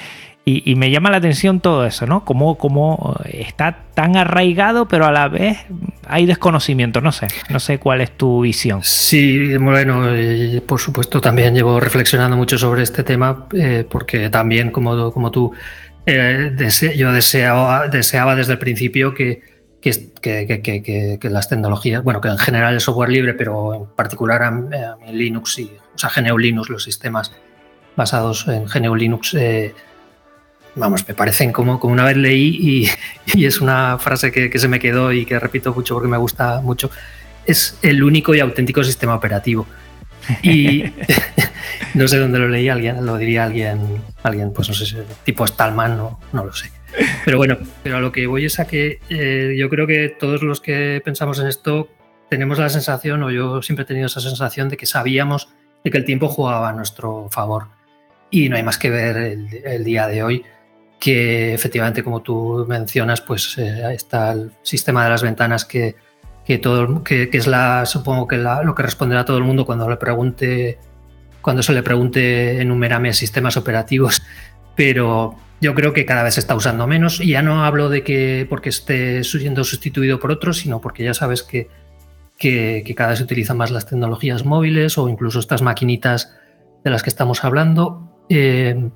Y, 0.46 0.76
me 0.76 0.90
llama 0.90 1.12
la 1.12 1.18
atención 1.18 1.60
todo 1.60 1.86
eso, 1.86 2.08
¿no? 2.08 2.26
Cómo, 2.26 3.16
está 3.26 3.84
tan 3.94 4.18
arraigado, 4.18 4.88
pero 4.88 5.06
a 5.06 5.12
la 5.12 5.28
vez 5.28 5.60
hay 6.08 6.26
desconocimiento. 6.26 7.02
No 7.02 7.12
sé, 7.12 7.28
no 7.52 7.60
sé 7.60 7.78
cuál 7.78 8.02
es 8.02 8.18
tu 8.18 8.42
visión. 8.42 8.82
Sí, 8.82 9.56
bueno, 9.58 10.12
eh, 10.12 10.64
por 10.66 10.80
supuesto 10.80 11.22
también 11.22 11.54
llevo 11.54 11.80
reflexionando 11.80 12.36
mucho 12.36 12.58
sobre 12.58 12.82
este 12.82 13.04
tema, 13.04 13.48
eh, 13.54 13.86
porque 13.88 14.32
también, 14.32 14.72
como, 14.72 15.12
como 15.12 15.30
tú, 15.30 15.52
eh, 16.08 16.56
yo 16.96 17.14
deseaba, 17.14 17.88
deseaba 17.88 18.36
desde 18.36 18.54
el 18.54 18.60
principio 18.60 19.14
que, 19.14 19.44
que, 19.80 21.20
las 21.30 21.48
tecnologías, 21.48 22.04
bueno, 22.04 22.22
que 22.22 22.30
en 22.30 22.40
general 22.40 22.74
el 22.74 22.82
software 22.82 23.10
libre, 23.10 23.36
pero 23.36 23.76
en 23.76 23.86
particular 23.96 24.42
en 24.42 25.16
Linux 25.16 25.60
y, 25.60 25.72
o 25.94 25.98
sea, 25.98 26.10
GNU 26.10 26.40
Linux, 26.40 26.70
los 26.70 26.84
sistemas 26.84 27.32
basados 27.96 28.48
en 28.48 28.66
GNU 28.66 28.96
Linux, 28.96 29.36
vamos, 30.76 31.08
me 31.08 31.14
parecen 31.14 31.52
como, 31.52 31.80
como 31.80 31.94
una 31.94 32.06
vez 32.06 32.18
leí 32.18 32.90
y, 33.36 33.46
es 33.46 33.62
una 33.62 33.98
frase 33.98 34.32
que, 34.32 34.58
se 34.58 34.68
me 34.68 34.80
quedó 34.80 35.12
y 35.12 35.26
que 35.26 35.40
repito 35.40 35.74
mucho 35.74 35.96
porque 35.96 36.10
me 36.10 36.18
gusta 36.18 36.62
mucho, 36.62 36.90
es 37.46 37.78
el 37.82 38.04
único 38.04 38.34
y 38.36 38.40
auténtico 38.40 38.84
sistema 38.84 39.16
operativo. 39.16 39.68
Y 40.44 40.84
no 41.96 42.08
sé 42.08 42.18
dónde 42.18 42.40
lo 42.40 42.48
leí, 42.48 42.70
alguien 42.70 43.06
lo 43.06 43.18
diría 43.18 43.46
alguien, 43.46 44.02
alguien 44.24 44.54
pues 44.54 44.68
no 44.68 44.76
sé, 44.76 45.04
tipo 45.24 45.46
Stallman, 45.46 45.98
no, 45.98 46.20
no 46.34 46.46
lo 46.46 46.54
sé. 46.54 46.72
Pero 47.24 47.38
bueno, 47.38 47.58
pero 47.84 47.98
a 47.98 48.00
lo 48.00 48.12
que 48.12 48.28
voy 48.28 48.46
es 48.46 48.60
a 48.60 48.68
que 48.68 49.00
eh, 49.10 49.56
yo 49.58 49.70
creo 49.70 49.88
que 49.88 50.10
todos 50.10 50.42
los 50.42 50.60
que 50.60 51.02
pensamos 51.04 51.40
en 51.40 51.48
esto 51.48 51.88
tenemos 52.30 52.60
la 52.60 52.70
sensación, 52.70 53.24
o 53.24 53.32
yo 53.32 53.62
siempre 53.62 53.84
he 53.84 53.88
tenido 53.88 54.08
esa 54.08 54.22
sensación 54.22 54.70
de 54.70 54.78
que 54.78 54.86
sabíamos 54.86 55.50
de 55.84 55.92
que 55.92 55.98
el 55.98 56.06
tiempo 56.06 56.28
jugaba 56.28 56.70
a 56.70 56.74
nuestro 56.74 57.28
favor. 57.32 57.68
Y 58.32 58.50
no 58.50 58.58
hay 58.58 58.64
más 58.64 58.78
que 58.78 58.92
ver 58.92 59.18
el 59.18 59.84
día 59.84 60.08
de 60.08 60.22
hoy 60.22 60.46
que 61.00 61.54
efectivamente, 61.54 62.04
como 62.04 62.22
tú 62.22 62.66
mencionas, 62.68 63.22
pues 63.22 63.58
eh, 63.58 63.94
está 63.94 64.34
el 64.34 64.52
sistema 64.62 65.04
de 65.04 65.10
las 65.10 65.24
ventanas 65.24 65.66
que, 65.66 65.96
todo, 66.62 67.04
que, 67.04 67.30
es 67.32 67.48
la, 67.48 67.86
supongo 67.86 68.28
que 68.28 68.38
lo 68.38 68.76
que 68.76 68.84
responderá 68.84 69.24
todo 69.24 69.38
el 69.38 69.44
mundo 69.44 69.66
cuando 69.66 69.90
le 69.90 69.98
pregunte, 69.98 70.78
cuando 71.42 71.64
se 71.64 71.74
le 71.74 71.84
pregunte 71.84 72.62
enumérame 72.62 73.14
sistemas 73.14 73.56
operativos, 73.56 74.22
pero 74.76 75.36
yo 75.62 75.74
creo 75.74 75.94
que 75.94 76.06
cada 76.06 76.24
vez 76.24 76.34
se 76.34 76.40
está 76.42 76.56
usando 76.56 76.88
menos 76.88 77.22
y 77.22 77.30
ya 77.30 77.42
no 77.42 77.64
hablo 77.64 77.90
de 77.90 78.04
que 78.04 78.46
porque 78.50 78.70
esté 78.70 79.24
siendo 79.24 79.64
sustituido 79.64 80.20
por 80.20 80.32
otros, 80.32 80.58
sino 80.58 80.82
porque 80.82 81.04
ya 81.04 81.14
sabes 81.14 81.44
que, 81.44 81.70
que, 82.38 82.94
cada 82.96 83.12
vez 83.12 83.20
se 83.20 83.26
utilizan 83.26 83.58
más 83.58 83.72
las 83.72 83.86
tecnologías 83.86 84.46
móviles 84.46 84.98
o 84.98 85.08
incluso 85.08 85.40
estas 85.40 85.62
maquinitas 85.62 86.36
de 86.84 86.90
las 86.90 87.04
que 87.04 87.10
estamos 87.10 87.44
hablando. 87.44 88.26
Eh, 88.30 88.90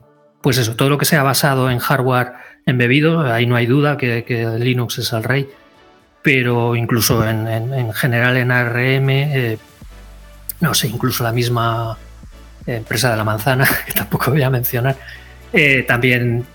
pues 0.43 0.57
eso, 0.57 0.75
todo 0.75 0.89
lo 0.89 0.97
que 0.97 1.05
sea 1.05 1.23
basado 1.23 1.71
en 1.71 1.79
hardware 1.79 2.33
embebido, 2.65 3.21
ahí 3.21 3.45
no 3.45 3.55
hay 3.55 3.65
duda 3.65 3.95
que, 3.95 4.57
Linux 4.59 4.99
es 4.99 5.13
el 5.13 5.23
rey, 5.23 5.47
pero 6.21 6.75
incluso 6.75 7.27
en, 7.27 7.93
general 7.93 8.35
en 8.35 8.51
ARM, 8.51 9.09
eh, 9.09 9.57
no 10.59 10.73
sé, 10.73 10.89
incluso 10.89 11.23
la 11.23 11.31
misma 11.31 11.97
empresa 12.67 13.09
de 13.09 13.17
la 13.17 13.23
manzana, 13.23 13.65
que 13.85 13.93
tampoco 13.93 14.31
voy 14.31 14.43
a 14.43 14.49
mencionar, 14.49 14.97
eh, 15.53 15.85
también 15.87 16.45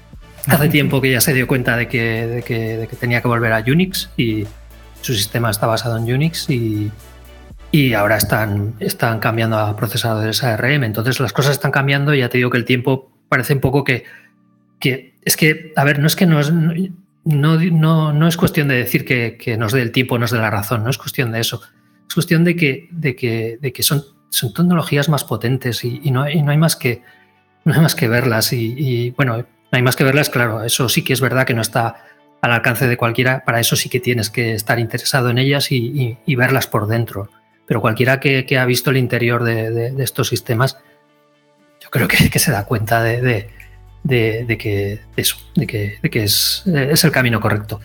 hace 0.46 0.68
tiempo 0.68 1.00
que 1.00 1.10
ya 1.12 1.22
se 1.22 1.32
dio 1.32 1.46
cuenta 1.46 1.74
de 1.78 1.88
que, 1.88 2.44
que, 2.46 2.96
tenía 3.00 3.22
que 3.22 3.28
volver 3.28 3.54
a 3.54 3.64
Unix 3.66 4.10
y 4.18 4.46
su 5.00 5.14
sistema 5.14 5.50
está 5.50 5.66
basado 5.66 5.96
en 5.96 6.12
Unix 6.12 6.50
y, 6.50 6.92
y 7.72 7.94
ahora 7.94 8.18
están, 8.18 8.74
están 8.80 9.18
cambiando 9.18 9.58
a 9.58 9.74
procesadores 9.76 10.44
ARM. 10.44 10.84
Entonces 10.84 11.20
las 11.20 11.32
cosas 11.32 11.52
están 11.52 11.70
cambiando 11.70 12.12
y 12.12 12.18
ya 12.18 12.28
te 12.28 12.36
digo 12.36 12.50
que 12.50 12.58
el 12.58 12.66
tiempo 12.66 13.10
parece 13.28 13.54
un 13.54 13.60
poco 13.60 13.84
que, 13.84 14.04
es 14.80 15.36
que, 15.36 15.72
a 15.76 15.84
ver, 15.84 15.98
no 15.98 16.06
es 16.06 16.16
que 16.16 16.26
no 16.26 16.40
es, 16.40 16.52
no, 17.24 18.12
no, 18.12 18.28
es 18.28 18.36
cuestión 18.36 18.68
de 18.68 18.76
decir 18.76 19.04
que, 19.04 19.56
nos 19.58 19.72
dé 19.72 19.82
el 19.82 19.92
tiempo, 19.92 20.18
nos 20.18 20.30
dé 20.30 20.38
la 20.38 20.50
razón, 20.50 20.84
no 20.84 20.90
es 20.90 20.98
cuestión 20.98 21.32
de 21.32 21.40
eso. 21.40 21.60
Es 22.08 22.14
cuestión 22.14 22.44
de 22.44 22.56
que, 22.56 22.88
de 22.90 23.14
que, 23.14 23.58
de 23.60 23.72
que 23.72 23.82
son, 23.82 24.02
son 24.30 24.52
tecnologías 24.52 25.08
más 25.08 25.24
potentes 25.24 25.84
y, 25.84 26.10
no, 26.10 26.22
hay, 26.22 26.42
no 26.42 26.50
hay 26.50 26.58
más 26.58 26.76
que, 26.76 27.02
no 27.64 27.74
hay 27.74 27.80
más 27.80 27.94
que 27.94 28.08
verlas 28.08 28.52
y, 28.52 29.10
bueno, 29.10 29.36
no 29.36 29.44
hay 29.72 29.82
más 29.82 29.96
que 29.96 30.04
verlas, 30.04 30.30
claro, 30.30 30.64
eso 30.64 30.88
sí 30.88 31.02
que 31.04 31.12
es 31.12 31.20
verdad 31.20 31.46
que 31.46 31.54
no 31.54 31.60
está 31.60 32.04
al 32.40 32.52
alcance 32.52 32.86
de 32.86 32.96
cualquiera, 32.96 33.44
para 33.44 33.60
eso 33.60 33.76
sí 33.76 33.88
que 33.88 34.00
tienes 34.00 34.30
que 34.30 34.54
estar 34.54 34.78
interesado 34.78 35.30
en 35.30 35.38
ellas 35.38 35.70
y, 35.70 36.16
verlas 36.36 36.66
por 36.66 36.86
dentro. 36.86 37.30
Pero 37.66 37.80
cualquiera 37.80 38.20
que, 38.20 38.58
ha 38.58 38.64
visto 38.64 38.90
el 38.90 38.96
interior 38.96 39.44
de, 39.44 39.92
estos 39.98 40.28
sistemas, 40.28 40.78
yo 41.88 42.06
creo 42.06 42.08
que, 42.08 42.38
se 42.38 42.52
da 42.52 42.64
cuenta 42.64 43.02
de, 43.02 43.48
que 44.04 45.00
eso, 45.16 45.36
de 45.54 45.66
que, 45.66 45.98
es, 46.24 46.62
es, 46.66 47.04
el 47.04 47.10
camino 47.10 47.40
correcto. 47.40 47.80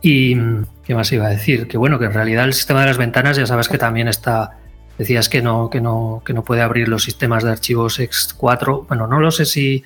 Y 0.00 0.36
qué 0.84 0.94
más 0.94 1.12
iba 1.12 1.26
a 1.26 1.30
decir, 1.30 1.68
que 1.68 1.76
bueno, 1.76 1.98
que 1.98 2.06
en 2.06 2.14
realidad 2.14 2.44
el 2.44 2.54
sistema 2.54 2.80
de 2.80 2.86
las 2.86 2.98
ventanas 2.98 3.36
ya 3.36 3.46
sabes 3.46 3.68
que 3.68 3.78
también 3.78 4.08
está 4.08 4.58
Decías 4.98 5.28
que 5.28 5.40
no, 5.40 5.70
que 5.70 5.80
no, 5.80 6.22
que 6.24 6.34
no 6.34 6.44
puede 6.44 6.60
abrir 6.60 6.88
los 6.88 7.02
sistemas 7.02 7.42
de 7.42 7.50
archivos 7.50 7.98
X4. 7.98 8.86
Bueno, 8.88 9.06
no 9.06 9.20
lo 9.20 9.30
sé 9.30 9.46
si, 9.46 9.84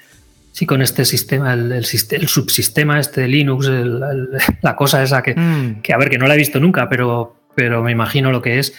si 0.53 0.67
con 0.67 0.83
este 0.83 1.05
sistema, 1.05 1.55
el, 1.55 1.73
el, 1.73 1.85
subsistema 2.29 2.99
este 2.99 3.23
de 3.23 3.29
Linux, 3.29 3.67
la 4.62 4.77
cosa 4.77 5.03
esa 5.03 5.23
que, 5.23 5.35
mm. 5.35 5.83
que, 5.83 5.93
a 5.93 5.97
ver, 5.97 6.11
que 6.11 6.19
no 6.19 6.27
la 6.27 6.35
he 6.35 6.39
visto 6.39 6.59
nunca, 6.59 6.89
pero, 6.89 7.37
pero 7.55 7.83
me 7.83 7.93
imagino 7.93 8.33
lo 8.33 8.43
que 8.43 8.59
es. 8.59 8.75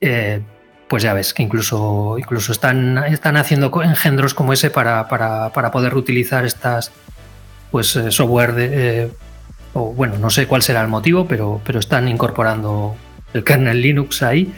Eh, 0.00 0.40
pues 0.88 1.02
ya 1.02 1.14
ves 1.14 1.34
que 1.34 1.42
incluso, 1.42 2.16
incluso 2.18 2.52
están, 2.52 2.98
están 3.04 3.36
haciendo 3.36 3.72
engendros 3.82 4.34
como 4.34 4.52
ese 4.52 4.70
para, 4.70 5.08
para, 5.08 5.50
para 5.50 5.70
poder 5.70 5.92
reutilizar 5.92 6.44
estas 6.44 6.92
pues 7.70 7.96
eh, 7.96 8.10
software 8.10 8.52
de, 8.54 8.68
eh, 8.72 9.10
o 9.72 9.92
bueno, 9.92 10.18
no 10.18 10.30
sé 10.30 10.46
cuál 10.46 10.62
será 10.62 10.80
el 10.82 10.88
motivo, 10.88 11.26
pero, 11.26 11.60
pero 11.64 11.78
están 11.80 12.06
incorporando 12.08 12.94
el 13.32 13.42
kernel 13.42 13.80
Linux 13.80 14.22
ahí 14.22 14.52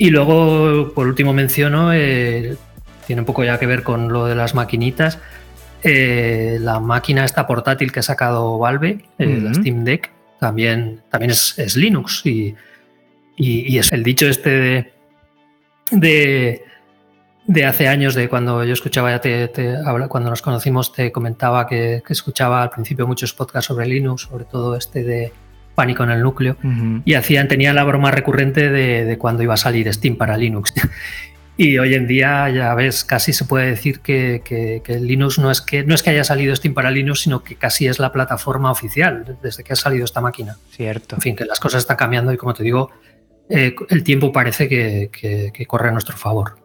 y 0.00 0.08
luego, 0.08 0.94
por 0.94 1.06
último, 1.06 1.34
menciono, 1.34 1.92
eh, 1.92 2.56
tiene 3.06 3.20
un 3.20 3.26
poco 3.26 3.44
ya 3.44 3.58
que 3.58 3.66
ver 3.66 3.82
con 3.82 4.10
lo 4.10 4.24
de 4.24 4.34
las 4.34 4.54
maquinitas, 4.54 5.18
la 5.82 6.80
máquina 6.80 7.26
esta 7.26 7.46
portátil 7.46 7.92
que 7.92 8.00
ha 8.00 8.02
sacado 8.02 8.58
Valve, 8.58 9.04
eh, 9.18 9.40
la 9.42 9.52
Steam 9.52 9.84
Deck, 9.84 10.10
también, 10.38 11.02
también 11.10 11.32
es, 11.32 11.76
Linux. 11.76 12.24
Y, 12.24 12.56
es 13.36 13.92
el 13.92 14.02
dicho 14.02 14.26
este 14.26 14.48
de, 14.48 14.92
de, 15.90 16.64
hace 17.66 17.88
años, 17.88 18.14
de 18.14 18.28
cuando 18.28 18.64
yo 18.64 18.72
escuchaba, 18.72 19.10
ya 19.10 19.20
te, 19.20 19.50
cuando 20.08 20.30
nos 20.30 20.42
conocimos, 20.42 20.92
te 20.92 21.12
comentaba 21.12 21.66
que, 21.66 22.02
que 22.06 22.12
escuchaba 22.12 22.62
al 22.62 22.70
principio 22.70 23.06
muchos 23.06 23.32
podcasts 23.34 23.68
sobre 23.68 23.86
Linux, 23.86 24.22
sobre 24.22 24.44
todo 24.44 24.76
este 24.76 25.02
de 25.04 25.32
pánico 25.80 26.04
en 26.04 26.10
el 26.10 26.22
núcleo, 26.22 26.56
y 27.06 27.14
hacían, 27.14 27.48
tenía 27.48 27.72
la 27.72 27.84
broma 27.84 28.10
recurrente 28.10 28.68
de, 28.70 29.16
cuando 29.16 29.42
iba 29.42 29.54
a 29.54 29.56
salir 29.56 29.90
Steam 29.92 30.16
para 30.16 30.36
Linux. 30.36 30.74
y 31.56 31.78
hoy 31.78 31.94
en 31.94 32.06
día, 32.06 32.50
ya 32.50 32.74
ves, 32.74 33.02
casi 33.02 33.32
se 33.32 33.46
puede 33.46 33.66
decir 33.70 34.00
que, 34.00 34.82
Linux 35.00 35.38
no 35.38 35.50
es 35.50 35.62
que, 35.62 35.82
no 35.84 35.94
es 35.94 36.02
que 36.02 36.10
haya 36.10 36.24
salido 36.24 36.54
Steam 36.54 36.74
para 36.74 36.90
Linux, 36.90 37.20
sino 37.20 37.42
que 37.42 37.56
casi 37.56 37.86
es 37.86 37.98
la 37.98 38.12
plataforma 38.12 38.70
oficial 38.70 39.38
desde 39.42 39.64
que 39.64 39.72
ha 39.72 39.76
salido 39.76 40.04
esta 40.04 40.20
máquina. 40.20 40.56
Cierto. 40.70 41.14
En 41.14 41.22
fin, 41.22 41.34
que 41.34 41.46
las 41.46 41.60
cosas 41.60 41.82
están 41.82 41.96
cambiando 41.96 42.30
y 42.30 42.36
como 42.36 42.52
te 42.52 42.62
digo, 42.62 42.90
eh, 43.50 43.74
el 43.88 44.04
tiempo 44.04 44.32
parece 44.32 44.68
que, 44.68 45.66
corre 45.66 45.88
a 45.88 45.92
nuestro 45.92 46.16
favor. 46.16 46.56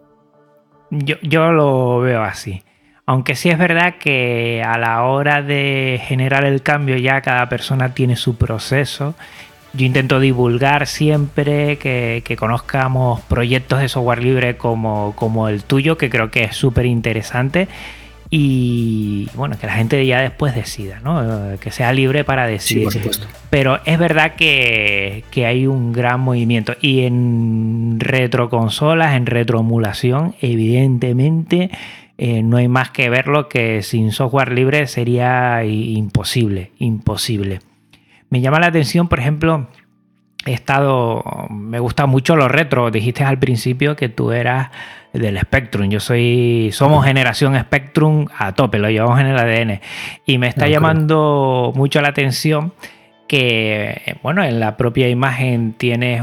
Yo, 0.92 1.16
yo 1.22 1.52
lo 1.52 2.00
veo 2.00 2.24
así. 2.24 2.64
Aunque 3.08 3.36
sí 3.36 3.50
es 3.50 3.58
verdad 3.58 3.96
que 4.00 4.64
a 4.66 4.78
la 4.78 5.04
hora 5.04 5.42
de 5.42 6.02
generar 6.04 6.46
el 6.46 6.64
cambio 6.64 6.98
ya 6.98 7.22
cada 7.22 7.50
persona 7.50 7.94
tiene 7.94 8.16
su 8.16 8.36
proceso. 8.36 9.16
Yo 9.74 9.86
intento 9.86 10.20
divulgar 10.20 10.88
siempre 10.88 11.78
que, 11.78 12.36
conozcamos 12.40 13.22
proyectos 13.22 13.80
de 13.80 13.90
software 13.90 14.24
libre 14.24 14.58
como, 14.58 15.14
como 15.16 15.50
el 15.50 15.64
tuyo, 15.64 15.98
que 15.98 16.10
creo 16.10 16.32
que 16.32 16.46
es 16.46 16.56
súper 16.56 16.86
interesante. 16.86 17.68
Y 18.30 19.30
bueno, 19.36 19.58
que 19.60 19.68
la 19.68 19.74
gente 19.74 20.04
ya 20.06 20.22
después 20.22 20.56
decida, 20.56 21.00
¿no? 21.00 21.58
Que 21.60 21.72
sea 21.72 21.94
libre 21.94 22.24
para 22.24 22.48
decidir. 22.48 22.80
Sí, 22.80 22.84
por 22.84 22.94
supuesto. 22.94 23.28
Pero 23.50 23.80
es 23.86 24.00
verdad 24.00 24.36
que, 24.36 25.24
que, 25.32 25.46
hay 25.46 25.68
un 25.68 25.94
gran 25.94 26.22
movimiento. 26.22 26.76
Y 26.82 27.02
en 27.02 28.00
retroconsolas, 28.00 29.16
en 29.16 29.28
retroemulación, 29.28 30.36
evidentemente 30.42 31.70
eh, 32.18 32.44
no 32.44 32.58
hay 32.58 32.68
más 32.68 32.92
que 32.92 33.10
verlo 33.10 33.50
que 33.50 33.82
sin 33.84 34.12
software 34.12 34.52
libre 34.52 34.88
sería 34.88 35.64
imposible, 35.66 36.72
imposible. 36.80 37.60
Me 38.30 38.42
llama 38.42 38.60
la 38.60 38.68
atención, 38.68 39.08
por 39.08 39.20
ejemplo, 39.20 39.68
he 40.46 40.54
estado, 40.54 41.24
me 41.50 41.80
gusta 41.80 42.06
mucho 42.06 42.36
los 42.36 42.50
retro. 42.50 42.92
Dijiste 42.92 43.24
al 43.24 43.40
principio 43.40 43.96
que 43.96 44.10
tú 44.10 44.32
eras 44.32 44.70
del 45.14 45.40
Spectrum. 45.40 45.90
Yo 45.90 46.00
soy, 46.00 46.70
somos 46.72 47.06
generación 47.06 47.60
Spectrum 47.60 48.28
a 48.38 48.54
tope, 48.54 48.78
lo 48.78 48.90
llevamos 48.90 49.20
en 49.20 49.28
el 49.28 49.38
ADN. 49.38 49.82
Y 50.26 50.38
me 50.38 50.48
está 50.48 50.68
llamando 50.68 51.74
mucho 51.76 52.02
la 52.02 52.10
atención 52.10 52.74
que 53.28 54.18
bueno, 54.22 54.44
en 54.44 54.60
la 54.60 54.78
propia 54.78 55.10
imagen 55.10 55.74
tienes 55.74 56.22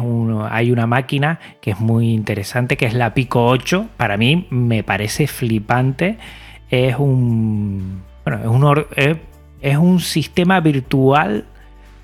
hay 0.50 0.70
una 0.70 0.86
máquina 0.86 1.40
que 1.60 1.72
es 1.72 1.80
muy 1.80 2.12
interesante, 2.12 2.76
que 2.76 2.86
es 2.86 2.94
la 2.94 3.12
Pico 3.14 3.46
8. 3.46 3.86
Para 3.96 4.16
mí 4.16 4.46
me 4.50 4.84
parece 4.84 5.26
flipante. 5.26 6.18
Es 6.70 6.96
un, 6.96 8.02
bueno, 8.24 8.40
es 8.40 8.46
un, 8.46 9.18
es 9.60 9.76
un 9.76 10.00
sistema 10.00 10.60
virtual 10.60 11.44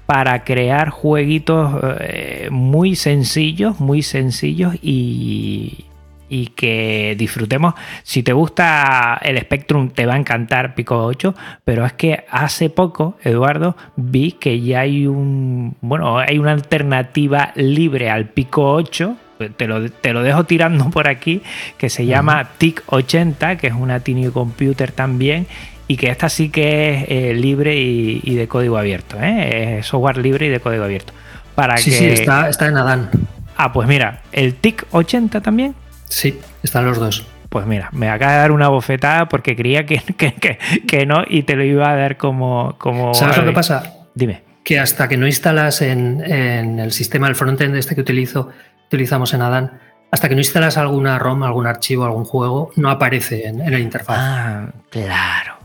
para 0.08 0.42
crear 0.42 0.88
jueguitos 0.88 1.82
eh, 2.00 2.48
muy 2.50 2.96
sencillos, 2.96 3.78
muy 3.78 4.00
sencillos 4.00 4.74
y, 4.80 5.84
y 6.30 6.46
que 6.46 7.14
disfrutemos. 7.18 7.74
Si 8.04 8.22
te 8.22 8.32
gusta 8.32 9.20
el 9.22 9.38
Spectrum, 9.38 9.90
te 9.90 10.06
va 10.06 10.14
a 10.14 10.16
encantar 10.16 10.74
Pico 10.74 11.04
8, 11.04 11.34
pero 11.62 11.84
es 11.84 11.92
que 11.92 12.24
hace 12.30 12.70
poco, 12.70 13.18
Eduardo, 13.22 13.76
vi 13.96 14.32
que 14.32 14.62
ya 14.62 14.80
hay 14.80 15.06
un, 15.06 15.76
bueno, 15.82 16.18
hay 16.18 16.38
una 16.38 16.52
alternativa 16.52 17.52
libre 17.54 18.08
al 18.08 18.30
Pico 18.30 18.72
8. 18.72 19.14
Te 19.58 19.66
lo, 19.66 19.90
te 19.90 20.14
lo 20.14 20.22
dejo 20.22 20.44
tirando 20.44 20.88
por 20.88 21.06
aquí, 21.06 21.42
que 21.76 21.90
se 21.90 22.06
llama 22.06 22.48
TIC80, 22.58 23.58
que 23.58 23.66
es 23.66 23.74
una 23.74 24.00
Tiny 24.00 24.30
Computer 24.30 24.90
también, 24.90 25.46
y 25.88 25.96
que 25.96 26.10
esta 26.10 26.28
sí 26.28 26.50
que 26.50 26.94
es 26.94 27.04
eh, 27.08 27.34
libre 27.34 27.76
y, 27.76 28.34
de 28.34 28.46
código 28.46 28.78
abierto, 28.78 29.16
¿eh? 29.20 29.78
es 29.78 29.86
software 29.86 30.18
libre 30.18 30.46
y 30.46 30.48
de 30.50 30.60
código 30.60 30.84
abierto. 30.84 31.12
Para 31.54 31.76
sí, 31.78 31.90
que... 31.90 31.96
sí, 31.96 32.06
está, 32.06 32.48
está 32.48 32.66
en 32.66 32.76
Adán. 32.76 33.10
Ah, 33.56 33.72
pues 33.72 33.88
mira, 33.88 34.22
el 34.30 34.60
TIC80 34.60 35.42
también 35.42 35.74
Sí, 36.08 36.40
están 36.62 36.86
los 36.86 36.98
dos. 36.98 37.26
Pues 37.48 37.66
mira, 37.66 37.88
me 37.92 38.10
acaba 38.10 38.32
de 38.32 38.38
dar 38.38 38.52
una 38.52 38.68
bofetada 38.68 39.28
porque 39.28 39.56
creía 39.56 39.86
que, 39.86 40.02
que, 40.86 41.06
no 41.06 41.24
y 41.26 41.42
te 41.44 41.56
lo 41.56 41.64
iba 41.64 41.90
a 41.90 41.96
dar 41.96 42.16
como... 42.16 42.76
como 42.78 43.14
¿Sabes 43.14 43.38
lo 43.38 43.44
que 43.44 43.52
pasa? 43.52 43.94
Dime. 44.14 44.42
Que 44.64 44.78
hasta 44.78 45.08
que 45.08 45.16
no 45.16 45.26
instalas 45.26 45.80
en, 45.80 46.20
el 46.20 46.92
sistema, 46.92 47.28
el 47.28 47.36
frontend 47.36 47.74
este 47.76 47.94
que 47.94 48.02
utilizo, 48.02 48.50
utilizamos 48.86 49.32
en 49.32 49.40
Adán, 49.40 49.80
hasta 50.10 50.28
que 50.28 50.34
no 50.34 50.40
instalas 50.40 50.76
alguna 50.76 51.18
ROM, 51.18 51.42
algún 51.42 51.66
archivo, 51.66 52.04
algún 52.04 52.24
juego, 52.24 52.70
no 52.76 52.90
aparece 52.90 53.46
en, 53.46 53.60
el 53.62 53.78
interfaz. 53.78 54.18
Ah, 54.18 54.66
claro, 54.90 55.57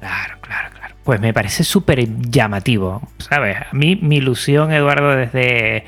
claro, 0.00 0.38
claro, 0.40 0.70
claro. 0.74 0.94
Pues 1.04 1.20
me 1.20 1.32
parece 1.32 1.64
súper 1.64 2.06
llamativo, 2.30 3.02
¿sabes? 3.18 3.56
A 3.56 3.74
mí 3.74 3.96
mi 3.96 4.16
ilusión, 4.16 4.72
Eduardo, 4.72 5.16
desde, 5.16 5.84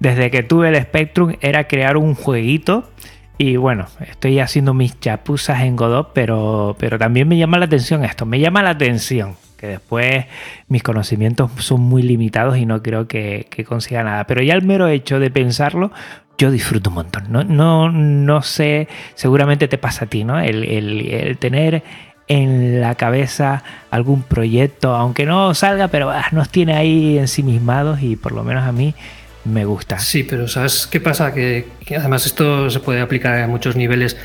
desde 0.00 0.30
que 0.30 0.42
tuve 0.42 0.68
el 0.68 0.82
Spectrum 0.82 1.36
era 1.40 1.68
crear 1.68 1.96
un 1.96 2.14
jueguito 2.14 2.90
y 3.36 3.56
bueno, 3.56 3.86
estoy 4.00 4.38
haciendo 4.38 4.74
mis 4.74 4.98
chapuzas 5.00 5.62
en 5.62 5.74
Godot, 5.74 6.12
pero, 6.14 6.76
pero 6.78 6.98
también 6.98 7.26
me 7.26 7.36
llama 7.36 7.58
la 7.58 7.64
atención 7.64 8.04
esto. 8.04 8.26
Me 8.26 8.38
llama 8.38 8.62
la 8.62 8.70
atención 8.70 9.36
que 9.58 9.66
después 9.66 10.26
mis 10.68 10.82
conocimientos 10.82 11.50
son 11.58 11.80
muy 11.80 12.02
limitados 12.02 12.56
y 12.58 12.66
no 12.66 12.82
creo 12.82 13.08
que, 13.08 13.48
consiga 13.66 14.04
nada. 14.04 14.26
Pero 14.26 14.42
ya 14.42 14.54
el 14.54 14.62
mero 14.62 14.86
hecho 14.86 15.18
de 15.18 15.30
pensarlo, 15.30 15.90
yo 16.38 16.52
disfruto 16.52 16.90
un 16.90 16.94
montón. 16.96 17.24
No, 17.30 17.42
no, 17.42 17.90
no 17.90 18.42
sé, 18.42 18.86
seguramente 19.14 19.66
te 19.66 19.78
pasa 19.78 20.04
a 20.04 20.08
ti, 20.08 20.22
¿no? 20.22 20.38
El, 20.38 20.64
el, 20.64 21.36
tener 21.38 21.82
en 22.28 22.80
la 22.80 22.94
cabeza 22.94 23.62
algún 23.90 24.22
proyecto, 24.22 24.94
aunque 24.94 25.26
no 25.26 25.54
salga, 25.54 25.88
pero 25.88 26.10
ah, 26.10 26.26
nos 26.32 26.48
tiene 26.48 26.74
ahí 26.74 27.18
ensimismados 27.18 28.02
y 28.02 28.16
por 28.16 28.32
lo 28.32 28.44
menos 28.44 28.64
a 28.64 28.72
mí 28.72 28.94
me 29.44 29.64
gusta. 29.64 29.98
Sí, 29.98 30.22
pero 30.24 30.48
¿sabes 30.48 30.86
qué 30.86 31.00
pasa? 31.00 31.34
Que, 31.34 31.66
además 31.96 32.24
esto 32.26 32.70
se 32.70 32.80
puede 32.80 33.00
aplicar 33.00 33.38
a 33.40 33.46
muchos 33.46 33.76
niveles. 33.76 34.16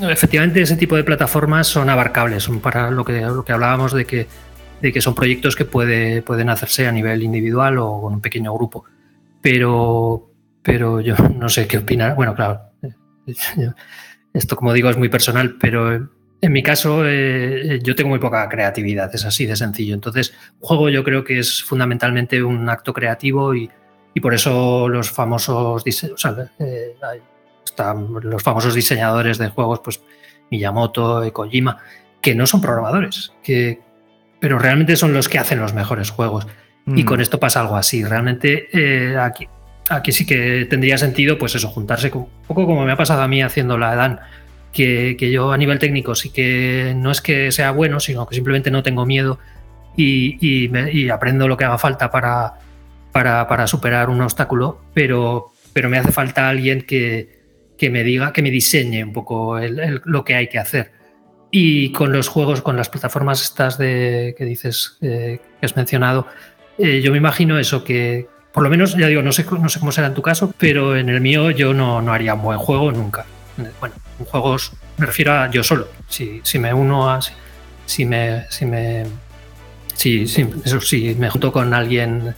Efectivamente, 0.00 0.62
ese 0.62 0.76
tipo 0.76 0.96
de 0.96 1.04
plataformas 1.04 1.66
son 1.66 1.90
abarcables, 1.90 2.44
son 2.44 2.60
para 2.60 2.90
lo 2.90 3.04
que, 3.04 3.20
lo 3.20 3.44
que 3.44 3.52
hablábamos 3.52 3.92
de 3.92 4.04
que, 4.04 4.28
de 4.80 4.92
que 4.92 5.00
son 5.00 5.14
proyectos 5.14 5.56
que 5.56 5.64
puede, 5.64 6.22
pueden 6.22 6.48
hacerse 6.48 6.86
a 6.86 6.92
nivel 6.92 7.22
individual 7.22 7.78
o 7.78 8.00
con 8.02 8.14
un 8.14 8.20
pequeño 8.20 8.54
grupo. 8.54 8.84
Pero, 9.42 10.30
pero 10.62 11.00
yo 11.00 11.16
no 11.16 11.48
sé 11.48 11.66
qué 11.66 11.78
opinar. 11.78 12.14
Bueno, 12.14 12.34
claro, 12.34 12.60
esto 14.32 14.56
como 14.56 14.72
digo 14.72 14.90
es 14.90 14.96
muy 14.96 15.08
personal, 15.08 15.56
pero 15.60 16.08
en 16.40 16.52
mi 16.52 16.62
caso 16.62 17.02
eh, 17.04 17.80
yo 17.82 17.94
tengo 17.94 18.10
muy 18.10 18.18
poca 18.18 18.48
creatividad, 18.48 19.14
es 19.14 19.24
así 19.24 19.46
de 19.46 19.56
sencillo. 19.56 19.94
Entonces, 19.94 20.34
juego 20.60 20.88
yo 20.88 21.04
creo 21.04 21.24
que 21.24 21.38
es 21.38 21.62
fundamentalmente 21.62 22.42
un 22.42 22.68
acto 22.68 22.92
creativo 22.92 23.54
y 23.54 23.70
y 24.14 24.20
por 24.20 24.34
eso 24.34 24.88
los 24.88 25.10
famosos, 25.10 25.84
eh, 25.86 26.94
están 27.64 28.08
los 28.22 28.42
famosos 28.42 28.74
diseñadores 28.74 29.38
de 29.38 29.48
juegos, 29.48 29.80
pues 29.80 30.00
Miyamoto, 30.50 31.32
Kojima, 31.32 31.78
que 32.20 32.34
no 32.34 32.46
son 32.46 32.60
programadores, 32.60 33.32
que, 33.42 33.80
pero 34.40 34.58
realmente 34.58 34.96
son 34.96 35.12
los 35.12 35.28
que 35.28 35.38
hacen 35.38 35.60
los 35.60 35.74
mejores 35.74 36.10
juegos. 36.10 36.46
Y 36.86 37.04
mm. 37.04 37.06
con 37.06 37.20
esto 37.20 37.38
pasa 37.38 37.60
algo 37.60 37.76
así. 37.76 38.04
Realmente 38.04 38.68
eh, 38.72 39.16
aquí, 39.16 39.46
aquí 39.88 40.10
sí 40.10 40.26
que 40.26 40.66
tendría 40.68 40.98
sentido, 40.98 41.38
pues 41.38 41.54
eso, 41.54 41.68
juntarse 41.68 42.10
un 42.12 42.26
poco 42.48 42.66
como 42.66 42.84
me 42.84 42.92
ha 42.92 42.96
pasado 42.96 43.22
a 43.22 43.28
mí 43.28 43.42
haciendo 43.42 43.78
la 43.78 43.94
Dan, 43.94 44.18
que, 44.72 45.16
yo 45.32 45.52
a 45.52 45.56
nivel 45.56 45.78
técnico 45.78 46.14
sí 46.14 46.30
que 46.30 46.94
no 46.96 47.10
es 47.10 47.20
que 47.20 47.52
sea 47.52 47.72
bueno, 47.72 48.00
sino 48.00 48.26
que 48.26 48.34
simplemente 48.34 48.70
no 48.70 48.82
tengo 48.82 49.06
miedo 49.06 49.38
y, 49.96 51.08
aprendo 51.10 51.48
lo 51.48 51.56
que 51.56 51.64
haga 51.64 51.78
falta 51.78 52.10
para, 52.10 52.54
para, 53.12 53.66
superar 53.66 54.08
un 54.08 54.20
obstáculo, 54.20 54.80
pero, 54.94 55.52
pero 55.72 55.88
me 55.88 55.98
hace 55.98 56.12
falta 56.12 56.48
alguien 56.48 56.82
que, 56.82 57.40
me 57.90 58.04
diga, 58.04 58.32
que 58.32 58.42
me 58.42 58.50
diseñe 58.50 59.02
un 59.04 59.12
poco 59.12 59.58
lo 59.58 60.24
que 60.24 60.34
hay 60.34 60.48
que 60.48 60.58
hacer. 60.58 60.92
Y 61.50 61.90
con 61.92 62.12
los 62.12 62.28
juegos, 62.28 62.62
con 62.62 62.76
las 62.76 62.88
plataformas 62.88 63.42
estas 63.42 63.76
de, 63.76 64.34
que 64.38 64.44
dices, 64.44 64.98
eh, 65.02 65.40
que 65.58 65.66
has 65.66 65.76
mencionado, 65.76 66.28
eh, 66.78 67.00
yo 67.02 67.10
me 67.10 67.18
imagino 67.18 67.58
eso, 67.58 67.82
que 67.82 68.28
por 68.52 68.62
lo 68.62 68.70
menos, 68.70 68.96
ya 68.96 69.08
digo, 69.08 69.22
no 69.22 69.32
sé, 69.32 69.44
no 69.50 69.68
sé 69.68 69.80
cómo 69.80 69.92
será 69.92 70.06
en 70.06 70.14
tu 70.14 70.22
caso, 70.22 70.54
pero 70.58 70.96
en 70.96 71.08
el 71.08 71.20
mío 71.20 71.50
yo 71.50 71.74
no, 71.74 72.00
no 72.00 72.12
haría 72.12 72.34
un 72.34 72.42
buen 72.42 72.58
juego 72.58 72.92
nunca. 72.92 73.26
Bueno, 73.78 73.94
en 74.18 74.24
juegos 74.26 74.72
me 74.96 75.06
refiero 75.06 75.32
a 75.32 75.50
yo 75.50 75.62
solo. 75.62 75.88
Si, 76.08 76.40
si 76.42 76.58
me 76.58 76.72
uno 76.72 77.10
a. 77.10 77.20
Si, 77.86 78.04
me. 78.04 78.46
Si 78.50 78.66
me 78.66 79.06
si, 79.94 80.26
si 80.26 81.14
me 81.14 81.30
junto 81.30 81.52
con 81.52 81.74
alguien 81.74 82.34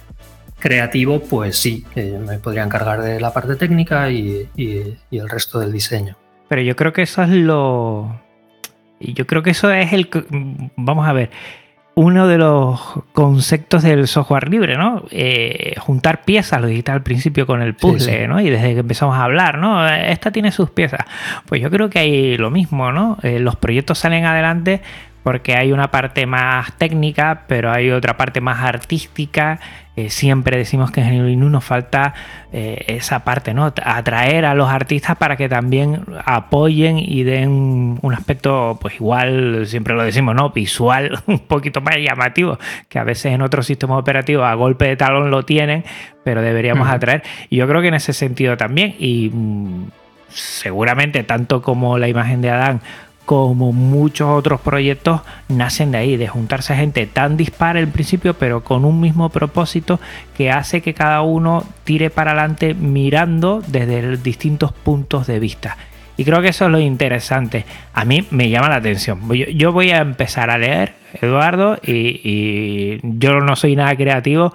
creativo, 0.59 1.21
pues 1.21 1.57
sí, 1.57 1.85
eh, 1.95 2.19
me 2.21 2.39
podría 2.39 2.63
encargar 2.63 3.03
de 3.03 3.21
la 3.21 3.33
parte 3.33 3.57
técnica 3.57 4.11
y, 4.11 4.49
y, 4.57 4.97
y 5.11 5.19
el 5.19 5.29
resto 5.29 5.59
del 5.59 5.73
diseño. 5.73 6.17
Pero 6.49 6.63
yo 6.63 6.77
creo 6.77 6.93
que 6.93 7.03
eso 7.03 7.23
es 7.23 7.31
lo. 7.31 8.21
Yo 9.01 9.27
creo 9.27 9.43
que 9.43 9.51
eso 9.51 9.71
es 9.71 9.93
el. 9.93 10.09
Vamos 10.77 11.09
a 11.09 11.13
ver 11.13 11.31
uno 11.95 12.27
de 12.27 12.39
los 12.39 12.81
conceptos 13.13 13.83
del 13.83 14.09
software 14.09 14.49
libre, 14.49 14.77
¿no? 14.77 15.05
Eh, 15.11 15.75
juntar 15.79 16.25
piezas, 16.25 16.61
lo 16.61 16.67
dijiste 16.67 16.91
al 16.91 17.03
principio 17.03 17.47
con 17.47 17.61
el 17.61 17.75
puzzle, 17.75 18.29
¿no? 18.29 18.41
Y 18.41 18.49
desde 18.49 18.73
que 18.73 18.81
empezamos 18.81 19.17
a 19.17 19.25
hablar, 19.25 19.59
¿no? 19.59 19.87
Esta 19.87 20.31
tiene 20.31 20.53
sus 20.53 20.71
piezas. 20.71 21.05
Pues 21.47 21.61
yo 21.61 21.71
creo 21.71 21.91
que 21.91 21.99
hay 21.99 22.37
lo 22.39 22.51
mismo, 22.51 22.93
¿no? 22.93 23.19
Eh, 23.23 23.39
los 23.39 23.57
proyectos 23.57 23.99
salen 23.99 24.25
adelante 24.25 24.81
porque 25.23 25.55
hay 25.55 25.73
una 25.73 25.91
parte 25.91 26.27
más 26.27 26.73
técnica, 26.79 27.43
pero 27.47 27.71
hay 27.71 27.91
otra 27.91 28.17
parte 28.17 28.41
más 28.41 28.63
artística. 28.63 29.61
Eh, 29.95 30.09
siempre 30.09 30.57
decimos 30.57 30.91
que 30.91 31.03
en 31.03 31.09
el 31.09 31.39
nos 31.39 31.65
falta 31.65 32.15
eh, 32.51 32.83
esa 32.89 33.25
parte, 33.25 33.53
¿no? 33.53 33.73
Atraer 33.85 34.47
a 34.47 34.55
los 34.55 34.71
artistas 34.71 35.17
para 35.17 35.37
que 35.37 35.51
también 35.51 36.05
apoyen 36.25 36.99
y 36.99 37.25
den 37.25 37.99
un 38.01 38.15
aspecto, 38.15 38.79
pues 38.81 38.95
igual, 38.95 39.67
siempre 39.67 39.95
lo 39.95 40.03
decimos, 40.03 40.35
¿no? 40.35 40.51
Visual, 40.51 41.21
un 41.27 41.41
poquito 41.41 41.83
más 41.83 41.97
llamativo, 41.99 42.59
que 42.89 42.99
a 42.99 43.05
veces 43.05 43.33
en 43.33 43.43
otros 43.43 43.67
sistemas 43.67 43.99
operativos 43.99 44.47
a 44.47 44.55
golpe 44.55 44.87
de 44.87 44.97
talón 44.97 45.31
lo 45.31 45.45
tienen, 45.45 45.85
pero 46.25 46.41
deberíamos 46.41 46.89
atraer. 46.89 47.23
Y 47.51 47.57
yo 47.57 47.69
creo 47.69 47.83
que 47.83 47.89
en 47.89 47.95
ese 47.95 48.15
sentido 48.15 48.57
también, 48.57 48.95
y 48.99 49.31
mm, 49.33 49.89
seguramente 50.31 51.23
tanto 51.23 51.61
como 51.61 51.99
la 51.99 52.09
imagen 52.09 52.41
de 52.41 52.51
Adán 52.51 52.81
como 53.25 53.73
muchos 53.73 54.29
otros 54.29 54.61
proyectos, 54.61 55.21
nacen 55.49 55.93
de 55.93 55.99
ahí, 55.99 56.17
de 56.17 56.29
juntarse 56.29 56.75
gente 56.75 57.07
tan 57.07 57.37
dispara 57.37 57.79
al 57.79 57.89
principio, 57.89 58.35
pero 58.35 58.65
con 58.65 58.85
un 58.85 59.01
mismo 59.01 59.29
propósito 59.29 60.01
que 60.37 60.51
hace 60.51 60.83
que 60.83 60.95
cada 60.95 61.23
uno 61.23 61.65
tire 61.85 62.11
para 62.11 62.33
adelante 62.33 62.75
mirando 62.75 63.63
desde 63.67 64.17
distintos 64.17 64.73
puntos 64.73 65.27
de 65.27 65.39
vista. 65.39 65.77
Y 66.17 66.25
creo 66.25 66.43
que 66.43 66.49
eso 66.49 66.67
es 66.67 66.71
lo 66.71 66.79
interesante. 66.79 67.65
A 67.95 68.05
mí 68.05 68.27
me 68.31 68.51
llama 68.51 68.69
la 68.69 68.77
atención. 68.77 69.21
Yo 69.55 69.73
voy 69.73 69.91
a 69.91 69.99
empezar 69.99 70.51
a 70.51 70.59
leer, 70.59 70.95
Eduardo, 71.21 71.79
y, 71.83 72.21
y 72.23 73.01
yo 73.03 73.41
no 73.41 73.57
soy 73.57 73.77
nada 73.77 73.97
creativo, 73.97 74.53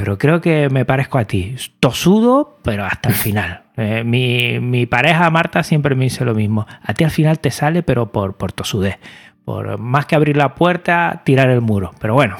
pero 0.00 0.16
creo 0.16 0.40
que 0.40 0.70
me 0.70 0.86
parezco 0.86 1.18
a 1.18 1.26
ti. 1.26 1.56
Tosudo, 1.78 2.58
pero 2.62 2.84
hasta 2.84 3.10
el 3.10 3.14
final. 3.14 3.62
Eh, 3.82 4.04
mi, 4.04 4.84
pareja 4.84 5.30
Marta 5.30 5.62
siempre 5.62 5.94
me 5.94 6.04
dice 6.04 6.26
lo 6.26 6.34
mismo. 6.34 6.66
A 6.82 6.92
ti 6.92 7.04
al 7.04 7.10
final 7.10 7.38
te 7.38 7.50
sale, 7.50 7.82
pero 7.82 8.12
por, 8.12 8.36
por 8.36 8.52
tosudez. 8.52 8.98
Por 9.44 9.78
más 9.78 10.06
que 10.06 10.14
abrir 10.14 10.36
la 10.36 10.54
puerta, 10.54 11.22
tirar 11.24 11.50
el 11.50 11.60
muro. 11.60 11.92
Pero 11.98 12.14
bueno. 12.14 12.36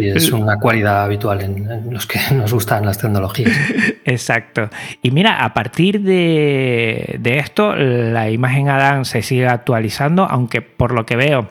es 0.00 0.32
una 0.32 0.58
cualidad 0.58 1.04
habitual 1.04 1.40
en, 1.42 1.92
los 1.92 2.06
que 2.06 2.18
nos 2.34 2.52
gustan 2.52 2.84
las 2.84 2.98
tecnologías. 2.98 3.52
Exacto. 4.04 4.68
Y 5.02 5.10
mira, 5.10 5.44
a 5.44 5.54
partir 5.54 6.02
de, 6.02 7.20
esto, 7.22 7.74
la 7.76 8.30
imagen 8.30 8.68
Adán 8.68 9.04
se 9.04 9.22
sigue 9.22 9.46
actualizando, 9.46 10.24
aunque 10.24 10.62
por 10.62 10.92
lo 10.92 11.06
que 11.06 11.16
veo, 11.16 11.48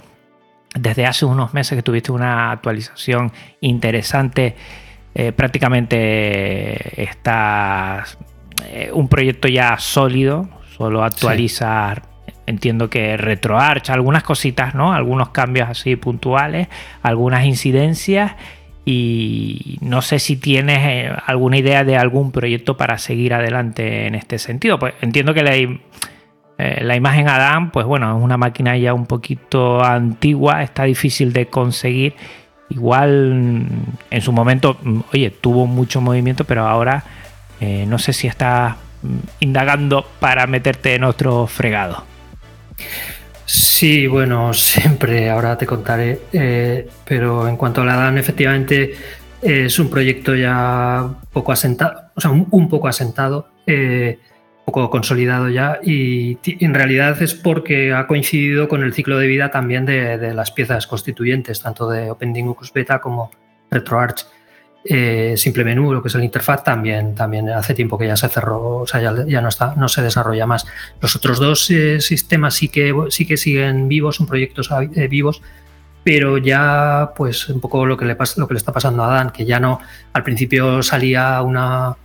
desde 0.75 1.05
hace 1.05 1.25
unos 1.25 1.53
meses 1.53 1.75
que 1.75 1.83
tuviste 1.83 2.11
una 2.11 2.51
actualización 2.51 3.31
interesante, 3.61 4.55
eh, 5.13 5.31
prácticamente 5.31 7.01
estás 7.01 8.17
eh, 8.65 8.89
un 8.93 9.07
proyecto 9.07 9.47
ya 9.47 9.77
sólido, 9.77 10.49
solo 10.77 11.03
actualizar, 11.03 12.03
entiendo 12.51 12.89
que 12.89 13.17
RetroArch, 13.17 13.89
algunas 13.89 14.23
cositas, 14.23 14.75
¿no? 14.75 14.93
Algunos 14.93 15.29
cambios 15.29 15.67
así 15.69 15.95
puntuales, 15.95 16.67
algunas 17.01 17.45
incidencias 17.45 18.33
y 18.83 19.77
no 19.81 20.01
sé 20.01 20.19
si 20.19 20.37
tienes 20.37 20.79
eh, 20.81 21.11
alguna 21.25 21.57
idea 21.57 21.83
de 21.83 21.97
algún 21.97 22.31
proyecto 22.31 22.77
para 22.77 22.97
seguir 22.97 23.33
adelante 23.33 24.07
en 24.07 24.15
este 24.15 24.39
sentido. 24.39 24.79
Pues 24.79 24.93
entiendo 25.01 25.33
que 25.33 25.43
la, 25.43 25.55
eh, 25.55 25.79
la 26.57 26.95
imagen 26.95 27.27
Adam, 27.27 27.71
pues 27.71 27.85
bueno, 27.85 28.17
es 28.17 28.23
una 28.23 28.37
máquina 28.37 28.77
ya 28.77 28.93
un 28.93 29.05
poquito 29.05 29.83
antigua, 29.83 30.63
está 30.63 30.83
difícil 30.83 31.33
de 31.33 31.47
conseguir. 31.47 32.15
Igual 32.69 33.67
en 34.09 34.21
su 34.21 34.31
momento, 34.31 34.77
oye, 35.13 35.29
tuvo 35.29 35.67
mucho 35.67 36.01
movimiento, 36.01 36.45
pero 36.45 36.65
ahora 36.65 37.03
eh, 37.59 37.85
no 37.87 37.99
sé 37.99 38.13
si 38.13 38.27
estás 38.27 38.75
mm, 39.03 39.17
indagando 39.41 40.05
para 40.19 40.47
meterte 40.47 40.95
en 40.95 41.03
otro 41.03 41.45
fregado. 41.47 42.10
Sí, 43.45 44.07
bueno, 44.07 44.53
siempre, 44.53 45.29
ahora 45.29 45.57
te 45.57 45.65
contaré. 45.65 46.21
Eh, 46.31 46.87
pero 47.05 47.47
en 47.47 47.57
cuanto 47.57 47.81
a 47.81 47.85
la 47.85 47.95
DAN, 47.95 48.17
efectivamente 48.17 48.93
es 49.41 49.79
un 49.79 49.89
proyecto 49.89 50.35
ya 50.35 51.09
poco 51.33 51.51
asentado, 51.51 52.11
o 52.15 52.21
sea, 52.21 52.31
un, 52.31 52.69
poco 52.69 52.87
asentado, 52.87 53.49
eh, 53.65 54.19
poco 54.65 54.89
consolidado 54.89 55.49
ya, 55.49 55.79
y 55.83 56.37
en 56.45 56.73
realidad 56.73 57.19
es 57.21 57.33
porque 57.33 57.91
ha 57.91 58.05
coincidido 58.05 58.69
con 58.69 58.83
el 58.83 58.93
ciclo 58.93 59.17
de 59.17 59.27
vida 59.27 59.49
también 59.49 59.85
de, 59.85 60.33
las 60.33 60.51
piezas 60.51 60.85
constituyentes, 60.85 61.61
tanto 61.61 61.89
de 61.89 62.11
OpenDingus 62.11 62.71
Beta 62.71 62.99
como 62.99 63.31
RetroArch. 63.71 64.25
Eh, 64.83 65.35
Simple 65.37 65.63
Menú, 65.63 65.93
lo 65.93 66.01
que 66.01 66.07
es 66.07 66.15
el 66.15 66.23
interfaz, 66.23 66.63
también, 66.63 67.13
también 67.13 67.49
hace 67.49 67.75
tiempo 67.75 67.97
que 67.97 68.07
ya 68.07 68.17
se 68.17 68.27
cerró, 68.29 68.77
o 68.77 68.87
sea, 68.87 68.99
ya, 68.99 69.41
no, 69.41 69.49
está, 69.49 69.75
no 69.75 69.87
se 69.87 70.01
desarrolla 70.01 70.47
más. 70.47 70.65
Los 70.99 71.15
otros 71.15 71.39
dos 71.39 71.69
eh, 71.69 72.01
sistemas 72.01 72.55
sí 72.55 72.69
que, 72.69 72.93
sí 73.09 73.27
que 73.27 73.37
siguen 73.37 73.87
vivos, 73.87 74.15
son 74.15 74.25
proyectos 74.25 74.69
eh, 74.95 75.07
vivos, 75.07 75.41
pero 76.03 76.39
ya, 76.39 77.11
pues, 77.15 77.47
un 77.49 77.61
poco 77.61 77.85
lo 77.85 77.95
que, 77.95 78.05
le 78.05 78.15
pasa, 78.15 78.41
lo 78.41 78.47
que 78.47 78.55
le 78.55 78.57
está 78.57 78.73
pasando 78.73 79.03
a 79.03 79.07
Dan, 79.07 79.29
que 79.29 79.45
ya 79.45 79.59
no, 79.59 79.79
al 80.13 80.23
principio 80.23 80.81
salía 80.81 81.41
una. 81.41 81.95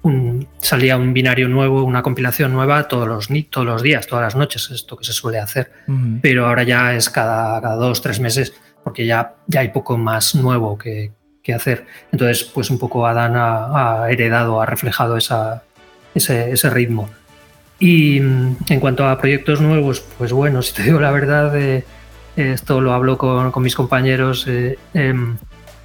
Un, 0.00 0.46
salía 0.58 0.96
un 0.96 1.12
binario 1.12 1.48
nuevo, 1.48 1.82
una 1.82 2.02
compilación 2.02 2.52
nueva 2.52 2.86
todos 2.86 3.08
los, 3.08 3.28
todos 3.50 3.66
los 3.66 3.82
días, 3.82 4.06
todas 4.06 4.22
las 4.22 4.36
noches, 4.36 4.70
esto 4.70 4.96
que 4.96 5.04
se 5.04 5.12
suele 5.12 5.40
hacer. 5.40 5.72
Pero 6.22 6.46
ahora 6.46 6.62
ya 6.62 6.94
es 6.94 7.10
cada, 7.10 7.60
cada 7.60 7.74
dos, 7.74 8.00
tres 8.00 8.20
meses, 8.20 8.54
porque 8.84 9.06
ya, 9.06 9.34
ya 9.48 9.60
hay 9.60 9.70
poco 9.70 9.98
más 9.98 10.36
nuevo 10.36 10.78
que, 10.78 11.10
hacer. 11.56 11.86
Entonces, 12.12 12.44
pues 12.44 12.70
un 12.70 12.78
poco 12.78 13.06
Adán 13.06 13.32
ha, 13.36 14.06
heredado, 14.10 14.60
ha 14.60 14.66
reflejado 14.66 15.16
esa, 15.16 15.62
ese, 16.14 16.70
ritmo. 16.70 17.08
Y 17.78 18.20
mm, 18.20 18.56
en 18.68 18.80
cuanto 18.80 19.06
a 19.06 19.18
proyectos 19.18 19.60
nuevos, 19.60 20.04
pues 20.18 20.32
bueno, 20.32 20.62
si 20.62 20.74
te 20.74 20.82
digo 20.82 21.00
la 21.00 21.10
verdad, 21.10 21.56
eh, 21.56 21.84
esto 22.36 22.80
lo 22.80 22.92
hablo 22.92 23.18
con, 23.18 23.52
mis 23.62 23.74
compañeros. 23.74 24.46
Eh, 24.48 24.78
em, 24.94 25.36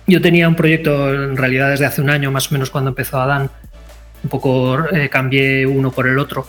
yo 0.07 0.21
tenía 0.21 0.47
un 0.47 0.55
proyecto 0.55 1.13
en 1.13 1.37
realidad 1.37 1.69
desde 1.69 1.85
hace 1.85 2.01
un 2.01 2.09
año, 2.09 2.31
más 2.31 2.51
o 2.51 2.53
menos 2.53 2.69
cuando 2.69 2.89
empezó 2.89 3.19
Adán. 3.19 3.49
Un 4.23 4.29
poco 4.29 4.79
eh, 4.89 5.09
cambié 5.09 5.65
uno 5.65 5.91
por 5.91 6.07
el 6.07 6.17
otro. 6.19 6.47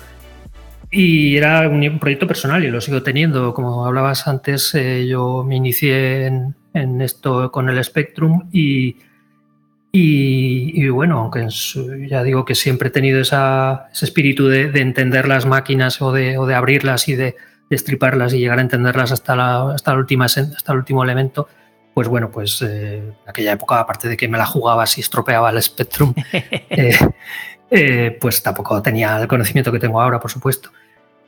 Y 0.90 1.36
era 1.36 1.68
un, 1.68 1.98
proyecto 1.98 2.26
personal 2.28 2.64
y 2.64 2.70
lo 2.70 2.80
sigo 2.80 3.02
teniendo. 3.02 3.52
Como 3.52 3.84
hablabas 3.84 4.28
antes, 4.28 4.72
yo 5.08 5.42
me 5.44 5.56
inicié 5.56 6.26
en, 6.26 6.54
en 6.74 7.00
esto 7.00 7.50
con 7.50 7.70
el 7.70 7.82
Spectrum 7.82 8.48
y, 8.52 8.96
y, 9.96 10.88
bueno, 10.88 11.20
aunque 11.20 11.46
ya 12.08 12.24
digo 12.24 12.44
que 12.44 12.56
siempre 12.56 12.88
he 12.88 12.90
tenido 12.90 13.20
ese 13.20 13.36
espíritu 14.02 14.48
de, 14.48 14.64
entender 14.80 15.28
las 15.28 15.46
máquinas 15.46 16.02
o 16.02 16.12
de, 16.12 16.36
o 16.36 16.46
de 16.46 16.54
abrirlas 16.56 17.08
y 17.08 17.14
de 17.14 17.36
destriparlas 17.70 18.34
y 18.34 18.40
llegar 18.40 18.58
a 18.58 18.62
entenderlas 18.62 19.12
hasta, 19.12 19.36
la, 19.36 19.72
hasta, 19.72 19.92
la 19.92 19.98
última, 19.98 20.24
hasta 20.24 20.72
el 20.72 20.78
último 20.78 21.04
elemento, 21.04 21.48
pues 21.94 22.08
bueno, 22.08 22.30
pues 22.32 22.60
eh, 22.62 22.96
en 22.96 23.14
aquella 23.28 23.52
época, 23.52 23.78
aparte 23.78 24.08
de 24.08 24.16
que 24.16 24.26
me 24.26 24.36
la 24.36 24.46
jugaba 24.46 24.84
si 24.86 25.00
estropeaba 25.00 25.50
el 25.50 25.62
Spectrum, 25.62 26.12
eh, 26.32 26.98
eh, 27.70 28.18
pues 28.20 28.42
tampoco 28.42 28.82
tenía 28.82 29.20
el 29.20 29.28
conocimiento 29.28 29.70
que 29.70 29.78
tengo 29.78 30.02
ahora, 30.02 30.18
por 30.18 30.30
supuesto. 30.30 30.70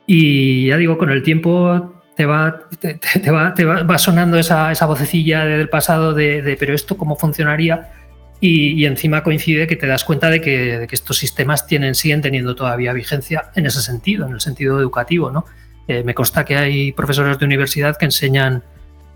Y 0.05 0.67
ya 0.67 0.77
digo, 0.77 0.97
con 0.97 1.09
el 1.09 1.23
tiempo 1.23 1.96
te 2.17 2.25
va, 2.25 2.61
te, 2.79 3.31
va, 3.31 3.53
te 3.53 3.63
va, 3.63 3.97
sonando 3.99 4.39
esa, 4.39 4.71
esa 4.71 4.87
vocecilla 4.87 5.45
del 5.45 5.69
pasado 5.69 6.15
de, 6.15 6.57
pero 6.59 6.73
esto 6.73 6.97
cómo 6.97 7.15
funcionaría 7.15 7.91
y, 8.39 8.85
encima 8.85 9.21
coincide 9.21 9.67
que 9.67 9.75
te 9.75 9.85
das 9.85 10.03
cuenta 10.03 10.31
de 10.31 10.41
que, 10.41 10.79
de 10.79 10.87
que, 10.87 10.95
estos 10.95 11.17
sistemas 11.19 11.67
tienen, 11.67 11.93
siguen 11.93 12.23
teniendo 12.23 12.55
todavía 12.55 12.91
vigencia 12.91 13.51
en 13.53 13.67
ese 13.67 13.81
sentido, 13.81 14.25
en 14.25 14.33
el 14.33 14.41
sentido 14.41 14.79
educativo. 14.79 15.29
¿no? 15.29 15.45
Eh, 15.87 16.03
me 16.03 16.15
consta 16.15 16.43
que 16.43 16.57
hay 16.57 16.91
profesores 16.91 17.37
de 17.37 17.45
universidad 17.45 17.97
que 17.97 18.05
enseñan 18.05 18.63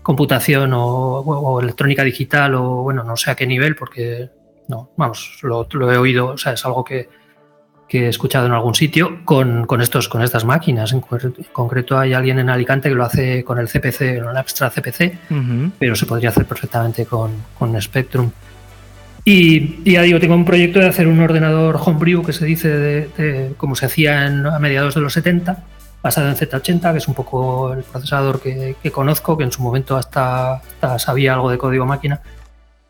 computación 0.04 0.70
o, 0.72 1.58
electrónica 1.60 2.04
digital 2.04 2.54
o 2.54 2.82
bueno, 2.84 3.02
no 3.02 3.16
sé 3.16 3.32
a 3.32 3.34
qué 3.34 3.48
nivel, 3.48 3.74
porque 3.74 4.30
no, 4.68 4.90
vamos, 4.96 5.40
lo, 5.42 5.66
he 5.92 5.96
oído, 5.96 6.28
o 6.28 6.38
sea, 6.38 6.52
es 6.52 6.64
algo 6.64 6.84
que, 6.84 7.08
que 7.92 8.06
he 8.06 8.08
escuchado 8.08 8.46
en 8.46 8.52
algún 8.52 8.74
sitio 8.74 9.18
con, 9.26 9.66
con, 9.66 9.82
estos, 9.82 10.08
con 10.08 10.22
estas 10.22 10.46
máquinas. 10.46 10.94
En 10.94 11.02
concreto 11.52 11.98
hay 11.98 12.14
alguien 12.14 12.38
en 12.38 12.48
Alicante 12.48 12.88
que 12.88 12.94
lo 12.94 13.04
hace 13.04 13.44
con 13.44 13.58
el 13.58 13.68
CPC, 13.68 14.00
el 14.00 14.34
Abstract 14.34 14.78
CPC, 14.78 15.18
pero 15.78 15.94
se 15.94 16.06
podría 16.06 16.30
hacer 16.30 16.46
perfectamente 16.46 17.04
con, 17.04 17.32
con 17.58 17.78
Spectrum. 17.82 18.30
Y, 19.26 19.92
ya 19.92 20.00
digo, 20.00 20.18
tengo 20.18 20.34
un 20.34 20.46
proyecto 20.46 20.78
de 20.80 20.86
hacer 20.86 21.06
un 21.06 21.20
ordenador 21.20 21.78
homebrew 21.84 22.24
que 22.24 22.32
se 22.32 22.46
dice 22.46 22.70
de, 22.70 23.52
como 23.58 23.76
se 23.76 23.84
hacía 23.84 24.26
en, 24.26 24.46
a 24.46 24.58
mediados 24.58 24.94
de 24.94 25.02
los 25.02 25.12
70, 25.12 25.62
basado 26.02 26.30
en 26.30 26.36
Z80, 26.36 26.92
que 26.92 26.98
es 26.98 27.08
un 27.08 27.14
poco 27.14 27.74
el 27.74 27.82
procesador 27.82 28.40
que, 28.40 28.74
conozco, 28.90 29.36
que 29.36 29.44
en 29.44 29.52
su 29.52 29.62
momento 29.62 29.98
hasta, 29.98 30.62
sabía 30.98 31.34
algo 31.34 31.50
de 31.50 31.58
código 31.58 31.84
máquina, 31.84 32.22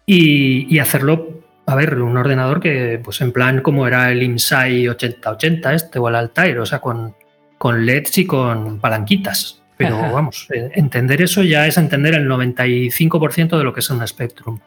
y, 0.07 0.79
hacerlo, 0.79 1.42
a 1.73 1.77
ver, 1.77 2.01
un 2.01 2.17
ordenador 2.17 2.61
que, 2.61 3.01
pues 3.03 3.21
en 3.21 3.33
plan 3.33 3.63
como 3.63 3.87
era 3.87 4.11
el 4.11 4.23
IMSAI 4.23 4.89
8080 4.89 5.75
este 5.75 5.99
o 5.99 6.09
el 6.09 6.15
Altair, 6.15 6.59
o 6.59 6.67
sea, 6.67 6.81
con, 6.81 7.15
con 7.59 7.85
LEDs 7.85 8.19
y 8.19 8.27
con 8.27 8.79
palanquitas. 8.79 9.63
Pero 9.77 9.99
vamos, 10.13 10.47
eh, 10.55 10.71
entender 10.75 11.23
eso 11.23 11.43
ya 11.43 11.67
es 11.67 11.77
entender 11.77 12.15
el 12.15 12.29
95% 12.29 13.59
de 13.59 13.65
lo 13.65 13.73
que 13.73 13.81
es 13.81 13.91
un 13.91 14.07
Spectrum 14.07 14.61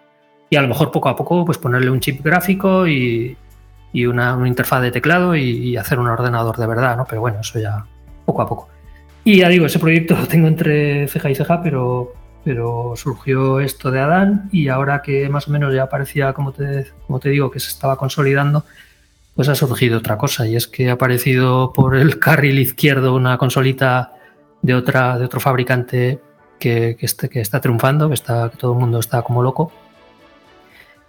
y 0.49 0.55
a 0.55 0.61
lo 0.61 0.67
mejor 0.67 0.91
poco 0.91 1.09
a 1.09 1.15
poco 1.15 1.45
pues 1.45 1.57
ponerle 1.57 1.89
un 1.89 1.99
chip 1.99 2.23
gráfico 2.23 2.87
y, 2.87 3.37
una, 4.07 4.37
interfaz 4.45 4.81
de 4.81 4.91
teclado 4.91 5.35
y, 5.35 5.77
hacer 5.77 5.99
un 5.99 6.07
ordenador 6.07 6.57
de 6.57 6.67
verdad, 6.67 6.97
¿no? 6.97 7.05
Pero 7.05 7.21
bueno, 7.21 7.39
eso 7.39 7.59
ya 7.59 7.85
poco 8.25 8.41
a 8.41 8.47
poco. 8.47 8.69
Y 9.23 9.37
ya 9.39 9.49
digo, 9.49 9.65
ese 9.65 9.79
proyecto 9.79 10.15
lo 10.15 10.27
tengo 10.27 10.47
entre 10.47 11.07
ceja 11.07 11.29
y 11.29 11.35
ceja, 11.35 11.61
pero, 11.63 12.13
pero 12.45 12.93
surgió 12.95 13.59
esto 13.59 13.89
de 13.89 13.99
Adán 13.99 14.49
y 14.51 14.67
ahora 14.67 15.01
que 15.01 15.27
más 15.29 15.47
o 15.47 15.51
menos 15.51 15.73
ya 15.73 15.89
parecía, 15.89 16.31
como 16.31 16.53
te, 16.53 16.85
como 17.07 17.19
te 17.19 17.29
digo, 17.29 17.49
que 17.49 17.59
se 17.59 17.69
estaba 17.69 17.97
consolidando, 17.97 18.63
pues 19.35 19.49
ha 19.49 19.55
surgido 19.55 19.97
otra 19.97 20.17
cosa 20.19 20.47
y 20.47 20.55
es 20.55 20.67
que 20.67 20.89
ha 20.91 20.93
aparecido 20.93 21.73
por 21.73 21.95
el 21.95 22.19
carril 22.19 22.59
izquierdo 22.59 23.15
una 23.15 23.39
consolita 23.39 24.13
de, 24.61 24.75
otra, 24.75 25.17
de 25.17 25.25
otro 25.25 25.39
fabricante 25.39 26.19
que, 26.59 26.95
que, 26.99 27.05
este, 27.07 27.29
que 27.29 27.41
está 27.41 27.59
triunfando, 27.59 28.09
que, 28.09 28.13
está, 28.13 28.49
todo 28.49 28.73
el 28.73 28.79
mundo 28.79 28.99
está 28.99 29.23
como 29.23 29.41
loco. 29.41 29.71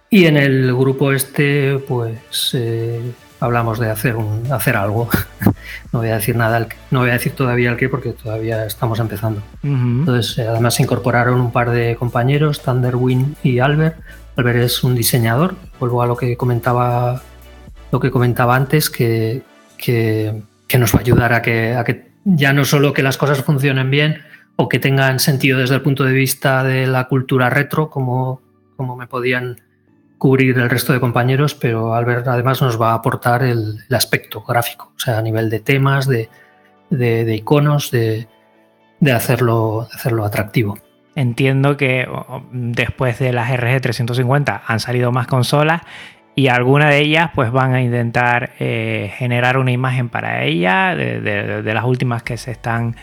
Y 0.09 0.25
en 0.25 0.37
el 0.37 0.73
grupo 0.75 1.11
este, 1.11 1.77
pues 1.77 2.51
eh, 2.53 3.13
hablamos 3.39 3.79
de 3.79 3.89
hacer 3.89 4.15
un, 4.15 4.51
hacer 4.51 4.75
algo. 4.75 5.09
no 5.91 5.99
voy 5.99 6.09
a 6.09 6.15
decir 6.15 6.35
nada, 6.35 6.67
no 6.91 6.99
voy 6.99 7.09
a 7.09 7.13
decir 7.13 7.33
todavía 7.33 7.69
el 7.69 7.77
qué 7.77 7.89
porque 7.89 8.13
todavía 8.13 8.65
estamos 8.65 8.99
empezando. 8.99 9.41
Entonces, 9.63 10.37
eh, 10.37 10.47
además 10.47 10.75
se 10.75 10.83
incorporaron 10.83 11.39
un 11.39 11.51
par 11.51 11.71
de 11.71 11.95
compañeros, 11.95 12.61
Thunderwind 12.61 13.35
y 13.43 13.59
Albert. 13.59 13.97
Albert 14.35 14.59
es 14.59 14.83
un 14.83 14.95
diseñador. 14.95 15.55
Vuelvo 15.79 16.01
a 16.01 16.07
lo 16.07 16.15
que 16.15 16.37
comentaba, 16.37 17.21
lo 17.91 17.99
que 17.99 18.11
comentaba 18.11 18.55
antes, 18.55 18.89
que, 18.89 19.43
que, 19.77 20.43
nos 20.77 20.93
va 20.93 20.99
a 20.99 21.01
ayudar 21.01 21.33
a 21.33 21.41
que, 21.41 21.75
a 21.75 21.83
que 21.83 22.11
ya 22.23 22.53
no 22.53 22.65
solo 22.65 22.93
que 22.93 23.03
las 23.03 23.17
cosas 23.17 23.41
funcionen 23.43 23.89
bien 23.89 24.21
o 24.55 24.67
que 24.69 24.79
tengan 24.79 25.19
sentido 25.19 25.59
desde 25.59 25.75
el 25.75 25.81
punto 25.81 26.03
de 26.03 26.13
vista 26.13 26.63
de 26.63 26.87
la 26.87 27.07
cultura 27.07 27.49
retro, 27.49 27.89
como, 27.89 28.41
como 28.75 28.95
me 28.95 29.07
podían 29.07 29.61
cubrir 30.17 30.57
el 30.57 30.69
resto 30.69 30.93
de 30.93 30.99
compañeros, 30.99 31.53
pero 31.53 31.93
Albert 31.93 32.27
además 32.27 32.61
nos 32.61 32.81
va 32.81 32.91
a 32.91 32.95
aportar 32.95 33.43
el, 33.43 33.79
aspecto 33.91 34.41
gráfico, 34.43 34.91
o 34.95 34.99
sea, 34.99 35.17
a 35.17 35.21
nivel 35.21 35.49
de 35.49 35.59
temas, 35.59 36.07
de, 36.07 36.29
iconos, 37.35 37.91
de, 37.91 38.27
hacerlo, 39.13 39.87
hacerlo 39.93 40.25
atractivo. 40.25 40.77
Entiendo 41.15 41.77
que 41.77 42.07
después 42.51 43.17
de 43.19 43.33
las 43.33 43.49
RG350 43.49 44.61
han 44.67 44.79
salido 44.79 45.11
más 45.11 45.25
consolas 45.27 45.81
y 46.35 46.49
algunas 46.49 46.91
de 46.91 46.99
ellas 46.99 47.31
pues 47.33 47.51
van 47.51 47.73
a 47.73 47.81
intentar 47.81 48.51
eh, 48.59 49.11
generar 49.17 49.57
una 49.57 49.71
imagen 49.71 50.09
para 50.09 50.43
ella 50.43 50.95
de, 50.95 51.61
las 51.73 51.83
últimas 51.83 52.21
que 52.21 52.37
se 52.37 52.51
están 52.51 52.95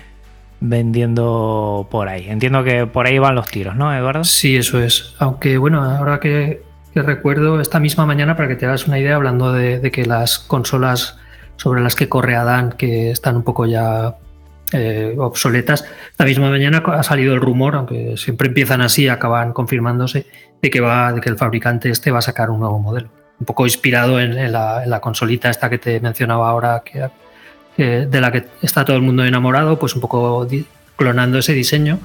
vendiendo 0.61 1.89
por 1.91 2.09
ahí. 2.09 2.29
Entiendo 2.29 2.63
que 2.63 2.87
por 2.87 3.07
ahí 3.07 3.19
van 3.19 3.35
los 3.35 3.49
tiros, 3.49 3.75
¿no, 3.75 3.93
Eduardo? 3.93 4.23
Sí, 4.23 4.57
eso 4.57 4.81
es. 4.81 5.17
Aunque 5.19 5.59
bueno, 5.59 5.83
ahora 5.83 6.21
que 6.21 6.63
que 6.95 7.03
recuerdo 7.03 7.61
esta 7.61 7.81
misma 7.81 8.07
mañana, 8.07 8.37
para 8.37 8.49
que 8.49 8.55
te 8.55 8.67
hagas 8.67 8.87
una 8.87 8.99
idea, 9.01 9.17
hablando 9.17 9.53
de, 9.53 9.91
que 9.91 10.07
las 10.07 10.39
consolas 10.39 11.19
sobre 11.57 11.83
las 11.83 11.97
que 11.97 12.09
corre 12.09 12.37
Adán, 12.37 12.73
que 12.73 13.11
están 13.11 13.37
un 13.37 13.43
poco 13.43 13.67
ya 13.67 14.15
eh, 14.73 15.17
obsoletas, 15.19 15.85
esta 16.13 16.25
misma 16.25 16.51
mañana 16.51 16.83
ha 16.87 17.03
salido 17.03 17.35
el 17.35 17.41
rumor, 17.41 17.75
aunque 17.75 18.17
siempre 18.17 18.47
empiezan 18.47 18.81
así, 18.81 19.09
acaban 19.09 19.53
confirmándose, 19.53 20.27
de 20.63 20.71
que, 20.71 20.81
va, 20.81 21.13
de 21.13 21.21
que 21.21 21.29
el 21.29 21.37
fabricante 21.37 21.91
este 21.91 22.13
va 22.13 22.21
a 22.21 22.23
sacar 22.23 22.49
un 22.49 22.61
nuevo 22.61 22.79
modelo. 22.79 23.09
Un 23.41 23.47
poco 23.47 23.67
inspirado 23.67 24.21
en, 24.21 24.53
la, 24.53 25.01
consolita 25.03 25.51
esta 25.51 25.69
que 25.69 25.79
te 25.79 25.99
mencionaba 25.99 26.49
ahora, 26.49 26.85
que, 26.85 28.07
de 28.07 28.21
la 28.21 28.31
que 28.31 28.45
está 28.63 28.85
todo 28.85 28.97
el 28.97 29.03
mundo 29.03 29.25
enamorado, 29.25 29.81
pues 29.81 29.97
un 29.97 30.01
poco 30.01 30.47
clonando 30.95 31.39
ese 31.39 31.55
diseño, 31.55 31.99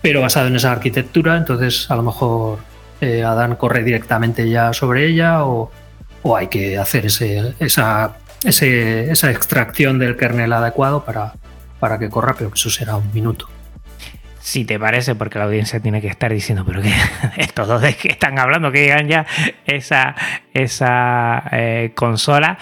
pero 0.00 0.22
basado 0.22 0.46
en 0.46 0.56
esa 0.56 0.72
arquitectura, 0.72 1.36
entonces 1.36 1.90
a 1.90 1.96
lo 1.96 2.02
mejor 2.02 2.71
eh, 3.02 3.24
Adán 3.24 3.56
corre 3.56 3.82
directamente 3.82 4.48
ya 4.48 4.72
sobre 4.72 5.06
ella 5.06 5.44
o, 5.44 5.70
hay 6.36 6.46
que 6.46 6.78
hacer 6.78 7.06
ese, 7.06 7.54
esa, 7.58 8.12
esa 8.44 9.30
extracción 9.32 9.98
del 9.98 10.16
kernel 10.16 10.52
adecuado 10.52 11.04
para, 11.04 11.32
para 11.80 11.98
que 11.98 12.08
corra, 12.08 12.34
pero 12.38 12.52
eso 12.54 12.70
será 12.70 12.94
un 12.94 13.12
minuto. 13.12 13.48
Si 14.38 14.64
te 14.64 14.78
parece, 14.78 15.16
porque 15.16 15.40
la 15.40 15.46
audiencia 15.46 15.80
tiene 15.80 16.00
que 16.00 16.06
estar 16.06 16.32
diciendo, 16.32 16.64
pero 16.64 16.80
que 16.80 16.92
estos 17.38 17.66
dos 17.66 17.82
de 17.82 17.94
qué 17.96 18.08
están 18.08 18.38
hablando, 18.38 18.70
que 18.70 18.82
digan 18.82 19.08
ya 19.08 19.26
esa, 19.66 20.14
esa 20.54 21.42
eh, 21.50 21.90
consola, 21.96 22.56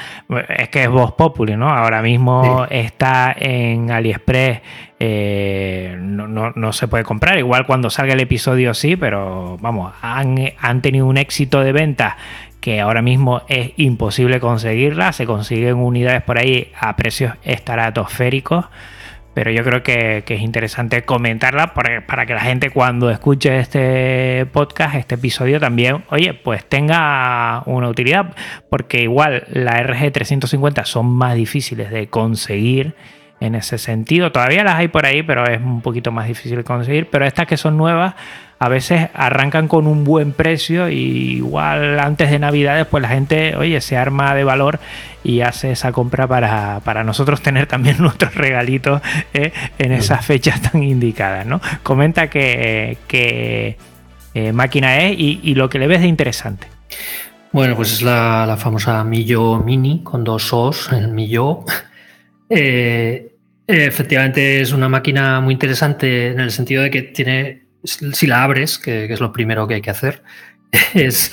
es 0.48 0.70
que 0.70 0.84
es 0.84 0.88
Voz 0.88 1.12
Populi, 1.12 1.54
¿no? 1.54 1.68
Ahora 1.68 2.00
mismo 2.00 2.66
está 2.70 3.34
en 3.38 3.90
AliExpress 3.90 4.60
eh, 5.02 5.96
no, 5.98 6.72
se 6.74 6.86
puede 6.86 7.04
comprar. 7.04 7.38
Igual 7.38 7.64
cuando 7.66 7.88
salga 7.88 8.12
el 8.12 8.20
episodio 8.20 8.74
sí, 8.74 8.96
pero 8.96 9.56
vamos, 9.60 9.94
han, 10.02 10.82
tenido 10.82 11.06
un 11.06 11.16
éxito 11.16 11.62
de 11.62 11.72
venta 11.72 12.18
que 12.60 12.80
ahora 12.80 13.00
mismo 13.00 13.40
es 13.48 13.72
imposible 13.76 14.40
conseguirla. 14.40 15.12
Se 15.14 15.24
consiguen 15.24 15.76
unidades 15.76 16.22
por 16.22 16.36
ahí 16.36 16.70
a 16.78 16.94
precios 16.96 17.34
estratosféricos. 17.42 18.66
Pero 19.32 19.52
yo 19.52 19.64
creo 19.64 19.82
que, 19.82 20.22
es 20.26 20.40
interesante 20.40 21.02
comentarla 21.04 21.72
para, 21.72 22.04
para, 22.06 22.26
que 22.26 22.34
la 22.34 22.40
gente 22.40 22.68
cuando 22.68 23.10
escuche 23.10 23.58
este 23.58 24.44
podcast, 24.52 24.96
este 24.96 25.14
episodio 25.14 25.60
también, 25.60 26.04
oye, 26.10 26.34
pues 26.34 26.68
tenga 26.68 27.62
una 27.64 27.88
utilidad. 27.88 28.34
Porque 28.68 29.00
igual 29.00 29.44
la 29.48 29.82
RG350 29.82 30.84
son 30.84 31.06
más 31.06 31.36
difíciles 31.36 31.90
de 31.90 32.08
conseguir 32.08 32.94
en 33.40 33.54
ese 33.54 33.78
sentido. 33.78 34.32
Todavía 34.32 34.62
las 34.64 34.76
hay 34.76 34.88
por 34.88 35.06
ahí, 35.06 35.22
pero 35.22 35.46
es 35.46 35.60
un 35.60 35.80
poquito 35.80 36.12
más 36.12 36.28
difícil 36.28 36.62
conseguir. 36.62 37.08
Pero 37.10 37.26
estas 37.26 37.46
que 37.46 37.56
son 37.56 37.76
nuevas, 37.76 38.14
a 38.58 38.68
veces 38.68 39.08
arrancan 39.14 39.68
con 39.68 39.86
un 39.86 40.04
buen 40.04 40.32
precio 40.32 40.90
y 40.90 41.36
igual 41.36 41.98
antes 41.98 42.30
de 42.30 42.38
Navidades, 42.38 42.86
pues 42.86 43.00
la 43.02 43.08
gente, 43.08 43.56
oye, 43.56 43.80
se 43.80 43.96
arma 43.96 44.34
de 44.34 44.44
valor 44.44 44.78
y 45.24 45.40
hace 45.40 45.72
esa 45.72 45.92
compra 45.92 46.26
para, 46.28 47.04
nosotros 47.04 47.40
tener 47.40 47.66
también 47.66 47.96
nuestros 48.00 48.34
regalitos 48.34 49.00
eh, 49.32 49.52
en 49.78 49.92
esas 49.92 50.24
fechas 50.24 50.60
tan 50.60 50.82
indicadas, 50.82 51.46
¿no? 51.46 51.60
Comenta 51.82 52.28
qué 52.28 52.98
que 53.08 53.78
eh, 54.34 54.52
máquina 54.52 55.00
es 55.00 55.16
y, 55.18 55.54
lo 55.54 55.68
que 55.68 55.78
le 55.78 55.86
ves 55.86 56.02
de 56.02 56.06
interesante. 56.06 56.68
Bueno, 57.52 57.74
pues 57.74 57.92
es 57.92 58.02
la, 58.02 58.56
famosa 58.58 59.02
Millo 59.02 59.58
Mini 59.58 60.02
con 60.04 60.22
dos 60.22 60.52
O's, 60.52 60.90
el 60.92 61.08
Millo. 61.08 61.64
Efectivamente 63.72 64.60
es 64.60 64.72
una 64.72 64.88
máquina 64.88 65.40
muy 65.40 65.52
interesante 65.52 66.28
en 66.28 66.40
el 66.40 66.50
sentido 66.50 66.82
de 66.82 66.90
que 66.90 67.02
tiene, 67.02 67.66
si 67.84 68.26
la 68.26 68.42
abres, 68.42 68.78
que, 68.78 69.04
es 69.04 69.20
lo 69.20 69.32
primero 69.32 69.68
que 69.68 69.74
hay 69.74 69.80
que 69.80 69.90
hacer, 69.90 70.24
es, 70.94 71.30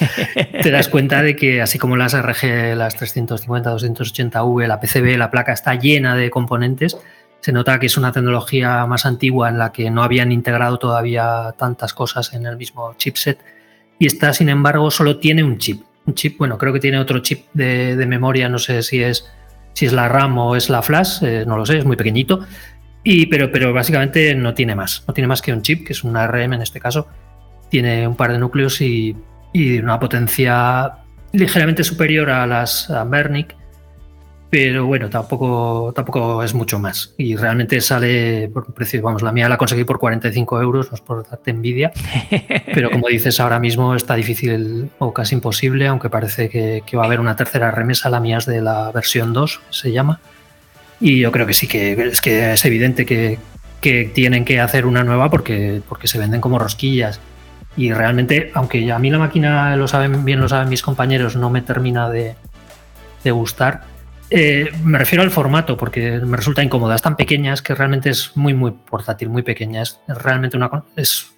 te 0.62 0.70
das 0.70 0.88
cuenta 0.88 1.24
de 1.24 1.36
que 1.36 1.64
así 1.64 1.80
como 1.80 1.98
las 1.98 2.14
RG, 2.14 2.76
las 2.76 2.96
350, 2.96 3.74
280V, 3.74 4.68
la 4.68 4.80
PCB, 4.80 5.18
la 5.18 5.32
placa 5.32 5.52
está 5.52 5.74
llena 5.76 6.16
de 6.16 6.30
componentes, 6.30 6.98
se 7.40 7.52
nota 7.52 7.80
que 7.80 7.88
es 7.88 7.98
una 7.98 8.12
tecnología 8.12 8.86
más 8.86 9.08
antigua 9.08 9.50
en 9.50 9.58
la 9.58 9.72
que 9.72 9.90
no 9.90 10.04
habían 10.04 10.32
integrado 10.32 10.78
todavía 10.78 11.56
tantas 11.58 11.96
cosas 11.96 12.34
en 12.34 12.46
el 12.46 12.56
mismo 12.56 12.94
chipset 12.98 13.40
y 13.98 14.06
esta, 14.06 14.32
sin 14.34 14.50
embargo, 14.50 14.92
solo 14.92 15.18
tiene 15.18 15.44
un 15.44 15.58
chip. 15.58 15.82
Un 16.06 16.14
chip, 16.14 16.38
bueno, 16.38 16.60
creo 16.60 16.72
que 16.72 16.80
tiene 16.80 17.00
otro 17.00 17.20
chip 17.20 17.48
de 17.54 18.06
memoria, 18.08 18.48
no 18.48 18.60
sé 18.60 18.84
si 18.84 19.02
es 19.02 19.28
si 19.78 19.86
es 19.86 19.94
la 19.94 20.10
RAM 20.10 20.36
o 20.40 20.56
es 20.56 20.72
la 20.72 20.82
flash, 20.82 21.22
eh, 21.22 21.44
no 21.46 21.56
lo 21.56 21.64
sé, 21.64 21.78
es 21.78 21.86
muy 21.86 21.96
pequeñito. 21.96 22.40
Y, 23.04 23.28
pero, 23.28 23.52
pero 23.52 23.74
básicamente 23.74 24.34
no 24.34 24.56
tiene 24.56 24.74
más. 24.74 25.04
No 25.08 25.14
tiene 25.14 25.28
más 25.28 25.40
que 25.40 25.54
un 25.54 25.62
chip, 25.62 25.86
que 25.86 25.94
es 25.94 26.04
una 26.04 26.24
ARM 26.24 26.54
en 26.54 26.64
este 26.64 26.80
caso. 26.80 27.06
Tiene 27.70 28.08
un 28.08 28.16
par 28.16 28.32
de 28.32 28.40
núcleos 28.40 28.82
y, 28.82 29.16
una 29.54 30.00
potencia 30.00 30.94
ligeramente 31.32 31.84
superior 31.84 32.32
a 32.32 32.48
las 32.48 32.90
a 32.90 33.06
pero 34.50 34.86
bueno, 34.86 35.10
tampoco, 35.10 35.92
tampoco 35.94 36.42
es 36.42 36.54
mucho 36.54 36.80
más. 36.80 37.14
Y 37.18 37.36
realmente 37.36 37.82
sale 37.82 38.50
por 38.50 38.66
un 38.68 38.74
precio, 38.74 39.02
vamos, 39.02 39.22
la 39.22 39.32
mía 39.32 39.50
la 39.50 39.58
conseguí 39.58 39.84
por 39.84 40.00
45 40.00 40.62
euros, 40.62 40.90
no 40.90 40.96
es 40.96 41.02
por 41.02 41.28
darte 41.28 41.52
envidia, 41.52 41.92
pero 42.74 42.90
como 42.90 43.08
dices, 43.08 43.40
ahora 43.40 43.60
mismo 43.60 43.94
está 43.94 44.16
difícil 44.16 44.90
o 45.00 45.14
casi 45.14 45.36
imposible, 45.36 45.88
aunque 45.88 46.10
parece 46.10 46.50
que, 46.50 46.82
va 46.96 47.04
a 47.04 47.06
haber 47.06 47.20
una 47.20 47.36
tercera 47.36 47.72
remesa, 47.72 48.10
la 48.10 48.20
mía 48.20 48.38
es 48.38 48.46
de 48.46 48.62
la 48.62 48.92
versión 48.92 49.34
2, 49.34 49.62
se 49.70 49.92
llama. 49.92 50.22
Y 51.00 51.20
yo 51.20 51.32
creo 51.32 51.46
que 51.46 51.54
sí, 51.54 51.68
que 51.68 51.92
es 51.92 52.22
que 52.22 52.54
es 52.54 52.66
evidente 52.66 53.06
que, 53.06 53.38
que 53.82 54.06
tienen 54.06 54.46
que 54.46 54.62
hacer 54.62 54.86
una 54.86 55.04
nueva 55.04 55.30
porque, 55.30 55.82
porque 55.88 56.08
se 56.08 56.18
venden 56.18 56.42
como 56.42 56.58
rosquillas. 56.58 57.20
Y 57.76 57.94
realmente, 57.94 58.50
aunque 58.56 58.92
a 58.92 58.98
mí 58.98 59.12
la 59.12 59.20
máquina, 59.20 59.76
lo 59.76 59.88
saben 59.88 60.26
bien 60.26 60.40
lo 60.40 60.50
saben 60.50 60.70
mis 60.70 60.82
compañeros, 60.82 61.36
no 61.36 61.52
me 61.52 61.62
termina 61.62 62.10
de, 62.10 62.34
de 63.24 63.32
gustar, 63.32 63.84
eh, 64.30 64.72
me 64.84 64.98
refiero 64.98 65.24
al 65.24 65.32
formato 65.32 65.78
porque 65.78 66.20
me 66.20 66.38
resulta 66.38 66.64
incómoda. 66.64 66.96
Es 66.96 67.02
tan 67.02 67.16
pequeña, 67.16 67.54
es 67.54 67.62
que 67.62 67.76
realmente 67.76 68.10
es 68.10 68.36
muy, 68.36 68.54
muy 68.54 68.72
portátil, 68.72 69.30
muy 69.30 69.44
pequeña. 69.44 69.82
Es 69.82 70.00
realmente 70.08 70.58
una. 70.58 70.84
Es, 70.96 71.34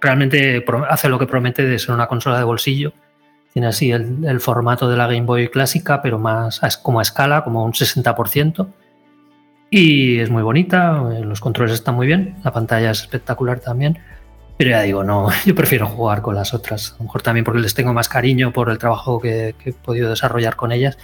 realmente 0.00 0.64
hace 0.88 1.08
lo 1.08 1.18
que 1.18 1.26
promete 1.26 1.64
de 1.64 1.78
ser 1.78 1.94
una 1.94 2.06
consola 2.06 2.38
de 2.38 2.44
bolsillo. 2.44 2.92
Tiene 3.52 3.68
así 3.68 3.92
el, 3.92 4.40
formato 4.40 4.88
de 4.88 4.96
la 4.96 5.06
Game 5.06 5.22
Boy 5.22 5.48
clásica, 5.48 6.02
pero 6.02 6.18
más 6.18 6.60
como 6.82 6.98
a 6.98 7.02
escala, 7.02 7.44
como 7.44 7.64
un 7.64 7.72
60%. 7.72 8.66
Y 9.70 10.18
es 10.18 10.28
muy 10.28 10.42
bonita, 10.42 11.02
eh, 11.12 11.20
los 11.20 11.40
controles 11.40 11.74
están 11.74 11.94
muy 11.94 12.06
bien, 12.06 12.36
la 12.44 12.52
pantalla 12.52 12.90
es 12.90 13.02
espectacular 13.02 13.60
también. 13.60 13.98
Pero 14.56 14.70
ya 14.70 14.82
digo, 14.82 15.02
no, 15.02 15.28
yo 15.46 15.54
prefiero 15.54 15.86
jugar 15.86 16.20
con 16.20 16.34
las 16.34 16.52
otras. 16.52 16.92
A 16.92 16.98
lo 16.98 17.04
mejor 17.04 17.22
también 17.22 17.44
porque 17.44 17.60
les 17.60 17.74
tengo 17.74 17.92
más 17.92 18.08
cariño 18.08 18.52
por 18.52 18.70
el 18.70 18.78
trabajo 18.78 19.20
que 19.20 19.54
he 19.64 19.72
podido 19.72 20.10
desarrollar 20.10 20.56
con 20.56 20.72
ellas 20.72 20.98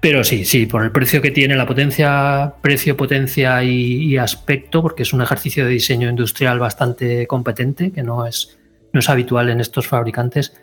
pero 0.00 0.22
sí, 0.22 0.44
sí, 0.44 0.66
por 0.66 0.84
el 0.84 0.92
precio 0.92 1.20
que 1.20 1.32
tiene, 1.32 1.56
la 1.56 1.66
potencia, 1.66 2.54
precio, 2.62 2.96
potencia 2.96 3.62
y, 3.64 4.16
aspecto, 4.16 4.80
porque 4.80 5.02
es 5.02 5.12
un 5.12 5.22
ejercicio 5.22 5.64
de 5.64 5.70
diseño 5.70 6.08
industrial 6.08 6.60
bastante 6.60 7.26
competente, 7.26 7.90
que 7.90 8.04
no 8.04 8.24
es, 8.24 8.58
no 8.92 9.00
es 9.00 9.08
habitual 9.08 9.48
en 9.50 9.60
estos 9.60 9.88
fabricantes, 9.88 10.56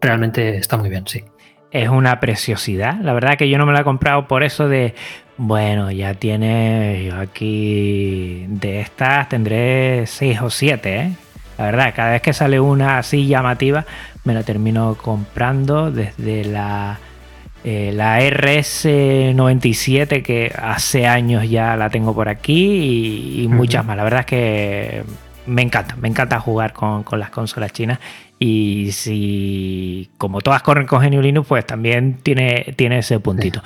realmente 0.00 0.56
está 0.56 0.76
muy 0.76 0.90
bien, 0.90 1.06
sí. 1.06 1.24
Es 1.70 1.88
una 1.88 2.18
preciosidad. 2.20 2.98
La 3.02 3.12
verdad 3.12 3.36
que 3.36 3.48
yo 3.48 3.58
no 3.58 3.66
me 3.66 3.72
la 3.72 3.80
he 3.80 3.84
comprado 3.84 4.26
por 4.26 4.42
eso 4.42 4.68
de, 4.68 4.94
bueno, 5.36 5.90
ya 5.90 6.14
tiene, 6.14 7.12
aquí 7.12 8.46
de 8.48 8.80
estas 8.80 9.28
tendré 9.28 10.06
seis 10.06 10.40
o 10.40 10.50
siete, 10.50 10.96
¿eh? 10.96 11.12
La 11.58 11.64
verdad, 11.64 11.92
cada 11.94 12.12
vez 12.12 12.22
que 12.22 12.32
sale 12.32 12.60
una 12.60 12.98
así 12.98 13.26
llamativa, 13.26 13.84
me 14.24 14.32
la 14.32 14.44
termino 14.44 14.94
comprando 14.94 15.90
desde 15.90 16.44
la 16.44 17.00
eh, 17.64 17.90
la 17.92 18.20
RS97 18.20 20.22
que 20.22 20.52
hace 20.56 21.08
años 21.08 21.50
ya 21.50 21.74
la 21.76 21.90
tengo 21.90 22.14
por 22.14 22.28
aquí 22.28 23.42
y, 23.42 23.48
muchas 23.48 23.84
más. 23.84 23.96
La 23.96 24.04
verdad 24.04 24.20
es 24.20 24.26
que 24.26 25.02
me 25.46 25.62
encanta, 25.62 25.96
me 25.96 26.06
encanta 26.08 26.38
jugar 26.38 26.72
con, 26.72 27.04
las 27.18 27.30
consolas 27.30 27.72
chinas 27.72 27.98
y 28.38 28.92
si 28.92 30.08
como 30.18 30.40
todas 30.40 30.62
corren 30.62 30.86
con 30.86 31.04
GNU 31.04 31.20
Linux 31.20 31.48
pues 31.48 31.66
también 31.66 32.18
tiene, 32.22 32.74
tiene 32.76 32.98
ese 32.98 33.18
puntito. 33.18 33.60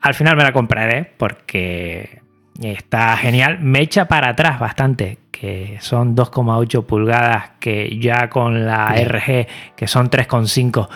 Al 0.00 0.14
final 0.14 0.36
me 0.36 0.42
la 0.42 0.52
compraré 0.52 1.12
porque 1.16 2.22
está 2.60 3.16
genial. 3.16 3.60
Me 3.60 3.80
echa 3.80 4.08
para 4.08 4.30
atrás 4.30 4.58
bastante, 4.58 5.18
que 5.30 5.78
son 5.80 6.16
2,8 6.16 6.84
pulgadas, 6.84 7.50
que 7.60 7.96
ya 7.98 8.28
con 8.28 8.66
la 8.66 8.88
RG, 8.88 9.46
que 9.76 9.86
son 9.86 10.10
3,5, 10.10 10.88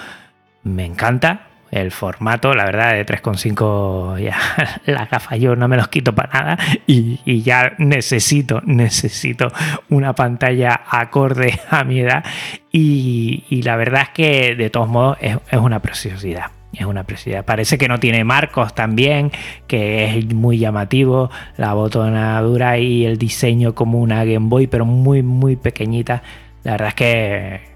me 0.64 0.84
encanta 0.84 1.53
el 1.74 1.90
formato, 1.90 2.54
la 2.54 2.66
verdad, 2.66 2.92
de 2.92 3.04
3,5 3.04 4.20
ya 4.20 4.36
la 4.86 5.06
gafa 5.06 5.36
yo 5.36 5.56
no 5.56 5.66
me 5.66 5.76
los 5.76 5.88
quito 5.88 6.14
para 6.14 6.32
nada 6.32 6.58
y, 6.86 7.42
ya 7.42 7.74
necesito, 7.78 8.62
necesito 8.64 9.48
una 9.90 10.14
pantalla 10.14 10.82
acorde 10.88 11.58
a 11.70 11.82
mi 11.82 11.98
edad 12.00 12.24
y, 12.70 13.60
la 13.64 13.76
verdad 13.76 14.02
es 14.02 14.08
que 14.10 14.54
de 14.54 14.70
todos 14.70 14.88
modos 14.88 15.18
es, 15.20 15.38
una 15.58 15.80
preciosidad. 15.80 16.46
Es 16.72 16.84
una 16.84 17.04
preciosidad. 17.04 17.44
Parece 17.44 17.78
que 17.78 17.86
no 17.86 18.00
tiene 18.00 18.24
marcos 18.24 18.74
también, 18.74 19.30
que 19.68 20.04
es 20.18 20.34
muy 20.34 20.58
llamativo. 20.58 21.30
La 21.56 21.72
botonadura 21.72 22.78
y 22.78 23.06
el 23.06 23.16
diseño 23.16 23.76
como 23.76 24.00
una 24.00 24.24
Game 24.24 24.48
Boy, 24.48 24.66
pero 24.66 24.84
muy, 24.84 25.22
muy 25.22 25.54
pequeñita. 25.54 26.24
La 26.64 26.72
verdad 26.72 26.88
es 26.88 26.94
que 26.94 27.73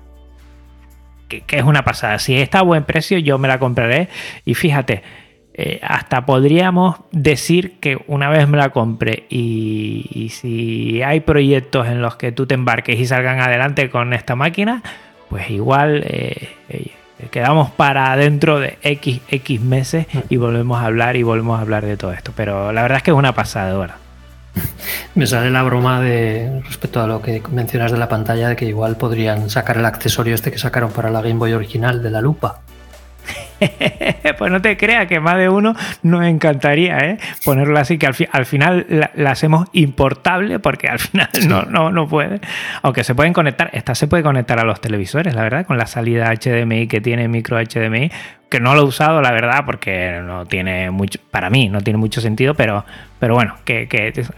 que, 1.29 1.45
es 1.49 1.65
una 1.65 1.85
pasada. 1.85 2.19
Si 2.19 2.37
está 2.37 2.61
a 2.61 2.63
buen 2.63 2.85
precio, 2.85 3.19
yo 3.19 3.39
me 3.39 3.49
la 3.49 3.59
compraré. 3.59 4.09
Y 4.45 4.55
fíjate, 4.55 5.03
eh, 5.55 5.81
hasta 5.83 6.25
podríamos 6.25 6.97
decir 7.11 7.79
que 7.81 7.99
una 8.07 8.29
vez 8.29 8.49
me 8.49 8.57
la 8.59 8.71
compre 8.71 9.27
y, 9.29 10.31
si 10.31 11.03
hay 11.03 11.21
proyectos 11.21 11.89
en 11.89 12.01
los 12.01 12.17
que 12.17 12.33
tú 12.33 12.47
te 12.47 12.55
embarques 12.55 12.99
y 12.99 13.07
salgan 13.07 13.41
adelante 13.41 13.91
con 13.91 14.13
esta 14.13 14.37
máquina, 14.37 14.83
pues 15.29 15.51
igual 15.51 16.05
eh, 16.07 16.49
eh, 16.69 16.93
quedamos 17.31 17.71
para 17.71 18.17
dentro 18.17 18.61
de 18.61 18.79
X, 18.83 19.21
X 19.29 19.61
meses 19.61 20.07
y 20.29 20.37
volvemos 20.37 20.81
a 20.81 20.87
hablar 20.87 21.17
y 21.17 21.23
volvemos 21.23 21.59
a 21.59 21.63
hablar 21.63 21.85
de 21.85 21.97
todo 21.97 22.13
esto. 22.13 22.33
Pero 22.37 22.73
la 22.73 22.83
verdad 22.83 22.99
es 22.99 23.03
que 23.03 23.11
es 23.11 23.17
una 23.17 23.35
pasada, 23.35 23.77
¿verdad? 23.77 23.97
Me 25.15 25.27
sale 25.27 25.51
la 25.51 25.63
broma 25.63 26.01
de 26.01 26.63
respecto 26.65 27.01
a 27.01 27.07
lo 27.07 27.23
que 27.23 27.43
mencionas 27.51 27.93
de 27.93 27.99
la 27.99 28.09
pantalla 28.09 28.49
de 28.49 28.57
que 28.57 28.67
igual 28.67 28.97
podrían 28.97 29.51
sacar 29.51 29.79
el 29.79 29.85
accesorio 29.85 30.35
este 30.35 30.51
que 30.51 30.59
sacaron 30.59 30.91
para 30.91 31.11
la 31.11 31.21
Game 31.21 31.39
Boy 31.39 31.53
original 31.53 32.03
de 32.03 32.11
la 32.11 32.21
lupa. 32.21 32.61
pues 34.39 34.53
no 34.53 34.61
te 34.63 34.77
creas 34.77 35.07
que 35.07 35.21
más 35.21 35.37
de 35.37 35.49
uno 35.49 35.75
nos 36.03 36.25
encantaría 36.25 36.99
¿eh? 36.99 37.19
ponerlo 37.45 37.79
así, 37.79 37.99
que 37.99 38.07
al, 38.07 38.47
final 38.47 38.87
la, 38.89 39.31
hacemos 39.31 39.69
importable 39.73 40.59
porque 40.59 40.89
al 40.89 40.99
final 40.99 41.29
no, 41.49 41.63
no, 41.63 41.91
no 41.91 42.09
puede. 42.09 42.41
Aunque 42.83 43.05
se 43.05 43.15
pueden 43.15 43.33
conectar, 43.33 43.71
esta 43.73 43.95
se 43.95 44.07
puede 44.07 44.23
conectar 44.23 44.59
a 44.59 44.65
los 44.65 44.81
televisores, 44.81 45.35
la 45.35 45.43
verdad, 45.43 45.67
con 45.67 45.79
la 45.79 45.87
salida 45.87 46.33
HDMI 46.33 46.87
que 46.87 47.01
tiene 47.01 47.29
micro 47.29 47.59
HDMI, 47.59 48.11
que 48.49 48.61
no 48.61 48.75
lo 48.75 48.83
he 48.83 48.85
usado, 48.85 49.21
la 49.21 49.31
verdad, 49.31 49.65
porque 49.67 50.21
no 50.25 50.47
tiene 50.47 50.91
mucho, 50.91 51.19
para 51.31 51.51
mí 51.51 51.69
no 51.69 51.83
tiene 51.83 51.99
mucho 51.99 52.21
sentido, 52.21 52.55
pero, 52.55 52.85
pero 53.19 53.35
bueno, 53.35 53.57
que, 53.65 53.89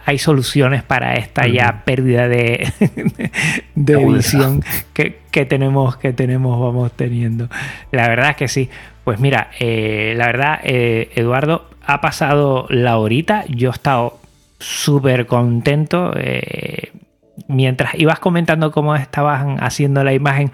hay 0.04 0.18
soluciones 0.18 0.82
para 0.82 1.14
esta 1.14 1.46
ya 1.46 1.82
pérdida 1.84 2.28
de, 2.28 2.72
de 3.74 3.96
visión 4.04 4.64
que, 4.94 5.20
que, 5.30 5.44
tenemos, 5.44 5.96
que 5.96 6.12
tenemos, 6.12 6.58
vamos 6.58 6.92
teniendo. 6.96 7.48
La 7.92 8.08
verdad 8.08 8.30
es 8.30 8.36
que 8.36 8.48
sí. 8.48 8.68
Pues 9.04 9.18
mira, 9.18 9.50
eh, 9.58 10.14
la 10.16 10.26
verdad, 10.26 10.60
eh, 10.62 11.10
Eduardo, 11.14 11.66
ha 11.84 12.00
pasado 12.00 12.66
la 12.68 12.98
horita, 12.98 13.44
yo 13.48 13.70
he 13.70 13.72
estado 13.72 14.18
súper 14.58 15.26
contento. 15.26 16.12
Eh, 16.16 16.92
mientras 17.48 17.94
ibas 17.94 18.18
comentando 18.18 18.70
cómo 18.70 18.94
estaban 18.94 19.62
haciendo 19.62 20.04
la 20.04 20.12
imagen, 20.12 20.52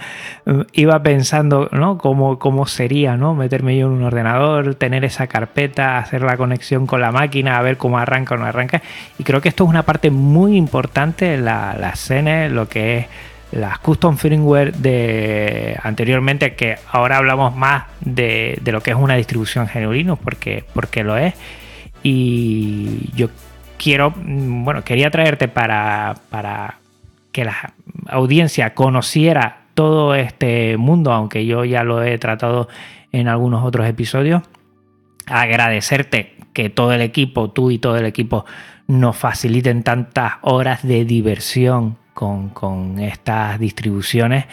iba 0.73 1.03
pensando 1.03 1.69
¿no? 1.73 1.99
cómo, 1.99 2.39
cómo 2.39 2.67
sería 2.67 3.17
¿no? 3.17 3.35
meterme 3.35 3.77
yo 3.77 3.87
en 3.87 3.93
un 3.95 4.03
ordenador, 4.05 4.77
tener 4.77 5.05
esa 5.05 5.27
carpeta, 5.27 5.99
hacer 5.99 6.23
la 6.23 6.37
conexión 6.37 6.87
con 6.87 7.01
la 7.01 7.11
máquina, 7.11 7.59
a 7.59 7.63
ver 7.63 7.77
cómo 7.77 7.99
arranca 7.99 8.37
o 8.37 8.39
no 8.39 8.47
arranca. 8.47 8.83
Y 9.19 9.25
creo 9.25 9.41
que 9.41 9.49
esto 9.49 9.65
es 9.65 9.71
una 9.71 9.83
parte 9.83 10.11
muy 10.11 10.57
importante, 10.57 11.37
la, 11.37 11.77
la 11.79 11.91
escena, 11.91 12.49
lo 12.49 12.69
que 12.69 12.99
es 12.99 13.07
las 13.53 13.79
custom 13.79 14.17
firmware 14.17 14.75
de 14.75 15.79
anteriormente, 15.83 16.55
que 16.55 16.77
ahora 16.91 17.19
hablamos 17.19 17.55
más 17.55 17.85
de, 18.01 18.61
lo 18.65 18.81
que 18.81 18.91
es 18.91 18.97
una 18.97 19.15
distribución 19.15 19.69
GNU 19.73 20.17
porque, 20.17 20.65
porque 20.75 21.05
lo 21.05 21.17
es. 21.17 21.35
Y 22.03 23.11
yo 23.15 23.29
quiero, 23.79 24.11
mm, 24.11 24.65
bueno, 24.65 24.85
quería 24.85 25.11
traerte 25.11 25.49
para, 25.49 26.17
para 26.31 26.79
que 27.33 27.45
la 27.45 27.75
audiencia 28.09 28.75
conociera 28.75 29.67
todo 29.75 30.15
este 30.15 30.77
mundo, 30.77 31.13
aunque 31.13 31.47
yo 31.47 31.65
ya 31.65 31.85
lo 31.85 32.03
he 32.03 32.19
tratado 32.19 32.69
en 33.13 33.29
algunos 33.29 33.65
otros 33.65 33.87
episodios. 33.87 34.43
Agradecerte 35.27 36.35
que 36.53 36.71
todo 36.71 36.93
el 36.93 37.03
equipo, 37.03 37.51
tú 37.51 37.71
y 37.71 37.79
todo 37.79 37.97
el 37.97 38.07
equipo, 38.07 38.47
nos 38.87 39.17
faciliten 39.17 39.83
tantas 39.83 40.35
horas 40.43 40.83
de 40.83 41.05
diversión 41.05 41.99
con, 42.17 42.99
estas 42.99 43.61
distribuciones. 43.61 44.47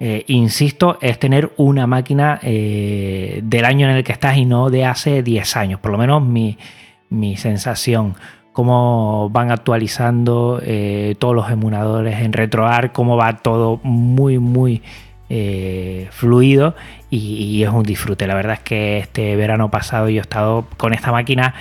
Eh, 0.00 0.24
insisto, 0.26 0.98
es 1.00 1.18
tener 1.20 1.52
una 1.56 1.86
máquina 1.86 2.40
eh, 2.42 3.40
del 3.44 3.64
año 3.64 3.88
en 3.88 3.96
el 3.96 4.04
que 4.04 4.12
estás 4.12 4.36
y 4.36 4.44
no 4.44 4.68
de 4.68 4.84
hace 4.84 5.22
10 5.22 5.56
años, 5.56 5.80
por 5.80 5.92
lo 5.92 5.98
menos 5.98 6.22
mi, 6.22 6.56
sensación. 7.36 8.16
Cómo 8.52 9.30
van 9.30 9.52
actualizando 9.52 10.60
eh, 10.62 11.14
todos 11.18 11.34
los 11.34 11.50
emuladores 11.50 12.20
en 12.20 12.32
RetroArch, 12.32 12.92
cómo 12.92 13.16
va 13.16 13.38
todo 13.38 13.80
muy, 13.82 14.38
muy 14.38 14.82
fluido 16.10 16.76
y, 17.10 17.18
y, 17.18 17.64
es 17.64 17.70
un 17.70 17.82
disfrute. 17.82 18.26
La 18.28 18.34
verdad 18.34 18.54
es 18.54 18.60
que 18.60 18.98
este 18.98 19.34
verano 19.34 19.68
pasado 19.68 20.08
yo 20.08 20.18
he 20.18 20.20
estado 20.20 20.66
con 20.76 20.92
esta 20.92 21.10
máquina 21.10 21.54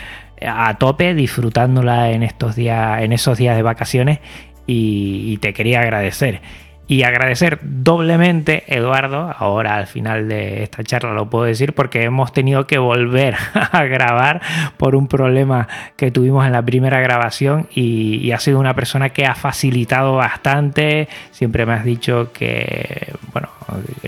a 0.45 0.77
tope, 0.77 1.15
disfrutándola 1.15 2.11
en 2.11 2.21
estos 2.21 2.55
días, 2.55 3.01
en 3.01 3.13
esos 3.13 3.37
días 3.39 3.55
de 3.55 3.63
vacaciones 3.63 4.19
y 4.65 5.37
te 5.37 5.53
quería 5.53 5.81
agradecer. 5.81 6.41
Y 6.85 7.03
agradecer 7.03 7.59
doblemente, 7.63 8.65
Eduardo, 8.67 9.33
ahora 9.37 9.77
al 9.77 9.87
final 9.87 10.27
de 10.27 10.63
esta 10.63 10.83
charla 10.83 11.13
lo 11.13 11.29
puedo 11.29 11.45
decir, 11.45 11.73
porque 11.73 12.03
hemos 12.03 12.33
tenido 12.33 12.67
que 12.67 12.77
volver 12.77 13.35
a 13.53 13.83
grabar 13.85 14.41
por 14.75 14.95
un 14.95 15.07
problema 15.07 15.69
que 15.95 16.11
tuvimos 16.11 16.45
en 16.45 16.51
la 16.51 16.61
primera 16.61 16.99
grabación 16.99 17.67
y, 17.73 18.31
ha 18.33 18.39
sido 18.39 18.59
una 18.59 18.73
persona 18.73 19.09
que 19.09 19.25
ha 19.25 19.35
facilitado 19.35 20.15
bastante. 20.15 21.07
Siempre 21.31 21.65
me 21.65 21.73
has 21.73 21.85
dicho 21.85 22.31
que, 22.33 23.13
bueno, 23.31 23.47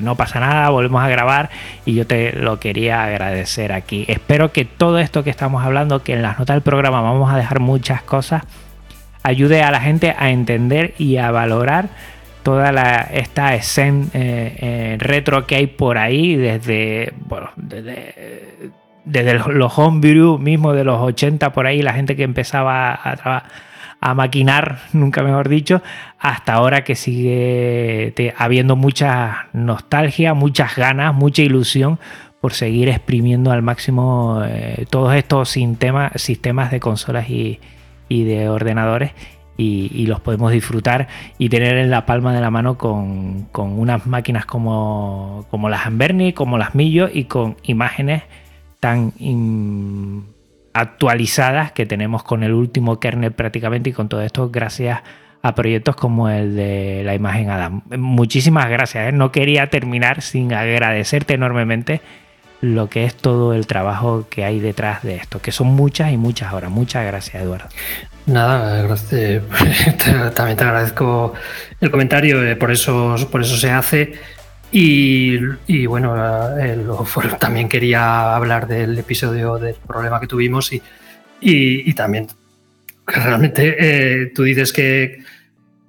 no 0.01 0.15
pasa 0.15 0.39
nada, 0.39 0.69
volvemos 0.69 1.01
a 1.01 1.07
grabar 1.07 1.49
y 1.85 1.93
yo 1.93 2.05
te 2.05 2.33
lo 2.33 2.59
quería 2.59 3.03
agradecer 3.03 3.71
aquí. 3.71 4.03
Espero 4.07 4.51
que 4.51 4.65
todo 4.65 4.99
esto 4.99 5.23
que 5.23 5.29
estamos 5.29 5.63
hablando, 5.63 6.03
que 6.03 6.13
en 6.13 6.23
las 6.23 6.39
notas 6.39 6.55
del 6.55 6.63
programa 6.63 7.01
vamos 7.01 7.31
a 7.31 7.37
dejar 7.37 7.59
muchas 7.59 8.01
cosas, 8.01 8.43
ayude 9.25 9.63
a 9.63 9.71
la 9.71 9.81
gente 9.81 10.15
a 10.17 10.29
entender 10.29 10.93
y 10.99 11.17
a 11.17 11.31
valorar 11.31 11.89
toda 12.43 12.69
esta 13.11 13.55
escena 13.55 14.05
eh, 14.13 14.55
eh, 14.59 14.97
retro 14.99 15.47
que 15.47 15.55
hay 15.55 15.65
por 15.65 15.97
ahí, 15.97 16.35
desde, 16.35 17.11
desde, 17.55 18.13
desde 19.03 19.33
los 19.51 19.77
homebrew 19.79 20.37
mismo 20.37 20.73
de 20.73 20.83
los 20.83 21.01
80 21.01 21.51
por 21.53 21.65
ahí, 21.65 21.81
la 21.81 21.93
gente 21.93 22.15
que 22.15 22.21
empezaba 22.21 22.93
a, 22.93 23.43
a 23.99 24.13
maquinar, 24.13 24.77
nunca 24.93 25.23
mejor 25.23 25.49
dicho, 25.49 25.81
hasta 26.19 26.53
ahora 26.53 26.83
que 26.83 26.93
sigue 26.93 28.13
habiendo 28.37 28.75
mucha 28.75 29.47
nostalgia, 29.53 30.35
muchas 30.35 30.75
ganas, 30.75 31.15
mucha 31.15 31.41
ilusión 31.41 31.97
por 32.41 32.53
seguir 32.53 32.89
exprimiendo 32.89 33.51
al 33.51 33.63
máximo 33.63 34.43
eh, 34.45 34.85
todos 34.91 35.15
estos 35.15 35.49
sistemas 35.49 36.69
de 36.69 36.79
consolas 36.79 37.27
y, 37.27 37.59
y 38.09 38.23
de 38.23 38.49
ordenadores 38.49 39.11
y, 39.57 40.05
los 40.07 40.19
podemos 40.19 40.51
disfrutar 40.51 41.07
y 41.37 41.49
tener 41.49 41.77
en 41.77 41.89
la 41.89 42.05
palma 42.05 42.33
de 42.33 42.41
la 42.41 42.51
mano 42.51 42.77
con, 42.77 43.47
unas 43.53 44.05
máquinas 44.05 44.45
como, 44.45 45.45
como 45.49 45.69
las 45.69 45.85
Amberni, 45.85 46.33
como 46.33 46.57
las 46.57 46.75
Millo 46.75 47.09
y 47.11 47.25
con 47.25 47.55
imágenes 47.63 48.23
tan 48.79 49.13
actualizadas 50.73 51.71
que 51.71 51.85
tenemos 51.85 52.23
con 52.23 52.43
el 52.43 52.53
último 52.53 52.99
kernel 52.99 53.31
prácticamente 53.31 53.91
y 53.91 53.93
con 53.93 54.09
todo 54.09 54.21
esto 54.21 54.49
gracias 54.51 55.01
a 55.41 55.55
proyectos 55.55 55.95
como 55.95 56.27
el 56.29 56.55
de 56.55 57.03
la 57.05 57.15
imagen 57.15 57.49
Adam. 57.49 57.81
Muchísimas 57.97 58.69
gracias, 58.69 59.09
¿eh? 59.09 59.11
no 59.11 59.31
quería 59.31 59.69
terminar 59.69 60.21
sin 60.21 60.53
agradecerte 60.53 61.35
enormemente 61.35 62.01
lo 62.61 62.89
que 62.89 63.05
es 63.05 63.15
todo 63.15 63.53
el 63.53 63.67
trabajo 63.67 64.27
que 64.29 64.43
hay 64.43 64.59
detrás 64.59 65.03
de 65.03 65.15
esto, 65.15 65.41
que 65.41 65.51
son 65.51 65.67
muchas 65.67 66.11
y 66.11 66.17
muchas 66.17 66.53
horas. 66.53 66.71
Muchas 66.71 67.05
gracias, 67.05 67.43
Eduardo. 67.43 67.67
Nada, 68.25 68.81
gracias. 68.81 69.43
También 70.35 70.57
te 70.57 70.63
agradezco 70.63 71.33
el 71.79 71.91
comentario, 71.91 72.43
eh, 72.43 72.55
por 72.55 72.71
eso, 72.71 73.15
por 73.31 73.41
eso 73.41 73.55
se 73.57 73.69
hace. 73.69 74.13
Y, 74.71 75.85
bueno, 75.85 76.15
eh, 76.59 76.85
también 77.39 77.69
quería 77.69 78.35
hablar 78.35 78.67
del 78.67 78.97
episodio 78.97 79.57
del 79.57 79.75
problema 79.75 80.19
que 80.19 80.27
tuvimos 80.27 80.73
y, 80.73 80.81
y, 81.39 81.93
también 81.93 82.27
que 83.07 83.19
realmente 83.19 83.75
eh, 83.79 84.31
tú 84.35 84.43
dices 84.43 84.73
que, 84.73 85.23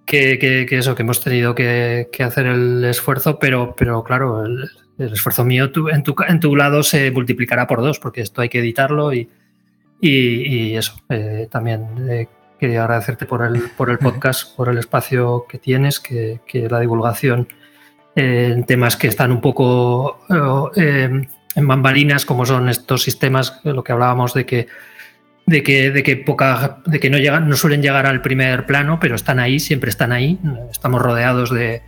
que, 0.05 0.69
eso, 0.71 0.95
que 0.95 1.03
hemos 1.03 1.21
tenido 1.21 1.55
que, 1.55 2.07
hacer 2.25 2.47
el 2.47 2.85
esfuerzo, 2.85 3.41
pero, 3.41 3.75
pero 3.77 4.05
claro, 4.05 4.45
el, 4.45 4.71
esfuerzo 4.99 5.45
mío 5.45 5.71
en, 5.93 6.03
tu, 6.03 6.17
en 6.27 6.41
tu 6.41 6.57
lado 6.57 6.83
se 6.83 7.11
multiplicará 7.11 7.67
por 7.67 7.81
dos, 7.81 7.99
porque 7.99 8.21
esto 8.21 8.41
hay 8.41 8.49
que 8.49 8.61
editarlo 8.61 9.13
y, 9.13 9.29
y, 10.01 10.75
eso, 10.75 10.95
eh, 11.09 11.49
también 11.51 11.87
eh, 12.09 12.29
quería 12.59 12.83
agradecerte 12.83 13.27
por 13.27 13.45
el, 13.45 13.63
por 13.77 13.91
el 13.91 13.99
podcast, 13.99 14.55
por 14.57 14.69
el 14.69 14.79
espacio 14.79 15.47
que 15.49 15.59
tienes, 15.59 16.01
que, 16.01 16.41
la 16.71 16.81
divulgación 16.81 17.49
eh, 18.15 18.53
en 18.53 18.65
temas 18.65 18.97
que 18.97 19.09
están 19.09 19.33
un 19.33 19.41
poco 19.41 20.21
en 20.75 21.29
bambalinas, 21.67 22.27
como 22.27 22.47
son 22.47 22.69
estos 22.69 23.03
sistemas, 23.03 23.61
lo 23.65 23.85
que 23.85 23.93
hablábamos 23.93 24.35
de 24.35 24.47
que 24.47 24.67
de 25.47 25.63
que, 25.63 25.93
de 25.93 26.03
que 26.03 26.17
poca, 26.17 26.79
de 26.87 26.99
que 26.99 27.09
no 27.09 27.19
llegan, 27.19 27.49
no 27.49 27.55
suelen 27.55 27.81
llegar 27.81 28.05
al 28.07 28.21
primer 28.21 28.67
plano, 28.67 28.99
pero 28.99 29.15
están 29.15 29.39
ahí, 29.39 29.61
siempre 29.61 29.91
están 29.91 30.11
ahí. 30.11 30.41
Estamos 30.73 31.01
rodeados 31.01 31.51
de, 31.51 31.83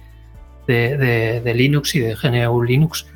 de, 0.69 1.53
Linux 1.55 1.95
y 1.95 2.01
de 2.01 2.15
GNU 2.15 2.63
Linux. 2.63 3.07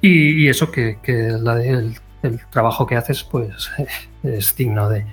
Y, 0.00 0.48
eso 0.48 0.70
que, 0.70 0.98
la, 1.40 1.62
el, 1.64 1.94
el, 2.22 2.40
trabajo 2.50 2.86
que 2.86 2.96
haces, 2.96 3.24
pues 3.24 3.70
es 4.22 4.54
digno 4.56 4.88
de, 4.88 5.04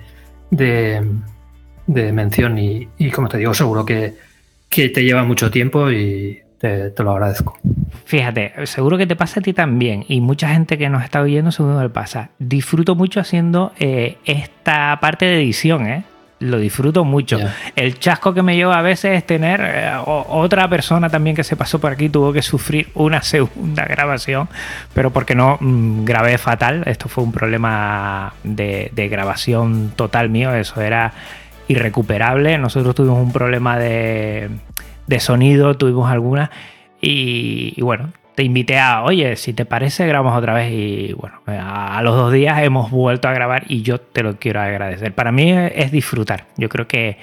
de, 0.50 2.12
mención 2.12 2.58
y, 2.58 3.10
como 3.10 3.28
te 3.28 3.38
digo, 3.38 3.54
seguro 3.54 3.84
que, 3.84 4.14
te 4.68 5.04
lleva 5.04 5.22
mucho 5.22 5.50
tiempo 5.50 5.90
y 5.90 6.40
te, 6.58 6.92
lo 6.98 7.12
agradezco. 7.12 7.58
Fíjate, 8.04 8.66
seguro 8.66 8.98
que 8.98 9.06
te 9.06 9.16
pasa 9.16 9.40
a 9.40 9.42
ti 9.42 9.52
también 9.52 10.04
y 10.08 10.20
mucha 10.20 10.48
gente 10.48 10.76
que 10.76 10.88
nos 10.88 11.04
está 11.04 11.22
oyendo 11.22 11.52
seguro 11.52 11.80
que 11.80 11.88
pasa. 11.90 12.30
Disfruto 12.38 12.94
mucho 12.94 13.20
haciendo 13.20 13.72
eh, 13.78 14.18
esta 14.24 14.98
parte 15.00 15.26
de 15.26 15.36
edición, 15.36 15.86
¿eh? 15.86 16.04
Lo 16.44 16.58
disfruto 16.58 17.04
mucho. 17.04 17.38
El 17.74 17.98
chasco 17.98 18.34
que 18.34 18.42
me 18.42 18.56
lleva 18.56 18.78
a 18.78 18.82
veces 18.82 19.16
es 19.18 19.26
tener 19.26 19.60
eh, 19.62 19.92
otra 20.04 20.68
persona 20.68 21.08
también 21.08 21.34
que 21.34 21.44
se 21.44 21.56
pasó 21.56 21.80
por 21.80 21.92
aquí, 21.92 22.08
tuvo 22.08 22.32
que 22.32 22.42
sufrir 22.42 22.88
una 22.94 23.22
segunda 23.22 23.84
grabación, 23.84 24.48
pero 24.92 25.10
porque 25.10 25.34
no 25.34 25.58
mm, 25.60 26.04
grabé 26.04 26.38
fatal. 26.38 26.82
Esto 26.86 27.08
fue 27.08 27.24
un 27.24 27.32
problema 27.32 28.34
de, 28.42 28.90
grabación 29.10 29.92
total 29.96 30.28
mío, 30.28 30.54
eso 30.54 30.80
era 30.80 31.12
irrecuperable. 31.68 32.58
Nosotros 32.58 32.94
tuvimos 32.94 33.20
un 33.20 33.32
problema 33.32 33.78
de, 33.78 34.50
sonido, 35.18 35.76
tuvimos 35.76 36.10
alguna. 36.10 36.50
y 37.00 37.80
bueno, 37.80 38.10
te 38.34 38.42
invité 38.42 38.78
a, 38.78 39.02
oye, 39.04 39.36
si 39.36 39.52
te 39.52 39.64
parece, 39.64 40.06
grabamos 40.06 40.36
otra 40.36 40.54
vez 40.54 40.72
y 40.72 41.12
bueno, 41.12 41.40
a, 41.46 42.00
los 42.02 42.16
dos 42.16 42.32
días 42.32 42.62
hemos 42.62 42.90
vuelto 42.90 43.28
a 43.28 43.32
grabar 43.32 43.64
y 43.68 43.82
yo 43.82 44.00
te 44.00 44.22
lo 44.22 44.38
quiero 44.38 44.60
agradecer. 44.60 45.14
Para 45.14 45.30
mí 45.30 45.52
es, 45.52 45.92
disfrutar. 45.92 46.46
Yo 46.56 46.68
creo 46.68 46.88
que 46.88 47.18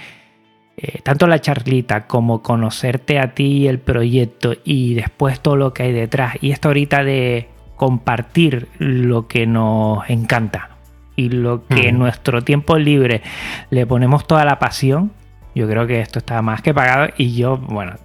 eh, 0.77 0.99
tanto 1.03 1.27
la 1.27 1.39
charlita 1.39 2.07
como 2.07 2.41
conocerte 2.41 3.19
a 3.19 3.33
ti, 3.33 3.67
el 3.67 3.79
proyecto 3.79 4.53
y 4.63 4.93
después 4.93 5.41
todo 5.41 5.57
lo 5.57 5.73
que 5.73 5.83
hay 5.83 5.91
detrás 5.91 6.37
y 6.41 6.51
esta 6.51 6.69
ahorita 6.69 7.03
de 7.03 7.49
compartir 7.75 8.69
lo 8.77 9.27
que 9.27 9.45
nos 9.47 10.09
encanta 10.09 10.69
y 11.15 11.29
lo 11.29 11.65
que 11.67 11.89
en 11.89 11.99
nuestro 11.99 12.41
tiempo 12.41 12.77
libre 12.77 13.21
le 13.69 13.85
ponemos 13.85 14.25
toda 14.25 14.45
la 14.45 14.59
pasión, 14.59 15.11
yo 15.53 15.67
creo 15.67 15.85
que 15.87 15.99
esto 15.99 16.19
está 16.19 16.41
más 16.41 16.61
que 16.61 16.73
pagado 16.73 17.09
y 17.17 17.35
yo, 17.35 17.57
bueno, 17.57 17.95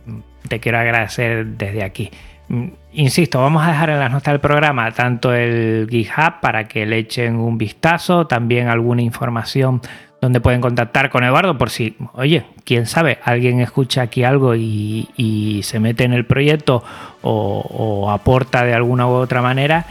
te 0.49 0.59
quiero 0.61 0.79
agradecer 0.79 1.47
desde 1.47 1.85
aquí. 1.85 2.11
Mm, 2.49 2.69
insisto, 2.93 3.41
vamos 3.41 3.65
a 3.65 3.69
dejar 3.69 3.91
en 3.91 3.99
las 3.99 4.13
notas 4.13 4.33
del 4.33 4.41
programa 4.41 4.93
tanto 4.93 5.35
el 5.35 5.89
GitHub 5.91 6.41
para 6.41 6.69
que 6.69 6.87
le 6.87 6.99
echen 6.99 7.37
un 7.37 7.59
vistazo, 7.59 8.27
también 8.27 8.69
alguna 8.69 9.03
información 9.03 9.81
donde 10.21 10.41
pueden 10.41 10.61
contactar 10.61 11.11
con 11.11 11.25
Eduardo 11.25 11.59
por 11.59 11.71
si, 11.71 11.97
oye, 12.15 12.45
quién 12.65 12.87
sabe, 12.87 13.19
alguien 13.23 13.61
escucha 13.61 14.03
aquí 14.03 14.25
algo 14.25 14.55
y, 14.55 15.61
se 15.63 15.81
mete 15.81 16.05
en 16.05 16.13
el 16.13 16.25
proyecto 16.25 16.83
o, 17.23 18.11
aporta 18.11 18.65
de 18.65 18.75
alguna 18.75 19.07
u 19.07 19.11
otra 19.11 19.43
manera. 19.43 19.87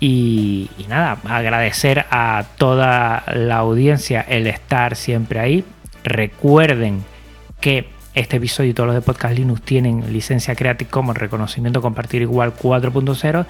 Y, 0.00 0.70
y, 0.78 0.84
nada, 0.84 1.18
agradecer 1.28 2.06
a 2.10 2.44
toda 2.56 3.24
la 3.34 3.56
audiencia 3.58 4.24
el 4.28 4.46
estar 4.46 4.96
siempre 4.96 5.40
ahí. 5.40 5.64
Recuerden 6.04 7.04
que 7.60 7.88
este 8.18 8.38
episodio 8.38 8.70
y 8.70 8.74
todos 8.74 8.88
los 8.88 8.96
de 8.96 9.00
Podcast 9.02 9.36
Linux 9.36 9.62
tienen 9.62 10.12
licencia 10.12 10.56
Creative 10.56 10.90
Commons, 10.90 11.18
reconocimiento 11.18 11.80
compartir 11.80 12.20
igual 12.22 12.52
4.0 12.52 13.46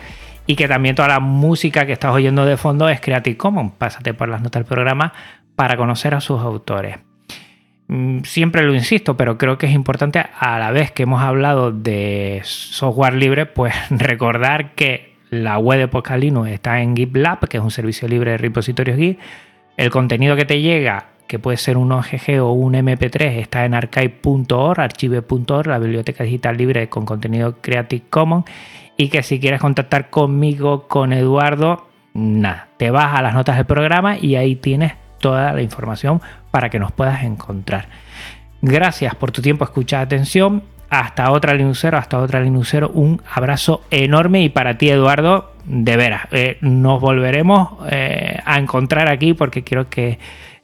y 0.47 0.57
que 0.57 0.69
también 0.69 0.95
toda 0.95 1.09
la 1.09 1.21
música 1.21 1.87
que 1.87 1.93
estás 1.93 2.13
oyendo 2.13 2.45
de 2.45 2.59
fondo 2.59 2.87
es 2.89 3.01
Creative 3.01 3.37
Commons. 3.39 3.73
Pásate 3.79 4.13
por 4.13 4.29
las 4.29 4.43
notas 4.43 4.61
del 4.61 4.67
programa 4.67 5.15
para 5.57 5.79
conocer 5.79 6.15
a 6.15 6.21
sus 6.21 6.43
autores. 6.43 6.99
Mm, 7.87 8.25
siempre 8.25 8.63
lo 8.63 8.75
insisto, 8.75 9.17
pero 9.17 9.39
creo 9.39 9.57
que 9.57 9.67
es 9.67 9.73
importante 9.73 10.23
a 10.39 10.59
la 10.59 10.71
vez 10.71 10.93
que 10.93 11.05
hemos 11.05 11.23
hablado 11.23 11.73
de 11.73 12.43
software 12.45 13.15
libre, 13.15 13.47
pues 13.47 13.75
recordar 13.91 14.75
que 14.75 15.15
la 15.31 15.59
web 15.59 15.79
de 15.79 15.89
Podcast 15.89 16.21
Linux 16.21 16.51
está 16.51 16.83
en 16.83 16.95
GitLab, 16.95 17.49
que 17.49 17.57
es 17.57 17.63
un 17.63 17.71
servicio 17.71 18.07
libre 18.07 18.33
de 18.33 18.37
repositorios 18.37 18.99
Git. 18.99 19.19
El 19.79 19.91
contenido 19.91 20.37
que 20.37 20.45
te 20.45 20.61
llega 20.61 21.07
que 21.29 21.39
puede 21.39 21.59
ser 21.59 21.77
un 21.77 21.93
OGG 21.93 22.41
o 22.41 22.53
un 22.53 22.75
MP3, 22.75 23.39
está 23.39 23.65
en 23.65 23.75
archive.org, 23.75 24.81
archive.org, 24.81 25.69
la 25.69 25.79
biblioteca 25.79 26.25
digital 26.25 26.57
libre 26.57 26.89
con 26.89 27.05
contenido 27.05 27.59
Creative 27.61 28.03
Commons. 28.11 28.47
Y 28.97 29.11
que 29.11 29.23
si 29.23 29.39
quieres 29.39 29.61
contactar 29.61 30.11
conmigo, 30.11 30.89
con 30.89 31.13
Eduardo, 31.13 31.87
nada, 32.15 32.69
te 32.79 32.91
vas 32.91 33.15
a 33.15 33.23
las 33.23 33.35
notas 33.35 33.57
del 33.57 33.67
programa 33.67 34.19
y 34.19 34.35
ahí 34.35 34.57
tienes 34.57 34.95
toda 35.21 35.53
la 35.53 35.63
información 35.63 36.21
para 36.51 36.71
que 36.71 36.81
nos 36.81 36.91
puedas 36.91 37.23
encontrar. 37.23 37.89
Gracias 38.61 39.15
por 39.15 39.31
tu 39.31 39.41
tiempo, 39.41 39.65
escucha 39.65 40.01
atención. 40.01 40.65
Hasta 40.91 41.31
otra 41.31 41.55
Linuxero, 41.55 41.99
hasta 41.99 42.19
otra 42.19 42.41
Linuxero, 42.41 42.89
un 42.89 43.21
abrazo 43.31 43.83
enorme 43.91 44.43
y 44.43 44.49
para 44.49 44.79
ti, 44.79 44.89
Eduardo, 44.89 45.53
de 45.67 45.97
veras, 45.99 46.23
eh, 46.31 46.57
nos 46.63 46.99
volveremos 46.99 47.87
eh, 47.91 48.41
a 48.43 48.59
encontrar 48.59 49.09
aquí 49.09 49.35
porque 49.35 49.63
quiero 49.63 49.91
que 49.91 50.19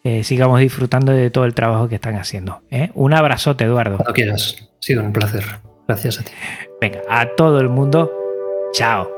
eh, 0.05 0.23
sigamos 0.23 0.61
disfrutando 0.61 1.13
de 1.13 1.31
todo 1.31 1.47
el 1.47 1.55
trabajo 1.55 1.89
que 1.89 1.95
están 1.95 2.17
haciendo. 2.17 2.61
¿eh? 2.71 2.91
Un 2.95 3.15
abrazote, 3.15 3.65
Eduardo. 3.65 3.97
Cuando 3.97 4.13
quieras. 4.13 4.57
Ha 4.61 4.67
sido 4.79 5.03
un 5.03 5.13
placer. 5.13 5.43
Gracias 5.89 6.21
a 6.21 6.23
ti. 6.23 6.31
Venga, 6.81 7.01
a 7.09 7.27
todo 7.35 7.59
el 7.61 7.71
mundo, 7.71 8.13
chao. 8.73 9.09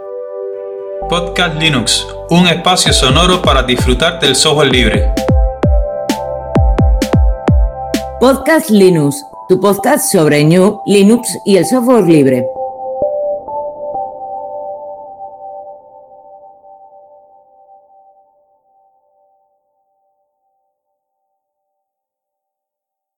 Podcast 1.08 1.60
Linux, 1.60 2.06
un 2.30 2.46
espacio 2.46 2.92
sonoro 2.92 3.42
para 3.42 3.64
disfrutar 3.64 4.20
del 4.20 4.36
software 4.36 4.70
libre. 4.70 5.12
Podcast 8.20 8.70
Linux, 8.70 9.22
tu 9.48 9.60
podcast 9.60 10.10
sobre 10.10 10.44
New, 10.44 10.80
Linux 10.86 11.36
y 11.44 11.56
el 11.56 11.66
software 11.66 12.04
libre. 12.04 12.46